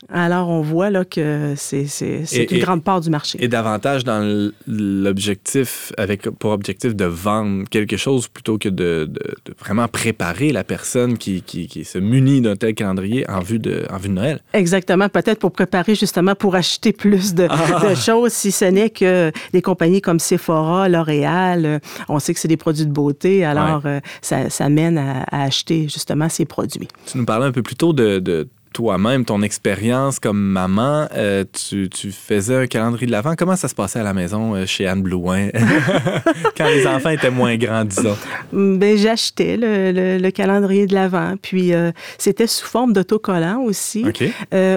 Alors, 0.09 0.49
on 0.49 0.63
voit 0.63 0.89
là 0.91 1.05
que 1.05 1.55
c'est 1.57 1.87
une 2.01 2.57
et- 2.57 2.59
grande 2.61 2.83
part 2.83 3.01
du 3.01 3.11
marché. 3.11 3.39
Et 3.43 3.49
davantage 3.49 4.03
dans 4.05 4.51
l'objectif, 4.67 5.93
avec 5.99 6.23
pour 6.31 6.53
objectif 6.53 6.95
de 6.97 7.05
vendre 7.05 7.65
quelque 7.69 7.97
chose 7.97 8.29
plutôt 8.29 8.59
que 8.59 8.69
de, 8.69 9.07
de- 9.09 9.35
de 9.45 9.55
vraiment 9.59 9.89
préparer 9.89 10.53
la 10.53 10.65
personne 10.65 11.19
qui, 11.19 11.43
qui, 11.43 11.67
qui 11.69 11.85
se 11.85 11.99
munit 11.99 12.41
d'un 12.41 12.57
tel 12.57 12.75
calendrier 12.75 13.29
en 13.31 13.41
vue 13.41 13.59
de, 13.59 13.85
en 13.91 13.99
vue 13.99 14.09
de 14.09 14.15
Noël. 14.15 14.41
Exactement, 14.53 15.09
peut-être 15.09 15.39
pour 15.39 15.53
préparer 15.53 15.95
justement 15.95 16.35
pour 16.35 16.55
acheter 16.55 16.93
plus 16.93 17.35
de, 17.35 17.47
Ah. 17.51 17.87
de 17.89 17.95
choses, 17.95 18.33
si 18.33 18.53
ce 18.53 18.65
n'est 18.65 18.91
que 18.91 19.31
des 19.53 19.63
compagnies 19.63 20.01
comme 20.01 20.19
Sephora, 20.19 20.89
L'Oréal, 20.89 21.67
euh, 21.67 21.79
on 22.09 22.19
sait 22.19 22.35
que 22.35 22.41
c'est 22.41 22.49
des 22.49 22.57
produits 22.57 22.87
de 22.87 22.93
beauté, 22.93 23.45
alors 23.45 23.83
euh, 23.87 24.01
ça, 24.23 24.51
ça 24.51 24.69
mène 24.69 24.99
à, 24.99 25.23
à 25.31 25.43
acheter 25.45 25.83
justement 25.89 26.29
ces 26.29 26.45
produits. 26.45 26.89
Tu 27.07 27.19
nous 27.19 27.25
parlais 27.25 27.47
un 27.47 27.53
peu 27.53 27.63
plus 27.63 27.77
tôt 27.77 27.93
de, 27.93 28.19
de 28.19 28.49
toi-même, 28.73 29.25
ton 29.25 29.43
expérience 29.43 30.19
comme 30.19 30.39
maman. 30.41 31.09
Euh, 31.15 31.45
tu, 31.53 31.89
tu 31.89 32.13
faisais 32.13 32.55
un 32.57 32.67
calendrier 32.67 33.07
de 33.07 33.13
l'Avent. 33.13 33.35
Comment 33.37 33.57
ça 33.57 33.69
se 33.69 33.75
passait 33.75 33.99
à 33.99 34.03
la 34.03 34.15
maison 34.15 34.55
euh, 34.55 34.67
chez 34.67 34.87
Anne 34.87 35.03
Blouin? 35.03 35.49
Quand 36.57 36.67
les 36.69 36.87
enfants 36.87 37.11
étaient 37.11 37.31
moins 37.31 37.57
grands, 37.57 37.85
disons? 37.85 38.17
Ben, 38.53 38.97
j'achetais 38.97 39.57
le, 39.57 39.93
le- 39.93 40.19
le 40.19 40.31
calendrier 40.31 40.87
de 40.87 40.95
l'Avent, 40.95 41.35
puis 41.41 41.73
euh, 41.75 41.91
c'était 42.19 42.47
sous 42.47 42.67
forme 42.67 42.93
d'autocollant 42.93 43.61
aussi. 43.63 44.05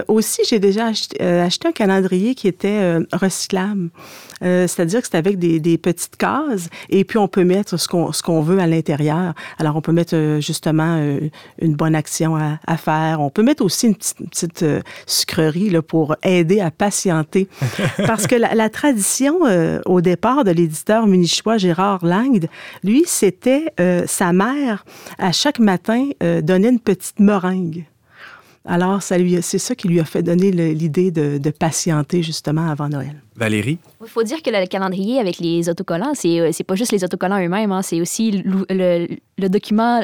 Aussi, 0.07 0.41
j'ai 0.49 0.59
déjà 0.59 0.87
acheté, 0.87 1.21
acheté 1.23 1.67
un 1.67 1.71
calendrier 1.71 2.35
qui 2.35 2.47
était 2.47 2.97
recyclable. 3.11 3.89
Euh, 4.43 4.67
C'est-à-dire 4.67 5.01
que 5.01 5.07
c'est 5.09 5.17
avec 5.17 5.39
des, 5.39 5.59
des 5.59 5.77
petites 5.77 6.17
cases 6.17 6.69
et 6.89 7.03
puis 7.03 7.17
on 7.17 7.27
peut 7.27 7.43
mettre 7.43 7.77
ce 7.77 7.87
qu'on 8.21 8.41
veut 8.41 8.59
à 8.59 8.67
l'intérieur. 8.67 9.33
Alors, 9.59 9.75
on 9.75 9.81
peut 9.81 9.91
mettre 9.91 10.15
euh, 10.15 10.41
justement 10.41 10.97
euh, 10.99 11.19
une 11.61 11.75
bonne 11.75 11.95
action 11.95 12.35
à, 12.35 12.59
à 12.67 12.77
faire. 12.77 13.21
On 13.21 13.29
peut 13.29 13.43
mettre 13.43 13.63
aussi 13.63 13.87
une 13.87 13.95
petite, 13.95 14.19
une 14.19 14.27
petite, 14.27 14.65
sucrerie 15.05 15.69
là, 15.69 15.81
pour 15.81 16.15
aider 16.23 16.59
à 16.59 16.71
patienter. 16.71 17.47
Parce 17.97 18.27
que 18.27 18.35
la, 18.35 18.55
la 18.55 18.69
tradition 18.69 19.45
euh, 19.45 19.79
au 19.85 20.01
départ 20.01 20.43
de 20.43 20.51
l'éditeur 20.51 21.07
munichois 21.07 21.57
Gérard 21.57 22.05
Langde, 22.05 22.47
lui, 22.83 23.03
c'était 23.05 23.71
euh, 23.79 24.03
sa 24.07 24.33
mère, 24.33 24.85
à 25.17 25.31
chaque 25.31 25.59
matin, 25.59 26.09
euh, 26.21 26.41
donnait 26.41 26.69
une 26.69 26.79
petite 26.79 27.19
meringue. 27.19 27.85
Alors, 28.65 29.03
c'est 29.03 29.57
ça 29.57 29.75
qui 29.75 29.89
lui 29.89 29.99
a 29.99 30.05
fait 30.05 30.23
donner 30.23 30.49
l'idée 30.51 31.11
de, 31.11 31.37
de 31.37 31.49
patienter 31.49 32.23
justement 32.23 32.69
avant 32.69 32.87
Noël. 32.87 33.21
Valérie? 33.35 33.79
Il 34.01 34.07
faut 34.07 34.23
dire 34.23 34.41
que 34.43 34.49
le 34.49 34.65
calendrier 34.67 35.19
avec 35.19 35.39
les 35.39 35.69
autocollants, 35.69 36.13
c'est 36.13 36.39
euh, 36.39 36.49
c'est 36.51 36.63
pas 36.63 36.75
juste 36.75 36.91
les 36.91 37.03
autocollants 37.03 37.43
eux-mêmes, 37.43 37.71
hein, 37.71 37.81
c'est 37.81 37.99
aussi 37.99 38.43
le, 38.45 39.07
document, 39.49 40.01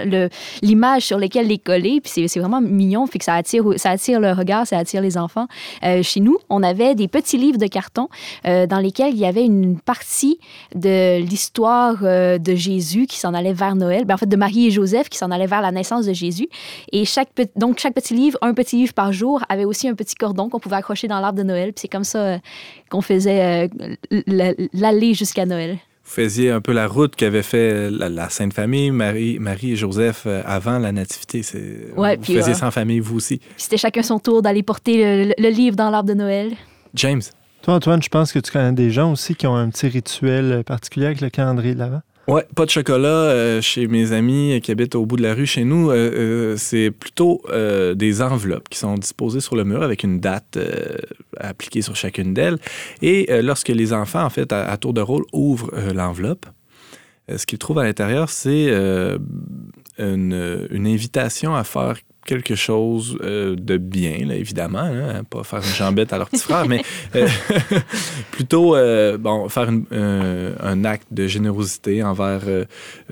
l'image 0.62 1.04
sur 1.04 1.20
laquelle 1.20 1.48
les 1.48 1.60
coller. 1.60 2.02
Puis 2.02 2.12
c'est- 2.12 2.28
c'est 2.28 2.40
vraiment 2.40 2.60
mignon, 2.62 3.06
fait 3.06 3.20
que 3.20 3.26
ça 3.26 3.36
attire, 3.36 3.64
ça 3.78 3.92
attire 3.92 4.20
le 4.20 4.32
regard, 4.32 4.66
ça 4.66 4.78
attire 4.78 5.02
les 5.02 5.18
enfants. 5.18 5.48
Euh, 5.84 6.02
chez 6.04 6.20
nous, 6.20 6.38
on 6.50 6.64
avait 6.64 6.96
des 6.96 7.08
petits 7.08 7.38
livres 7.38 7.58
de 7.58 7.68
carton 7.68 8.08
euh, 8.48 8.66
dans 8.66 8.80
lesquels 8.80 9.14
il 9.14 9.20
y 9.20 9.26
avait 9.26 9.46
une 9.46 9.80
partie 9.80 10.40
de 10.74 11.22
l'histoire 11.22 11.98
de 12.02 12.56
Jésus 12.56 13.06
qui 13.06 13.18
s'en 13.18 13.34
allait 13.34 13.54
vers 13.54 13.76
Noël, 13.76 14.06
ben, 14.06 14.16
en 14.16 14.18
fait 14.18 14.26
de 14.30 14.36
Marie 14.36 14.68
et 14.68 14.72
Joseph 14.72 15.10
qui 15.10 15.18
s'en 15.18 15.32
allaient 15.32 15.48
vers 15.48 15.62
la 15.62 15.72
naissance 15.72 16.06
de 16.06 16.14
Jésus. 16.14 16.48
Et 16.92 17.06
chaque, 17.06 17.30
donc 17.56 17.80
chaque 17.80 17.94
petit 17.94 18.14
livre, 18.16 18.38
un 18.42 18.54
petit 18.54 18.78
livre 18.78 18.94
par 18.94 19.14
jour, 19.14 19.42
avait 19.50 19.66
aussi 19.66 19.88
un 19.88 19.96
petit 19.96 20.16
cordon 20.16 20.50
qu'on 20.50 20.60
pouvait 20.60 20.78
accrocher 20.78 21.08
dans 21.08 21.20
l'arbre 21.20 21.38
de 21.38 21.44
Noël. 21.44 21.74
Puis 21.74 21.82
c'est 21.84 21.88
comme 21.88 22.04
ça 22.04 22.40
qu'on 22.90 23.02
faisait 23.02 23.68
euh, 24.12 24.26
l'aller 24.74 25.14
jusqu'à 25.14 25.46
Noël. 25.46 25.78
Vous 26.10 26.16
faisiez 26.16 26.50
un 26.50 26.60
peu 26.60 26.72
la 26.72 26.88
route 26.88 27.16
qu'avait 27.16 27.44
fait 27.44 27.72
euh, 27.72 27.90
la, 27.92 28.10
la 28.10 28.30
Sainte 28.30 28.54
Famille, 28.54 28.90
Marie, 28.90 29.38
Marie 29.38 29.74
et 29.74 29.76
Joseph 29.76 30.24
euh, 30.26 30.42
avant 30.44 30.80
la 30.80 30.92
Nativité. 30.92 31.44
Ouais, 31.96 32.16
vous 32.16 32.24
puis, 32.24 32.34
faisiez 32.34 32.54
euh, 32.54 32.56
ça 32.56 32.68
en 32.68 32.72
famille, 32.72 33.00
vous 33.00 33.18
aussi. 33.18 33.40
C'était 33.58 33.78
chacun 33.78 34.02
son 34.02 34.18
tour 34.18 34.42
d'aller 34.42 34.64
porter 34.64 35.26
le, 35.26 35.34
le 35.38 35.50
livre 35.50 35.76
dans 35.76 35.92
l'arbre 35.92 36.10
de 36.10 36.16
Noël. 36.16 36.54
James? 36.96 37.22
Toi, 37.62 37.76
Antoine, 37.76 38.02
je 38.02 38.10
pense 38.10 38.32
que 38.32 38.40
tu 38.40 38.52
connais 38.52 38.72
des 38.72 38.90
gens 38.90 39.12
aussi 39.12 39.36
qui 39.36 39.46
ont 39.46 39.56
un 39.56 39.70
petit 39.70 39.88
rituel 39.88 40.64
particulier 40.66 41.06
avec 41.06 41.22
le 41.22 41.30
calendrier 41.30 41.76
de 41.76 41.80
l'Avent. 41.80 42.02
Ouais, 42.30 42.46
pas 42.56 42.66
de 42.66 42.70
chocolat 42.70 43.08
euh, 43.08 43.60
chez 43.60 43.88
mes 43.88 44.12
amis 44.12 44.62
qui 44.62 44.70
habitent 44.70 44.94
au 44.94 45.04
bout 45.04 45.18
de 45.18 45.24
la 45.24 45.34
rue 45.34 45.48
chez 45.48 45.64
nous. 45.64 45.90
euh, 45.90 45.96
euh, 45.96 46.58
c'est 46.58 46.92
plutôt 46.92 47.42
des 47.96 48.22
enveloppes 48.22 48.70
qui 48.70 48.78
sont 48.78 48.94
disposées 48.94 49.40
sur 49.40 49.56
le 49.56 49.64
mur 49.64 49.82
avec 49.82 50.04
une 50.04 50.20
date 50.20 50.60
appliquée 51.38 51.82
sur 51.82 51.96
chacune 51.96 52.36
d'elles. 52.36 52.60
Et 53.02 53.42
lorsque 53.42 53.70
les 53.70 53.94
enfants, 53.94 54.24
en 54.24 54.30
fait, 54.30 54.54
à, 54.54 54.78
tour 54.78 54.94
de 54.94 55.02
rôle, 55.02 55.24
ouvrent 55.34 55.72
l'enveloppe, 55.92 56.46
ce 57.36 57.48
qu'ils 57.48 57.58
trouvent 57.58 57.80
à 57.80 57.84
l'intérieur, 57.84 58.30
c'est 58.30 58.70
une 59.98 60.88
invitation 60.88 61.56
à 61.56 61.64
faire 61.64 61.96
quelque 62.30 62.54
chose 62.54 63.18
euh, 63.24 63.56
de 63.56 63.78
bien, 63.78 64.26
là, 64.28 64.36
évidemment, 64.36 64.80
hein, 64.80 65.24
pas 65.28 65.44
faire 65.44 65.60
une 65.60 65.74
jambette 65.74 66.14
à 66.14 66.20
leur 66.20 66.30
petit 66.30 66.44
frère, 66.44 66.68
mais 66.68 66.82
euh, 67.16 67.28
plutôt 68.32 68.76
euh, 68.76 69.18
bon, 69.18 69.50
faire 69.50 69.70
une- 69.70 69.86
un 70.62 70.86
acte 70.86 71.08
de 71.12 71.26
générosité 71.28 72.04
envers 72.04 72.42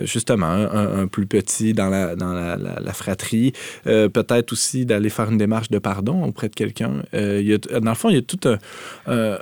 justement 0.02 0.46
un, 0.46 1.02
un 1.02 1.08
plus 1.08 1.26
petit 1.26 1.74
dans 1.74 1.90
la, 1.90 2.16
dans 2.16 2.32
la, 2.34 2.56
la- 2.58 2.80
la 2.80 2.94
fratrie, 2.94 3.54
peut-être 3.86 4.52
aussi 4.52 4.86
d'aller 4.86 5.10
faire 5.10 5.32
une 5.32 5.38
démarche 5.40 5.70
de 5.70 5.80
pardon 5.80 6.24
auprès 6.24 6.50
de 6.50 6.56
quelqu'un. 6.56 7.02
Dans 7.12 7.92
le 7.92 7.96
fond, 7.96 8.10
il 8.10 8.16
y 8.16 8.20
a 8.20 8.22
tout 8.22 8.40
un... 8.46 9.38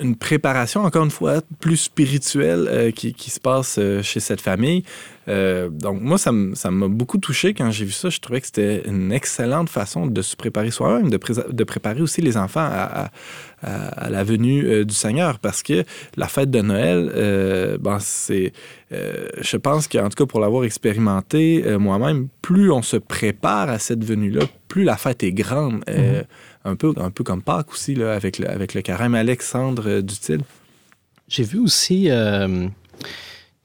une 0.00 0.16
préparation, 0.16 0.82
encore 0.82 1.04
une 1.04 1.10
fois, 1.10 1.40
plus 1.60 1.76
spirituelle 1.76 2.66
euh, 2.68 2.90
qui, 2.90 3.30
se 3.30 3.40
passe 3.40 3.76
euh, 3.78 4.02
chez 4.02 4.20
cette 4.20 4.40
famille. 4.40 4.82
Euh, 5.28 5.68
donc, 5.68 6.00
moi, 6.00 6.16
ça 6.18 6.32
m'a 6.32 6.88
beaucoup 6.88 7.18
touché 7.18 7.52
quand 7.54 7.70
j'ai 7.70 7.84
vu 7.84 7.92
ça. 7.92 8.08
Je 8.08 8.18
trouvais 8.18 8.40
que 8.40 8.46
c'était 8.46 8.82
une 8.86 9.12
excellente 9.12 9.68
façon 9.68 10.06
de 10.06 10.22
se 10.22 10.36
préparer 10.36 10.70
soi-même, 10.70 11.10
de, 11.10 11.16
pré- 11.16 11.34
de 11.50 11.64
préparer 11.64 12.00
aussi 12.00 12.22
les 12.22 12.36
enfants 12.36 12.68
à, 12.70 13.10
la 14.08 14.24
venue 14.24 14.84
du 14.84 14.94
Seigneur. 14.94 15.38
Parce 15.38 15.62
que 15.62 15.84
la 16.16 16.28
fête 16.28 16.50
de 16.50 16.60
Noël, 16.62 17.78
ben, 17.80 17.98
c'est. 18.00 18.52
je 18.90 19.56
pense 19.58 19.88
qu'en 19.88 20.08
tout 20.08 20.24
cas, 20.24 20.26
pour 20.26 20.40
l'avoir 20.40 20.64
expérimenté 20.64 21.64
moi-même, 21.78 22.28
plus 22.40 22.70
on 22.70 22.82
se 22.82 22.96
prépare 22.96 23.68
à 23.68 23.78
cette 23.78 24.04
venue-là, 24.04 24.44
plus 24.68 24.84
la 24.84 24.96
fête 24.96 25.22
est 25.22 25.32
grande. 25.32 25.82
Euh, 25.88 26.22
un, 26.64 26.76
peu, 26.76 26.92
un 26.96 27.10
peu 27.10 27.24
comme 27.24 27.42
Pâques 27.42 27.72
aussi, 27.72 27.94
là, 27.94 28.14
avec, 28.14 28.38
le, 28.38 28.48
avec 28.50 28.74
le 28.74 28.82
carême. 28.82 29.14
Alexandre 29.14 29.88
euh, 29.88 30.02
Dutil. 30.02 30.40
J'ai 31.28 31.44
vu 31.44 31.58
aussi 31.58 32.10
euh, 32.10 32.68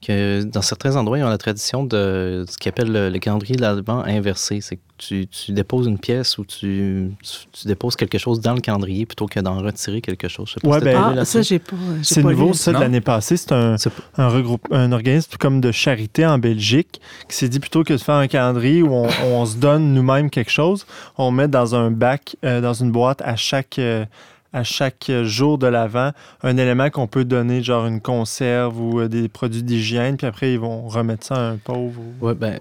que 0.06 0.44
dans 0.44 0.62
certains 0.62 0.96
endroits, 0.96 1.18
ils 1.18 1.24
ont 1.24 1.30
la 1.30 1.38
tradition 1.38 1.84
de 1.84 2.46
ce 2.50 2.58
qu'ils 2.58 2.70
appellent 2.70 2.92
le, 2.92 3.10
le 3.10 3.20
calendrier 3.20 3.56
de 3.56 3.62
l'Advent 3.62 4.04
inversé. 4.06 4.60
C'est 4.62 4.76
que 4.78 4.82
tu, 4.98 5.28
tu 5.28 5.52
déposes 5.52 5.88
une 5.88 5.98
pièce 5.98 6.38
ou 6.38 6.46
tu, 6.46 7.10
tu, 7.24 7.38
tu 7.52 7.68
déposes 7.68 7.96
quelque 7.96 8.18
chose 8.18 8.40
dans 8.42 8.54
le 8.54 8.62
calendrier 8.62 9.06
plutôt 9.06 9.26
que 9.26 9.40
d'en 9.40 9.62
retirer 9.62 10.02
quelque 10.02 10.28
chose. 10.28 10.48
Je 10.50 10.54
sais 10.54 10.60
pas 10.62 10.68
Ouais, 10.70 10.80
si 10.80 10.86
ben, 10.86 11.16
Ah, 11.20 11.26
ça, 11.26 11.42
j'ai 11.42 11.60
pas. 11.60 11.76
j'ai 11.98 12.04
C'est 12.04 12.22
pas 12.22 12.30
nouveau, 12.30 12.48
lu. 12.50 12.54
ça, 12.54 12.74
de 12.74 12.80
l'année 12.80 13.02
passée. 13.02 13.38
C'est 13.38 13.52
un, 13.52 13.76
un, 14.18 14.28
regroupe, 14.30 14.68
un 14.72 14.92
organisme 14.92 15.32
comme 15.40 15.62
de 15.62 15.72
charité 15.72 16.26
en 16.26 16.38
Belgique 16.38 17.02
qui 17.28 17.36
s'est 17.36 17.50
dit 17.50 17.60
plutôt 17.60 17.84
que 17.84 17.94
de 17.94 17.98
faire 17.98 18.16
un 18.16 18.28
calendrier 18.28 18.82
où 18.84 18.94
on, 18.94 19.08
on 19.26 19.46
se 19.46 19.58
donne 19.58 19.94
nous-mêmes 19.94 20.30
quelque 20.30 20.52
chose, 20.52 20.86
on 21.18 21.32
met 21.32 21.48
dans 21.48 21.76
un 21.76 21.92
bac, 21.92 22.36
euh, 22.46 22.62
dans 22.62 22.74
une 22.74 22.92
boîte 22.92 23.22
à 23.24 23.36
chaque, 23.36 23.80
euh, 23.80 24.06
à 24.54 24.64
chaque 24.64 25.12
jour 25.24 25.58
de 25.58 25.68
l'Avent 25.68 26.12
un 26.44 26.58
élément 26.58 26.90
qu'on 26.90 27.08
peut 27.08 27.26
donner, 27.26 27.62
genre 27.64 27.86
une 27.88 28.00
conserve 28.02 28.80
ou 28.80 29.00
euh, 29.00 29.08
des 29.08 29.28
produits 29.28 29.64
d'hygiène, 29.64 30.16
puis 30.18 30.28
après 30.28 30.54
ils 30.54 30.60
vont 30.60 30.88
remettre 30.88 31.26
ça 31.26 31.36
à 31.36 31.50
un 31.52 31.58
pauvre. 31.58 32.00
ou- 32.22 32.34
ben, 32.34 32.60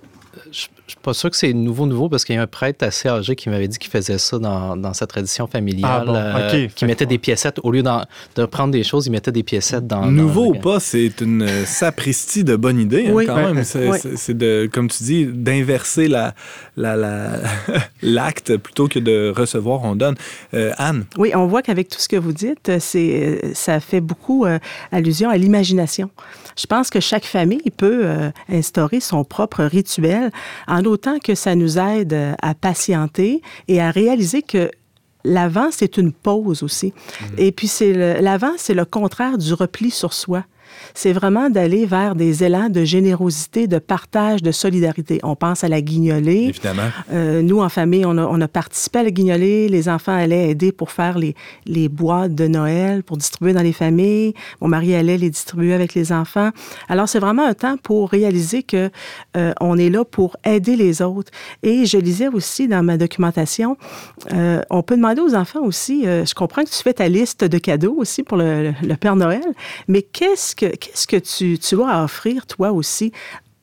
suis 0.93 1.01
pas 1.03 1.12
sûr 1.14 1.30
que 1.30 1.36
c'est 1.36 1.53
nouveau, 1.53 1.86
nouveau, 1.86 2.09
parce 2.09 2.24
qu'il 2.24 2.34
y 2.34 2.38
a 2.38 2.43
un 2.43 2.47
prêtre 2.47 2.84
assez 2.84 3.09
âgé 3.09 3.36
qui 3.36 3.49
m'avait 3.51 3.68
dit 3.68 3.78
qu'il 3.78 3.90
faisait 3.90 4.18
ça 4.18 4.38
dans, 4.38 4.76
dans 4.76 4.93
sa 4.95 5.07
tradition 5.07 5.47
familiale. 5.47 5.90
Ah 6.03 6.05
bon, 6.07 6.14
euh, 6.14 6.64
ok. 6.66 6.74
qui 6.74 6.84
mettait 6.86 7.07
des 7.07 7.18
piécettes, 7.18 7.59
au 7.62 7.70
lieu 7.70 7.82
d'en- 7.82 8.05
de 8.36 8.45
prendre 8.47 8.72
des 8.72 8.82
choses, 8.84 9.07
il 9.07 9.11
mettait 9.11 9.32
des 9.32 9.43
piécettes 9.43 9.86
dans. 9.86 10.07
Nouveau 10.07 10.53
dans 10.53 10.59
ou 10.59 10.61
pas, 10.61 10.80
c'est 10.80 11.20
une 11.20 11.43
euh, 11.43 11.64
sapristi 11.66 12.45
de 12.45 12.57
bonne 12.57 12.78
idée, 12.80 13.07
hein, 13.09 13.12
Oui. 13.12 13.26
quand 13.26 13.36
même. 13.36 13.62
C'est 13.64 14.36
de, 14.36 14.68
comme 14.72 14.88
tu 14.88 15.03
dis, 15.05 15.26
d'inverser 15.26 16.09
la, 16.09 16.34
la, 16.76 16.97
la- 16.97 17.38
l'acte 18.03 18.57
plutôt 18.57 18.88
que 18.88 18.99
de 18.99 19.32
recevoir, 19.36 19.82
on 19.84 19.97
donne. 19.97 20.14
Euh, 20.55 20.72
Anne, 20.78 21.05
Oui, 21.18 21.32
on 21.34 21.47
voit 21.47 21.62
qu'avec 21.62 21.88
tout 21.88 21.99
ce 22.01 22.09
que 22.09 22.16
vous 22.16 22.32
dites, 22.32 22.78
c'est, 22.78 23.40
ça 23.55 23.80
fait 23.80 24.01
beaucoup 24.01 24.45
euh, 24.47 24.59
allusion 24.90 25.30
à 25.30 25.36
l'imagination. 25.36 26.11
Je 26.57 26.66
pense 26.66 26.90
que 26.90 27.00
chaque 27.00 27.24
famille 27.24 27.70
peut 27.76 28.03
euh, 28.05 28.30
instaurer 28.48 29.00
son 29.00 29.24
propre 29.24 29.64
rituel 29.64 30.30
en 30.66 30.84
autant 30.84 31.18
que 31.18 31.34
ça 31.34 31.55
nous 31.55 31.78
aide 31.78 32.12
euh, 32.12 32.34
à 32.42 32.55
patienter 32.55 33.42
et 33.68 33.80
à 33.80 33.90
réaliser 33.90 34.42
que 34.42 34.70
l'avant, 35.24 35.68
c'est 35.70 35.96
une 35.96 36.12
pause 36.12 36.62
aussi. 36.62 36.92
Et 37.38 37.53
puis, 37.53 37.70
l'avant, 37.94 38.53
c'est 38.57 38.74
le 38.74 38.84
contraire 38.84 39.38
du 39.38 39.55
repli 39.55 39.90
sur 39.90 40.12
soi. 40.12 40.44
C'est 40.95 41.12
vraiment 41.12 41.51
d'aller 41.51 41.87
vers 41.87 42.14
des 42.14 42.45
élans 42.45 42.68
de 42.68 42.85
générosité, 42.85 43.66
de 43.66 43.79
partage, 43.79 44.43
de 44.43 44.53
solidarité. 44.53 45.20
On 45.23 45.37
pense 45.37 45.64
à 45.64 45.68
la 45.68 45.81
guignolée. 45.81 46.47
évidemment. 46.49 46.89
Euh, 47.12 47.43
nous, 47.43 47.61
en 47.61 47.68
famille, 47.68 48.05
on 48.05 48.18
a, 48.18 48.25
on 48.25 48.41
a 48.41 48.49
participé 48.49 49.01
à 49.01 49.03
la 49.03 49.11
guignolée. 49.11 49.68
Les 49.68 49.89
enfants 49.89 50.14
allaient 50.14 50.51
aider 50.51 50.73
pour 50.73 50.91
faire 50.91 51.18
les, 51.18 51.35
les 51.66 51.89
boîtes 51.89 52.35
de 52.35 52.47
Noël, 52.47 53.03
pour 53.03 53.16
distribuer 53.16 53.53
dans 53.53 53.62
les 53.62 53.73
familles. 53.73 54.35
Mon 54.61 54.68
mari 54.68 54.95
allait 54.95 55.18
les 55.18 55.31
distribuer 55.31 55.75
avec 55.75 55.95
les 55.95 56.12
enfants. 56.12 56.51
Alors, 56.89 57.09
c'est 57.09 57.20
vraiment 57.20 57.47
un 57.47 57.55
temps 57.55 57.77
pour 57.77 58.11
réaliser 58.11 58.62
que 58.62 58.91
euh, 59.37 59.53
on 59.61 59.79
est 59.79 59.91
là 59.91 60.05
pour 60.05 60.37
aider 60.45 60.77
les 60.77 61.03
autres. 61.03 61.31
Et 61.62 61.87
je 61.87 61.99
lisais 61.99 62.29
aussi 62.29 62.68
dans 62.68 62.83
ma 62.83 62.97
documentation, 62.97 63.77
euh, 64.33 64.61
on 64.70 64.83
peut 64.83 64.97
demander 64.97 65.20
aux 65.20 65.35
enfants 65.35 65.62
aussi, 65.62 66.05
je 66.05 66.35
comprends 66.35 66.64
que 66.64 66.70
tu 66.70 66.83
fais 66.83 66.93
ta 66.93 67.09
liste 67.09 67.45
de 67.45 67.59
cadeaux 67.59 67.95
aussi 67.97 68.23
pour 68.23 68.37
le, 68.37 68.73
le 68.83 68.97
Père 68.97 69.16
Noël, 69.16 69.43
mais 69.89 70.03
qu'est-ce 70.03 70.55
que, 70.55 70.62
qu'est-ce 70.67 71.07
que 71.07 71.17
tu, 71.17 71.59
tu 71.59 71.83
as 71.83 71.89
à 71.89 72.05
offrir, 72.05 72.47
toi 72.47 72.73
aussi, 72.73 73.13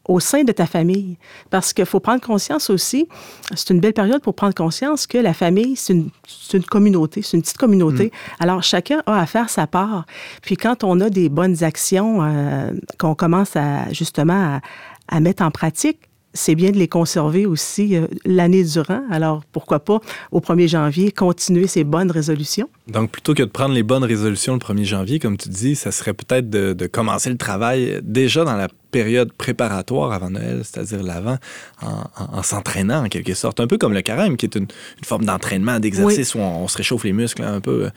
au 0.05 0.19
sein 0.19 0.43
de 0.43 0.51
ta 0.51 0.65
famille? 0.65 1.17
Parce 1.49 1.71
qu'il 1.71 1.85
faut 1.85 1.99
prendre 1.99 2.21
conscience 2.21 2.69
aussi, 2.69 3.07
c'est 3.55 3.69
une 3.69 3.79
belle 3.79 3.93
période 3.93 4.21
pour 4.21 4.33
prendre 4.33 4.55
conscience 4.55 5.05
que 5.05 5.17
la 5.17 5.33
famille, 5.33 5.75
c'est 5.75 5.93
une, 5.93 6.09
c'est 6.27 6.57
une 6.57 6.65
communauté, 6.65 7.21
c'est 7.21 7.37
une 7.37 7.43
petite 7.43 7.57
communauté. 7.57 8.11
Alors, 8.39 8.63
chacun 8.63 9.03
a 9.05 9.19
à 9.19 9.25
faire 9.25 9.49
sa 9.49 9.67
part. 9.67 10.05
Puis 10.41 10.57
quand 10.57 10.83
on 10.83 10.99
a 10.99 11.09
des 11.09 11.29
bonnes 11.29 11.63
actions 11.63 12.23
euh, 12.23 12.71
qu'on 12.97 13.13
commence 13.13 13.55
à 13.55 13.91
justement 13.93 14.55
à, 14.55 14.61
à 15.15 15.19
mettre 15.19 15.43
en 15.43 15.51
pratique, 15.51 16.08
c'est 16.33 16.55
bien 16.55 16.71
de 16.71 16.77
les 16.77 16.87
conserver 16.87 17.45
aussi 17.45 17.95
euh, 17.95 18.05
l'année 18.25 18.63
durant. 18.63 19.01
Alors, 19.09 19.43
pourquoi 19.51 19.79
pas, 19.79 19.99
au 20.31 20.39
1er 20.39 20.67
janvier, 20.67 21.11
continuer 21.11 21.67
ces 21.67 21.83
bonnes 21.83 22.11
résolutions? 22.11 22.69
Donc, 22.87 23.11
plutôt 23.11 23.33
que 23.33 23.43
de 23.43 23.49
prendre 23.49 23.73
les 23.73 23.83
bonnes 23.83 24.03
résolutions 24.03 24.53
le 24.53 24.59
1er 24.59 24.83
janvier, 24.83 25.19
comme 25.19 25.37
tu 25.37 25.49
dis, 25.49 25.75
ça 25.75 25.91
serait 25.91 26.13
peut-être 26.13 26.49
de, 26.49 26.73
de 26.73 26.87
commencer 26.87 27.29
le 27.29 27.37
travail 27.37 27.99
déjà 28.03 28.43
dans 28.43 28.55
la 28.55 28.67
période 28.91 29.31
préparatoire 29.33 30.11
avant 30.11 30.29
Noël, 30.29 30.61
c'est-à-dire 30.63 31.03
l'avant, 31.03 31.37
en, 31.81 31.87
en- 32.17 32.37
en 32.39 32.43
s'entraînant 32.43 33.05
en 33.05 33.07
quelque 33.09 33.33
sorte. 33.33 33.59
Un 33.59 33.67
peu 33.67 33.77
comme 33.77 33.93
le 33.93 34.01
carême, 34.01 34.37
qui 34.37 34.45
est 34.45 34.55
une, 34.55 34.63
une 34.63 35.05
forme 35.05 35.25
d'entraînement, 35.25 35.79
d'exercice 35.79 36.35
où 36.35 36.39
on, 36.39 36.63
on 36.63 36.67
se 36.67 36.77
réchauffe 36.77 37.03
les 37.03 37.13
muscles 37.13 37.43
hein, 37.43 37.55
un 37.55 37.61
peu. 37.61 37.89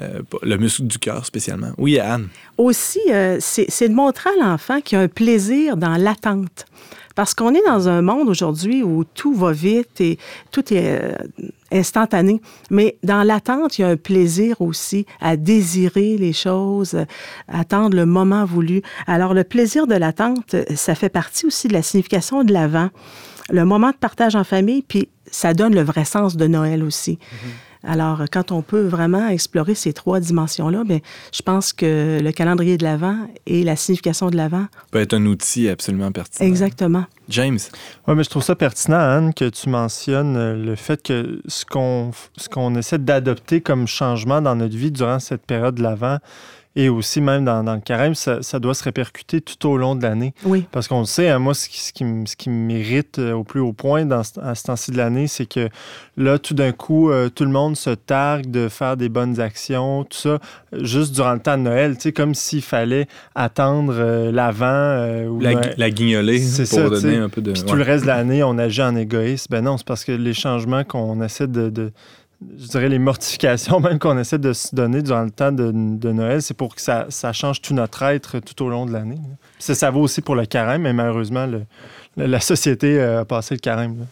euh, 0.00 0.22
le 0.42 0.56
muscle 0.56 0.84
du 0.86 0.98
cœur 0.98 1.26
spécialement. 1.26 1.72
Oui, 1.76 1.98
Anne. 1.98 2.28
Aussi, 2.56 3.00
euh, 3.10 3.36
c'est 3.40 3.88
de 3.88 3.94
montrer 3.94 4.30
à 4.40 4.42
l'enfant 4.44 4.80
qu'il 4.80 4.96
y 4.96 5.00
a 5.00 5.04
un 5.04 5.08
plaisir 5.08 5.76
dans 5.76 5.96
l'attente. 5.96 6.64
Parce 7.14 7.34
qu'on 7.34 7.54
est 7.54 7.64
dans 7.66 7.88
un 7.88 8.02
monde 8.02 8.28
aujourd'hui 8.28 8.82
où 8.82 9.04
tout 9.04 9.34
va 9.34 9.52
vite 9.52 10.00
et 10.00 10.18
tout 10.50 10.72
est 10.72 11.00
euh, 11.00 11.14
instantané. 11.70 12.40
Mais 12.70 12.96
dans 13.02 13.22
l'attente, 13.22 13.78
il 13.78 13.82
y 13.82 13.84
a 13.84 13.88
un 13.88 13.96
plaisir 13.96 14.60
aussi 14.60 15.06
à 15.20 15.36
désirer 15.36 16.16
les 16.16 16.32
choses, 16.32 16.94
euh, 16.94 17.04
attendre 17.48 17.96
le 17.96 18.06
moment 18.06 18.44
voulu. 18.44 18.82
Alors, 19.06 19.34
le 19.34 19.44
plaisir 19.44 19.86
de 19.86 19.94
l'attente, 19.94 20.54
euh, 20.54 20.64
ça 20.74 20.94
fait 20.94 21.08
partie 21.08 21.46
aussi 21.46 21.68
de 21.68 21.72
la 21.72 21.82
signification 21.82 22.44
de 22.44 22.52
l'avant. 22.52 22.88
Le 23.50 23.64
moment 23.64 23.90
de 23.90 23.96
partage 23.96 24.36
en 24.36 24.44
famille, 24.44 24.82
puis 24.82 25.08
ça 25.26 25.54
donne 25.54 25.74
le 25.74 25.82
vrai 25.82 26.04
sens 26.04 26.36
de 26.36 26.46
Noël 26.46 26.82
aussi. 26.82 27.18
Alors, 27.84 28.22
quand 28.30 28.52
on 28.52 28.62
peut 28.62 28.86
vraiment 28.86 29.28
explorer 29.28 29.74
ces 29.74 29.92
trois 29.92 30.20
dimensions-là, 30.20 30.84
bien, 30.84 30.98
je 31.32 31.42
pense 31.42 31.72
que 31.72 32.20
le 32.22 32.32
calendrier 32.32 32.76
de 32.76 32.84
l'Avent 32.84 33.16
et 33.46 33.64
la 33.64 33.76
signification 33.76 34.30
de 34.30 34.36
l'Avent, 34.36 34.66
peut 34.90 35.00
être 35.00 35.14
un 35.14 35.26
outil 35.26 35.68
absolument 35.68 36.12
pertinent. 36.12 36.48
exactement. 36.48 37.04
James? 37.28 37.58
Oui, 38.06 38.14
mais 38.14 38.24
je 38.24 38.30
trouve 38.30 38.42
ça 38.42 38.54
pertinent, 38.54 38.98
Anne, 38.98 39.34
que 39.34 39.48
tu 39.48 39.68
mentionnes 39.68 40.36
euh, 40.36 40.54
le 40.54 40.76
fait 40.76 41.02
que 41.02 41.40
ce 41.46 41.64
qu'on 41.64 42.10
ce 42.36 42.48
qu'on 42.48 42.74
essaie 42.74 42.98
d'adopter 42.98 43.60
comme 43.60 43.86
changement 43.86 44.42
dans 44.42 44.54
notre 44.54 44.76
vie 44.76 44.90
durant 44.90 45.18
cette 45.18 45.46
période 45.46 45.76
de 45.76 45.82
l'Avent 45.82 46.18
et 46.74 46.88
aussi 46.88 47.20
même 47.20 47.44
dans, 47.44 47.62
dans 47.62 47.74
le 47.74 47.80
carême, 47.80 48.14
ça, 48.14 48.42
ça 48.42 48.58
doit 48.58 48.74
se 48.74 48.82
répercuter 48.84 49.40
tout 49.40 49.68
au 49.68 49.76
long 49.76 49.94
de 49.94 50.02
l'année. 50.02 50.32
Oui. 50.44 50.64
Parce 50.72 50.88
qu'on 50.88 51.00
le 51.00 51.04
sait, 51.06 51.28
hein, 51.28 51.38
moi, 51.38 51.52
ce 51.54 51.68
qui, 51.68 51.80
ce 51.80 51.92
qui 51.92 52.02
m- 52.02 52.26
ce 52.26 52.34
qui 52.34 52.48
m'irrite 52.48 53.18
euh, 53.18 53.32
au 53.32 53.44
plus 53.44 53.60
haut 53.60 53.72
point 53.74 54.06
dans, 54.06 54.22
ce- 54.22 54.40
à 54.40 54.54
ce 54.54 54.64
temps-ci 54.64 54.90
de 54.90 54.96
l'année, 54.96 55.26
c'est 55.26 55.46
que 55.46 55.68
là, 56.16 56.38
tout 56.38 56.54
d'un 56.54 56.72
coup, 56.72 57.10
euh, 57.10 57.28
tout 57.28 57.44
le 57.44 57.50
monde 57.50 57.76
se 57.76 57.90
targue 57.90 58.50
de 58.50 58.68
faire 58.68 58.96
des 58.96 59.08
bonnes 59.08 59.38
actions, 59.38 60.04
tout 60.04 60.16
ça, 60.16 60.38
juste 60.72 61.14
durant 61.14 61.34
le 61.34 61.40
temps 61.40 61.58
de 61.58 61.62
Noël, 61.64 61.96
tu 61.96 62.02
sais, 62.04 62.12
comme 62.12 62.34
s'il 62.34 62.62
fallait 62.62 63.06
attendre 63.34 63.92
euh, 63.96 64.32
l'avant. 64.32 64.66
euh, 64.66 65.26
ou 65.26 65.40
La, 65.40 65.52
la 65.76 65.90
guignolée 65.90 66.38
C'est 66.38 66.62
pour 66.68 66.78
ça, 66.78 66.88
donner 66.88 67.16
un 67.16 67.28
peu 67.28 67.42
de. 67.42 67.52
Puis 67.52 67.62
ouais. 67.62 67.68
tout 67.68 67.76
le 67.76 67.82
reste 67.82 68.04
de 68.04 68.08
l'année, 68.08 68.42
on 68.42 68.56
agit 68.58 68.82
en 68.82 68.96
égoïste. 68.96 69.48
Ben 69.50 69.62
non, 69.62 69.76
c'est 69.76 69.86
parce 69.86 70.04
que 70.04 70.12
les 70.12 70.34
changements 70.34 70.84
qu'on 70.84 71.22
essaie 71.22 71.46
de, 71.46 71.68
de- 71.70 71.92
je 72.58 72.66
dirais 72.66 72.88
les 72.88 72.98
mortifications 72.98 73.80
même 73.80 73.98
qu'on 73.98 74.18
essaie 74.18 74.38
de 74.38 74.52
se 74.52 74.74
donner 74.74 75.02
durant 75.02 75.22
le 75.22 75.30
temps 75.30 75.52
de, 75.52 75.70
Noël, 76.12 76.42
c'est 76.42 76.56
pour 76.56 76.74
que 76.74 76.80
ça, 76.80 77.06
change 77.32 77.62
tout 77.62 77.74
notre 77.74 78.02
être 78.02 78.38
tout 78.40 78.64
au 78.64 78.68
long 78.68 78.86
de 78.86 78.92
l'année. 78.92 79.18
Ça, 79.58 79.90
vaut 79.90 80.00
aussi 80.00 80.20
pour 80.20 80.34
le 80.34 80.46
carême, 80.46 80.82
mais 80.82 80.92
malheureusement, 80.92 81.48
la 82.16 82.40
société 82.40 83.00
euh, 83.00 83.20
a 83.20 83.24
passé 83.24 83.54
le 83.54 83.60
carême. 83.60 84.06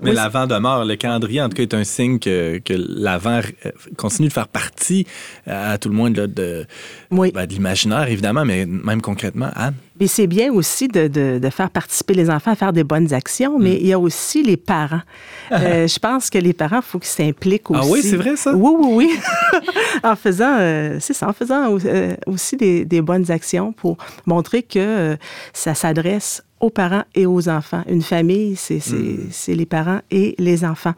Mais 0.00 0.10
Oui, 0.10 0.16
l'avant 0.16 0.46
demeure. 0.46 0.84
Le 0.84 0.94
calendrier, 0.96 1.40
en 1.40 1.48
tout 1.48 1.56
cas, 1.56 1.62
est 1.62 1.74
un 1.74 1.84
signe 1.84 2.18
que, 2.18 2.58
que 2.58 2.74
l'avant 2.76 3.40
euh, 3.64 3.70
continue 3.96 4.28
de 4.28 4.32
faire 4.32 4.48
partie, 4.48 5.06
euh, 5.48 5.74
à 5.74 5.78
tout 5.78 5.88
le 5.88 5.94
moins, 5.94 6.10
là, 6.10 6.26
de, 6.26 6.66
Oui. 7.10 7.32
ben, 7.32 7.46
de 7.46 7.52
l'imaginaire, 7.54 8.08
évidemment, 8.08 8.44
mais 8.44 8.66
même 8.66 9.00
concrètement, 9.00 9.48
Anne. 9.56 9.74
Mais 9.98 10.06
c'est 10.08 10.26
bien 10.26 10.52
aussi 10.52 10.88
de, 10.88 11.08
de- 11.08 11.38
de 11.38 11.50
faire 11.50 11.70
participer 11.70 12.12
les 12.12 12.28
enfants 12.28 12.50
à 12.50 12.56
faire 12.56 12.74
des 12.74 12.84
bonnes 12.84 13.14
actions, 13.14 13.58
Mm. 13.58 13.62
mais 13.62 13.76
il 13.80 13.86
y 13.86 13.92
a 13.94 13.98
aussi 13.98 14.42
les 14.42 14.56
parents. 14.58 15.00
Euh, 15.52 15.86
je 15.86 15.98
pense 16.00 16.28
que 16.28 16.38
les 16.38 16.52
parents, 16.52 16.78
il 16.78 16.82
faut 16.82 16.98
qu'ils 16.98 17.08
s'impliquent 17.08 17.70
aussi. 17.70 17.80
Ah 17.82 17.86
oui, 17.88 18.02
c'est 18.02 18.16
vrai, 18.16 18.34
ça? 18.36 18.52
Oui, 18.52 18.72
oui, 18.80 18.88
oui. 19.54 19.60
en 20.02 20.16
faisant, 20.16 20.56
euh, 20.58 20.96
c'est 21.00 21.12
ça, 21.14 21.28
en 21.28 21.32
faisant 21.32 21.68
au- 21.68 21.86
euh, 21.86 22.16
aussi 22.26 22.56
des, 22.56 22.84
des 22.84 23.00
bonnes 23.00 23.30
actions 23.30 23.72
pour 23.72 23.96
montrer 24.26 24.64
que 24.64 25.16
ça 25.52 25.74
s'adresse 25.74 26.42
aux 26.60 26.70
parents 26.70 27.04
et 27.14 27.26
aux 27.26 27.48
enfants. 27.48 27.82
Une 27.88 28.02
famille, 28.02 28.56
c'est 28.56 28.76
Mm. 28.90 29.28
c'est 29.30 29.54
les 29.54 29.66
parents 29.66 30.00
et 30.10 30.34
les 30.38 30.64
enfants. 30.64 30.94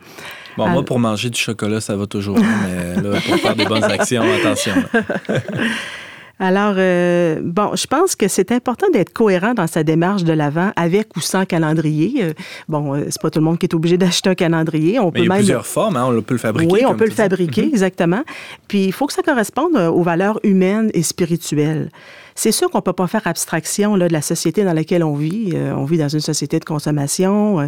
Bon, 0.56 0.68
moi, 0.68 0.84
pour 0.84 0.98
manger 0.98 1.30
du 1.30 1.38
chocolat, 1.38 1.80
ça 1.80 1.96
va 1.96 2.06
toujours, 2.06 2.38
mais 2.38 3.00
là, 3.00 3.20
pour 3.26 3.36
faire 3.36 3.54
des 3.56 3.64
bonnes 3.64 3.84
actions, 3.84 4.22
attention. 4.40 4.74
Alors, 6.40 6.74
euh, 6.76 7.40
bon, 7.42 7.74
je 7.74 7.86
pense 7.86 8.14
que 8.14 8.28
c'est 8.28 8.52
important 8.52 8.86
d'être 8.92 9.12
cohérent 9.12 9.54
dans 9.54 9.66
sa 9.66 9.82
démarche 9.82 10.24
de 10.24 10.32
l'avant, 10.32 10.72
avec 10.76 11.16
ou 11.16 11.20
sans 11.20 11.44
calendrier. 11.44 12.22
Euh, 12.22 12.32
bon, 12.68 12.94
euh, 12.94 13.06
c'est 13.10 13.20
pas 13.20 13.30
tout 13.30 13.40
le 13.40 13.44
monde 13.44 13.58
qui 13.58 13.66
est 13.66 13.74
obligé 13.74 13.98
d'acheter 13.98 14.30
un 14.30 14.34
calendrier. 14.34 14.98
On 15.00 15.06
Mais 15.06 15.10
peut 15.12 15.18
il 15.20 15.24
y 15.24 15.26
a 15.26 15.28
même 15.30 15.38
plusieurs 15.38 15.66
formes, 15.66 15.96
hein, 15.96 16.06
on 16.08 16.22
peut 16.22 16.34
le 16.34 16.38
fabriquer. 16.38 16.72
Oui, 16.72 16.80
on 16.86 16.94
peut 16.94 17.04
le 17.04 17.10
dis. 17.10 17.16
fabriquer, 17.16 17.62
exactement. 17.62 18.22
Puis 18.68 18.84
il 18.84 18.92
faut 18.92 19.06
que 19.06 19.12
ça 19.12 19.22
corresponde 19.22 19.76
aux 19.76 20.02
valeurs 20.02 20.38
humaines 20.44 20.90
et 20.94 21.02
spirituelles. 21.02 21.90
C'est 22.38 22.52
sûr 22.52 22.70
qu'on 22.70 22.82
peut 22.82 22.92
pas 22.92 23.08
faire 23.08 23.26
abstraction 23.26 23.96
là, 23.96 24.06
de 24.06 24.12
la 24.12 24.22
société 24.22 24.62
dans 24.62 24.72
laquelle 24.72 25.02
on 25.02 25.14
vit. 25.16 25.50
Euh, 25.54 25.74
on 25.74 25.84
vit 25.84 25.98
dans 25.98 26.08
une 26.08 26.20
société 26.20 26.60
de 26.60 26.64
consommation. 26.64 27.58
Euh, 27.58 27.66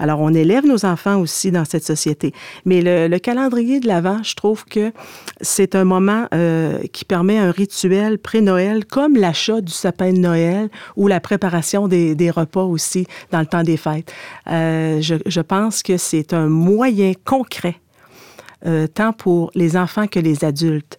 alors, 0.00 0.18
on 0.18 0.34
élève 0.34 0.66
nos 0.66 0.84
enfants 0.84 1.20
aussi 1.20 1.52
dans 1.52 1.64
cette 1.64 1.84
société. 1.84 2.32
Mais 2.64 2.82
le, 2.82 3.06
le 3.06 3.18
calendrier 3.20 3.78
de 3.78 3.86
l'Avent, 3.86 4.20
je 4.24 4.34
trouve 4.34 4.64
que 4.64 4.90
c'est 5.40 5.76
un 5.76 5.84
moment 5.84 6.26
euh, 6.34 6.80
qui 6.92 7.04
permet 7.04 7.38
un 7.38 7.52
rituel 7.52 8.07
pré-Noël, 8.16 8.86
comme 8.86 9.16
l'achat 9.16 9.60
du 9.60 9.72
sapin 9.72 10.12
de 10.12 10.18
Noël 10.18 10.70
ou 10.96 11.08
la 11.08 11.20
préparation 11.20 11.88
des, 11.88 12.30
repas 12.30 12.64
aussi 12.64 13.06
dans 13.30 13.40
le 13.40 13.46
temps 13.46 13.62
des 13.62 13.76
fêtes. 13.76 14.12
Euh, 14.50 15.00
je, 15.02 15.40
pense 15.40 15.82
que 15.82 15.96
c'est 15.96 16.32
un 16.32 16.46
moyen 16.46 17.12
concret 17.24 17.76
euh, 18.66 18.86
tant 18.86 19.12
pour 19.12 19.50
les 19.54 19.76
enfants 19.76 20.06
que 20.06 20.18
les 20.18 20.44
adultes. 20.44 20.98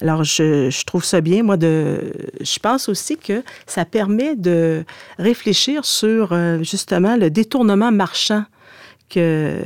Alors, 0.00 0.24
je, 0.24 0.84
trouve 0.84 1.04
ça 1.04 1.20
bien, 1.20 1.42
moi, 1.42 1.56
de. 1.56 2.12
Je 2.40 2.58
pense 2.58 2.88
aussi 2.88 3.16
que 3.16 3.42
ça 3.66 3.84
permet 3.84 4.34
de 4.34 4.84
réfléchir 5.18 5.84
sur 5.84 6.32
euh, 6.32 6.62
justement 6.62 7.16
le 7.16 7.30
détournement 7.30 7.92
marchand 7.92 8.44
que, 9.08 9.60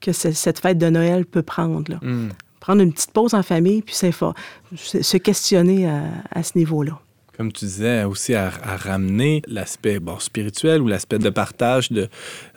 que 0.00 0.12
ce- 0.12 0.32
cette 0.32 0.60
fête 0.60 0.78
de 0.78 0.88
Noël 0.88 1.26
peut 1.26 1.42
prendre. 1.42 1.98
Hmm. 2.02 2.28
Prendre 2.68 2.82
une 2.82 2.92
petite 2.92 3.12
pause 3.12 3.32
en 3.32 3.42
famille, 3.42 3.80
puis 3.80 3.94
se 3.94 5.16
questionner 5.16 5.88
à 5.88 6.42
ce 6.42 6.58
niveau-là. 6.58 7.00
Comme 7.38 7.52
tu 7.52 7.66
disais, 7.66 8.02
aussi 8.02 8.34
à, 8.34 8.50
à 8.64 8.76
ramener 8.76 9.42
l'aspect 9.46 10.00
bon, 10.00 10.18
spirituel 10.18 10.82
ou 10.82 10.88
l'aspect 10.88 11.20
de 11.20 11.30
partage, 11.30 11.92
de 11.92 12.08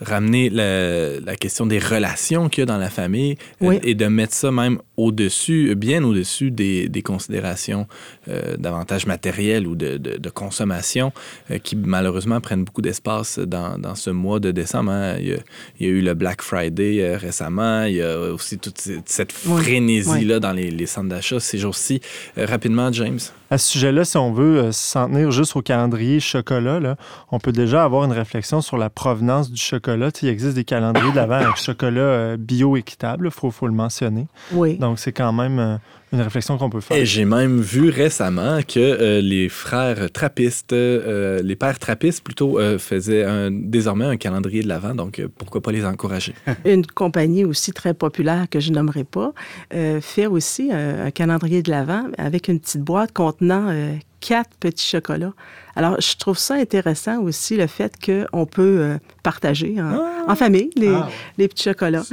ramener 0.02 0.50
la, 0.50 1.20
la 1.20 1.36
question 1.36 1.68
des 1.68 1.78
relations 1.78 2.50
qu'il 2.50 2.62
y 2.62 2.64
a 2.64 2.66
dans 2.66 2.80
la 2.80 2.90
famille 2.90 3.38
euh, 3.62 3.78
et 3.84 3.94
de 3.94 4.08
mettre 4.08 4.34
ça 4.34 4.52
même 4.52 4.80
au-dessus, 4.98 5.76
bien 5.76 6.04
au-dessus 6.04 6.50
des, 6.50 6.90
des 6.90 7.04
considérations 7.04 7.88
euh, 8.28 8.58
davantage 8.58 9.06
matérielles 9.06 9.68
ou 9.68 9.76
de, 9.76 9.98
de- 9.98 10.18
de 10.18 10.30
consommation 10.32 11.14
euh, 11.52 11.60
qui 11.60 11.76
malheureusement 11.76 12.42
prennent 12.42 12.64
beaucoup 12.64 12.82
d'espace 12.82 13.38
dans, 13.38 13.78
dans 13.78 13.94
ce 13.94 14.10
mois 14.10 14.40
de 14.40 14.50
décembre. 14.50 14.90
hein. 14.92 15.16
Il, 15.20 15.28
y 15.28 15.34
a, 15.34 15.38
il 15.80 15.86
y 15.86 15.90
a 15.90 15.92
eu 15.94 16.02
le 16.02 16.16
Black 16.16 16.42
Friday 16.42 17.02
euh, 17.04 17.18
récemment, 17.18 17.84
il 17.84 17.98
y 17.98 18.02
a 18.02 18.18
aussi 18.34 18.58
toute 18.58 18.80
cette- 19.06 19.34
Oui. 19.46 19.62
frénésie-là 19.62 20.40
dans 20.40 20.54
les, 20.54 20.72
les 20.72 20.86
centres 20.88 21.10
d'achat 21.10 21.40
ces 21.40 21.60
jours-ci. 21.60 22.02
Rapidement, 22.36 22.92
James. 22.92 23.20
À 23.52 23.58
ce 23.58 23.68
sujet-là, 23.68 24.06
si 24.06 24.16
on 24.16 24.32
veut 24.32 24.60
euh, 24.60 24.72
s'en 24.72 25.08
tenir 25.08 25.30
juste 25.30 25.58
au 25.58 25.62
calendrier 25.62 26.22
chocolat, 26.22 26.80
là, 26.80 26.96
on 27.34 27.40
peut 27.40 27.52
déjà 27.52 27.84
avoir 27.84 28.06
une 28.06 28.14
réflexion 28.14 28.62
sur 28.62 28.78
la 28.78 28.90
provenance 28.90 29.52
du 29.52 29.62
chocolat. 29.62 30.10
Tu 30.10 30.22
sais, 30.22 30.28
il 30.28 30.30
existe 30.30 30.56
des 30.56 30.64
calendriers 30.64 31.12
d'avant 31.12 31.36
avec 31.36 31.58
chocolat 31.58 32.00
euh, 32.00 32.38
bio-équitable, 32.38 33.26
il 33.26 33.32
faut, 33.32 33.52
faut 33.52 33.68
le 33.68 33.74
mentionner. 33.74 34.28
Oui. 34.54 34.78
Donc, 34.78 35.00
c'est 35.00 35.12
quand 35.12 35.34
même 35.34 35.60
euh, 35.60 35.76
une 36.14 36.22
réflexion 36.22 36.58
qu'on 36.58 36.70
peut 36.70 36.82
faire. 36.82 36.98
Et 36.98 37.06
j'ai 37.06 37.26
même 37.26 37.60
vu 37.62 37.90
récemment 37.90 38.60
que 38.68 38.80
euh, 38.80 39.22
les 39.22 39.48
frères 39.50 40.12
trappistes, 40.12 40.74
euh, 40.74 41.42
les 41.42 41.56
pères 41.56 41.80
trappistes 41.80 42.24
plutôt, 42.24 42.60
euh, 42.60 42.78
faisaient 42.78 43.24
un- 43.24 43.50
désormais 43.52 44.06
un 44.06 44.18
calendrier 44.18 44.62
de 44.64 44.68
l'Avent, 44.68 44.96
donc 44.96 45.20
euh, 45.20 45.28
pourquoi 45.38 45.62
pas 45.62 45.72
les 45.72 45.86
encourager? 45.86 46.34
Une 46.66 46.86
compagnie 46.86 47.46
aussi 47.46 47.72
très 47.72 47.94
populaire 47.94 48.48
que 48.50 48.60
je 48.60 48.72
nommerai 48.72 49.04
pas 49.04 49.34
euh, 49.74 50.02
fait 50.02 50.28
aussi 50.28 50.70
euh, 50.72 51.08
un 51.08 51.12
calendrier 51.12 51.62
de 51.64 51.70
l'Avent 51.72 52.06
avec 52.18 52.48
une 52.48 52.60
petite 52.60 52.82
boîte 52.82 53.12
contenant 53.14 53.68
euh, 53.70 53.94
quatre 54.22 54.52
petits 54.60 54.88
chocolats. 54.88 55.34
Alors, 55.76 56.00
je 56.00 56.16
trouve 56.16 56.38
ça 56.38 56.54
intéressant 56.56 57.20
aussi 57.22 57.58
le 57.58 57.68
fait 57.68 57.94
qu'on 58.06 58.46
peut 58.46 58.78
euh, 58.80 58.98
partager 59.24 59.82
en, 59.82 60.00
en 60.32 60.36
famille 60.36 60.70
les, 60.76 60.90
Ah, 60.94 61.10
les 61.38 61.48
petits 61.50 61.64
chocolats. 61.64 62.04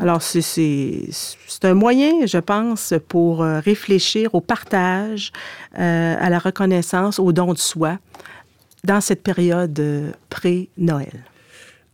Alors, 0.00 0.20
c'est- 0.22 1.06
un 1.62 1.74
moyen, 1.74 2.26
je 2.26 2.38
pense, 2.38 2.92
pour 3.08 3.42
euh, 3.42 3.60
réfléchir 3.60 4.34
au 4.34 4.40
partage, 4.40 5.30
euh, 5.78 6.14
à 6.18 6.28
la 6.28 6.38
reconnaissance, 6.38 7.18
au 7.18 7.32
don 7.32 7.52
de 7.54 7.58
soi 7.58 7.98
dans 8.84 9.00
cette 9.00 9.22
période 9.22 9.80
pré-Noël. 10.28 11.24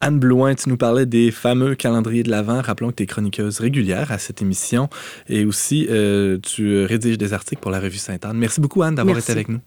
Anne 0.00 0.18
Blouin, 0.20 0.54
tu 0.54 0.68
nous 0.68 0.76
parlais 0.76 1.06
des 1.06 1.30
fameux 1.30 1.74
calendriers 1.74 2.22
de 2.22 2.30
l'Avent. 2.30 2.62
Rappelons 2.62 2.90
que 2.90 2.96
tu 2.96 3.02
es 3.02 3.06
chroniqueuse 3.06 3.58
régulière 3.60 4.12
à 4.12 4.18
cette 4.18 4.42
émission 4.42 4.88
et 5.28 5.44
aussi 5.44 5.86
euh, 5.90 6.38
tu 6.38 6.84
rédiges 6.84 7.18
des 7.18 7.32
articles 7.32 7.60
pour 7.60 7.70
la 7.70 7.80
revue 7.80 7.98
Sainte-Anne. 7.98 8.36
Merci 8.38 8.60
beaucoup, 8.60 8.82
Anne, 8.82 8.94
d'avoir 8.94 9.18
été 9.18 9.32
avec 9.32 9.48
nous. 9.48 9.60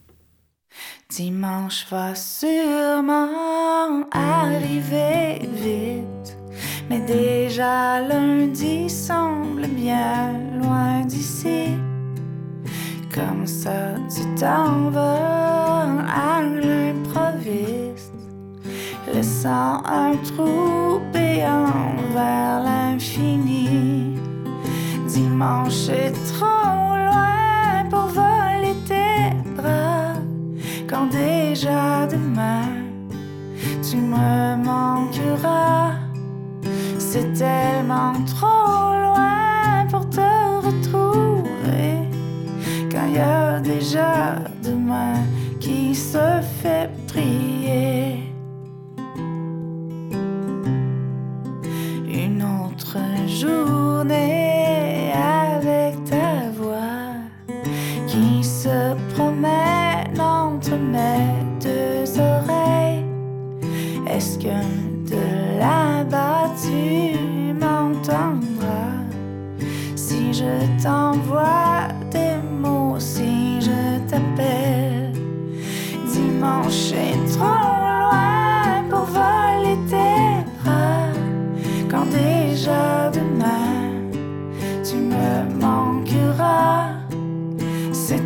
Dimanche 1.09 1.85
va 1.91 2.15
sûrement 2.15 4.07
arriver 4.11 5.39
vite, 5.53 6.37
mais 6.89 7.01
déjà 7.01 7.99
lundi 7.99 8.89
semble 8.89 9.67
bien 9.67 10.33
loin 10.57 11.05
d'ici. 11.05 11.71
Comme 13.13 13.45
ça, 13.45 13.95
tu 14.09 14.21
t'en 14.39 14.89
vas 14.89 15.99
à 16.07 16.41
l'improviste, 16.41 18.10
laissant 19.13 19.81
un 19.85 20.15
trou 20.29 20.99
béant 21.13 21.95
vers 22.13 22.63
l'infini. 22.63 24.15
Dimanche 25.07 25.89
est 25.89 26.13
trop 26.33 26.95
loin 27.07 27.83
pour 27.89 28.07
voler 28.07 28.75
tes 28.87 29.35
bras, 29.57 30.13
quand 30.89 31.07
déjà 31.07 32.07
demain 32.07 32.69
tu 33.87 33.97
me 33.97 34.55
manqueras. 34.63 35.91
C'est 36.97 37.33
tellement 37.33 38.13
trop 38.25 38.93
loin 39.05 39.85
pour 39.89 40.09
te 40.09 40.29
retrouver, 40.65 42.07
quand 42.89 43.07
il 43.07 43.15
y 43.15 43.19
a 43.19 43.59
déjà 43.59 44.35
demain 44.63 45.15
qui 45.59 45.93
se 45.93 46.41
fait 46.61 46.89
prier. 47.07 48.10
Journée 53.41 55.11
avec 55.13 56.03
ta 56.03 56.51
voix 56.59 57.15
qui 58.07 58.43
se 58.43 58.93
promène 59.13 60.19
entre 60.19 60.75
mes 60.75 61.25
deux 61.59 62.19
oreilles. 62.19 63.05
Est-ce 64.07 64.37
que 64.37 64.59
de 65.13 65.25
là-bas 65.59 66.51
tu 66.61 67.53
m'entendras? 67.59 69.01
Si 69.95 70.33
je 70.33 70.53
t'envoie 70.83 71.87
des 72.11 72.35
mots, 72.61 72.99
si 72.99 73.59
je 73.59 73.99
t'appelle? 74.07 75.13
Dimanche 76.13 76.91
est 76.91 77.19
trop 77.35 77.60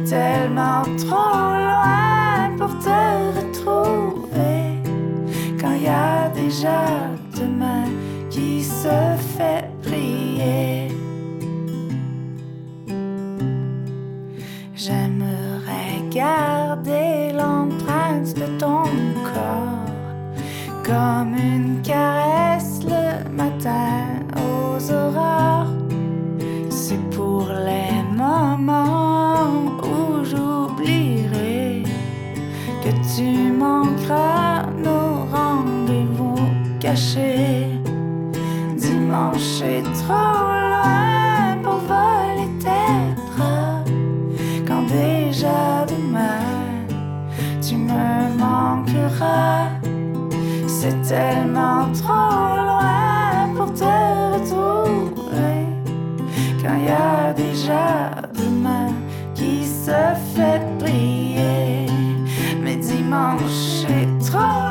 tellement 0.05 0.83
trop 0.97 1.54
trop 40.05 40.13
loin 40.71 41.57
pour 41.63 41.79
voler 41.89 42.49
tes 42.59 43.01
bras. 43.27 43.83
Quand 44.67 44.83
déjà 44.83 45.85
demain 45.87 46.41
tu 47.61 47.75
me 47.75 48.37
manqueras. 48.37 49.69
C'est 50.67 51.01
tellement 51.01 51.87
trop 51.93 52.55
loin 52.69 53.49
pour 53.55 53.73
te 53.73 53.95
retrouver. 54.33 55.57
Quand 56.61 56.75
il 56.77 56.85
y 56.85 56.89
a 56.89 57.33
déjà 57.33 58.11
demain 58.33 58.93
qui 59.33 59.65
se 59.65 60.01
fait 60.33 60.61
prier. 60.79 61.87
Mais 62.61 62.75
dimanche 62.75 63.85
trop 64.19 64.64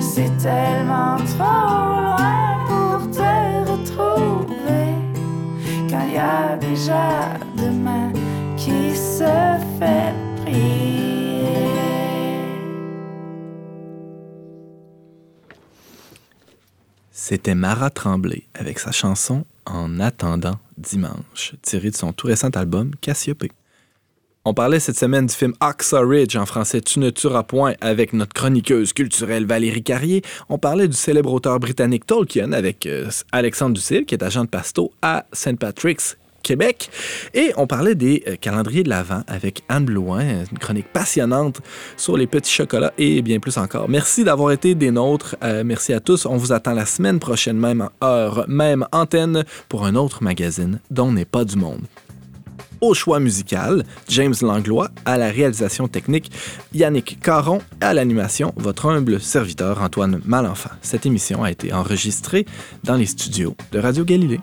C'est 0.00 0.36
tellement 0.38 1.16
trop 1.16 2.00
loin 2.00 2.64
pour 2.66 3.10
te 3.10 3.70
retrouver. 3.70 4.94
Quand 5.90 6.04
il 6.06 6.14
y 6.14 6.18
a 6.18 6.56
déjà 6.56 7.38
demain 7.56 8.12
qui 8.56 8.94
se 8.94 9.24
fait 9.78 10.14
prier. 10.42 10.84
C'était 17.10 17.54
Mara 17.54 17.90
Tremblay 17.90 18.44
avec 18.54 18.78
sa 18.78 18.92
chanson 18.92 19.44
En 19.66 19.98
attendant 19.98 20.58
dimanche, 20.76 21.54
tirée 21.62 21.90
de 21.90 21.96
son 21.96 22.12
tout 22.12 22.26
récent 22.26 22.50
album 22.50 22.94
Cassiopée. 23.00 23.50
On 24.46 24.52
parlait 24.52 24.78
cette 24.78 24.98
semaine 24.98 25.24
du 25.24 25.34
film 25.34 25.54
Oxa 25.62 26.00
Ridge, 26.00 26.36
en 26.36 26.44
français 26.44 26.82
Tu 26.82 26.98
ne 26.98 27.08
tueras 27.08 27.44
point, 27.44 27.72
avec 27.80 28.12
notre 28.12 28.34
chroniqueuse 28.34 28.92
culturelle 28.92 29.46
Valérie 29.46 29.82
Carrier. 29.82 30.20
On 30.50 30.58
parlait 30.58 30.86
du 30.86 30.96
célèbre 30.96 31.32
auteur 31.32 31.58
britannique 31.58 32.04
Tolkien 32.04 32.52
avec 32.52 32.84
euh, 32.84 33.08
Alexandre 33.32 33.74
Ducil, 33.74 34.04
qui 34.04 34.14
est 34.14 34.22
agent 34.22 34.44
de 34.44 34.50
pasto 34.50 34.92
à 35.00 35.24
St. 35.32 35.58
Patrick's, 35.58 36.18
Québec. 36.42 36.90
Et 37.32 37.54
on 37.56 37.66
parlait 37.66 37.94
des 37.94 38.22
euh, 38.28 38.36
calendriers 38.38 38.82
de 38.82 38.90
l'Avent 38.90 39.22
avec 39.28 39.62
Anne 39.70 39.86
Blouin, 39.86 40.44
une 40.52 40.58
chronique 40.58 40.92
passionnante 40.92 41.62
sur 41.96 42.18
les 42.18 42.26
petits 42.26 42.52
chocolats 42.52 42.92
et 42.98 43.22
bien 43.22 43.40
plus 43.40 43.56
encore. 43.56 43.88
Merci 43.88 44.24
d'avoir 44.24 44.52
été 44.52 44.74
des 44.74 44.90
nôtres. 44.90 45.36
Euh, 45.42 45.64
merci 45.64 45.94
à 45.94 46.00
tous. 46.00 46.26
On 46.26 46.36
vous 46.36 46.52
attend 46.52 46.74
la 46.74 46.84
semaine 46.84 47.18
prochaine, 47.18 47.56
même 47.56 47.88
heure, 48.02 48.44
même 48.46 48.86
antenne, 48.92 49.46
pour 49.70 49.86
un 49.86 49.94
autre 49.94 50.22
magazine 50.22 50.80
dont 50.90 51.10
n'est 51.12 51.24
pas 51.24 51.46
du 51.46 51.56
monde 51.56 51.80
au 52.84 52.94
choix 52.94 53.18
musical, 53.18 53.84
James 54.08 54.34
Langlois 54.42 54.90
à 55.04 55.16
la 55.16 55.30
réalisation 55.30 55.88
technique, 55.88 56.30
Yannick 56.74 57.18
Caron 57.20 57.60
à 57.80 57.94
l'animation, 57.94 58.52
votre 58.56 58.86
humble 58.86 59.20
serviteur 59.20 59.80
Antoine 59.80 60.20
Malenfant. 60.26 60.70
Cette 60.82 61.06
émission 61.06 61.42
a 61.42 61.50
été 61.50 61.72
enregistrée 61.72 62.44
dans 62.84 62.96
les 62.96 63.06
studios 63.06 63.56
de 63.72 63.78
Radio 63.78 64.04
Galilée. 64.04 64.40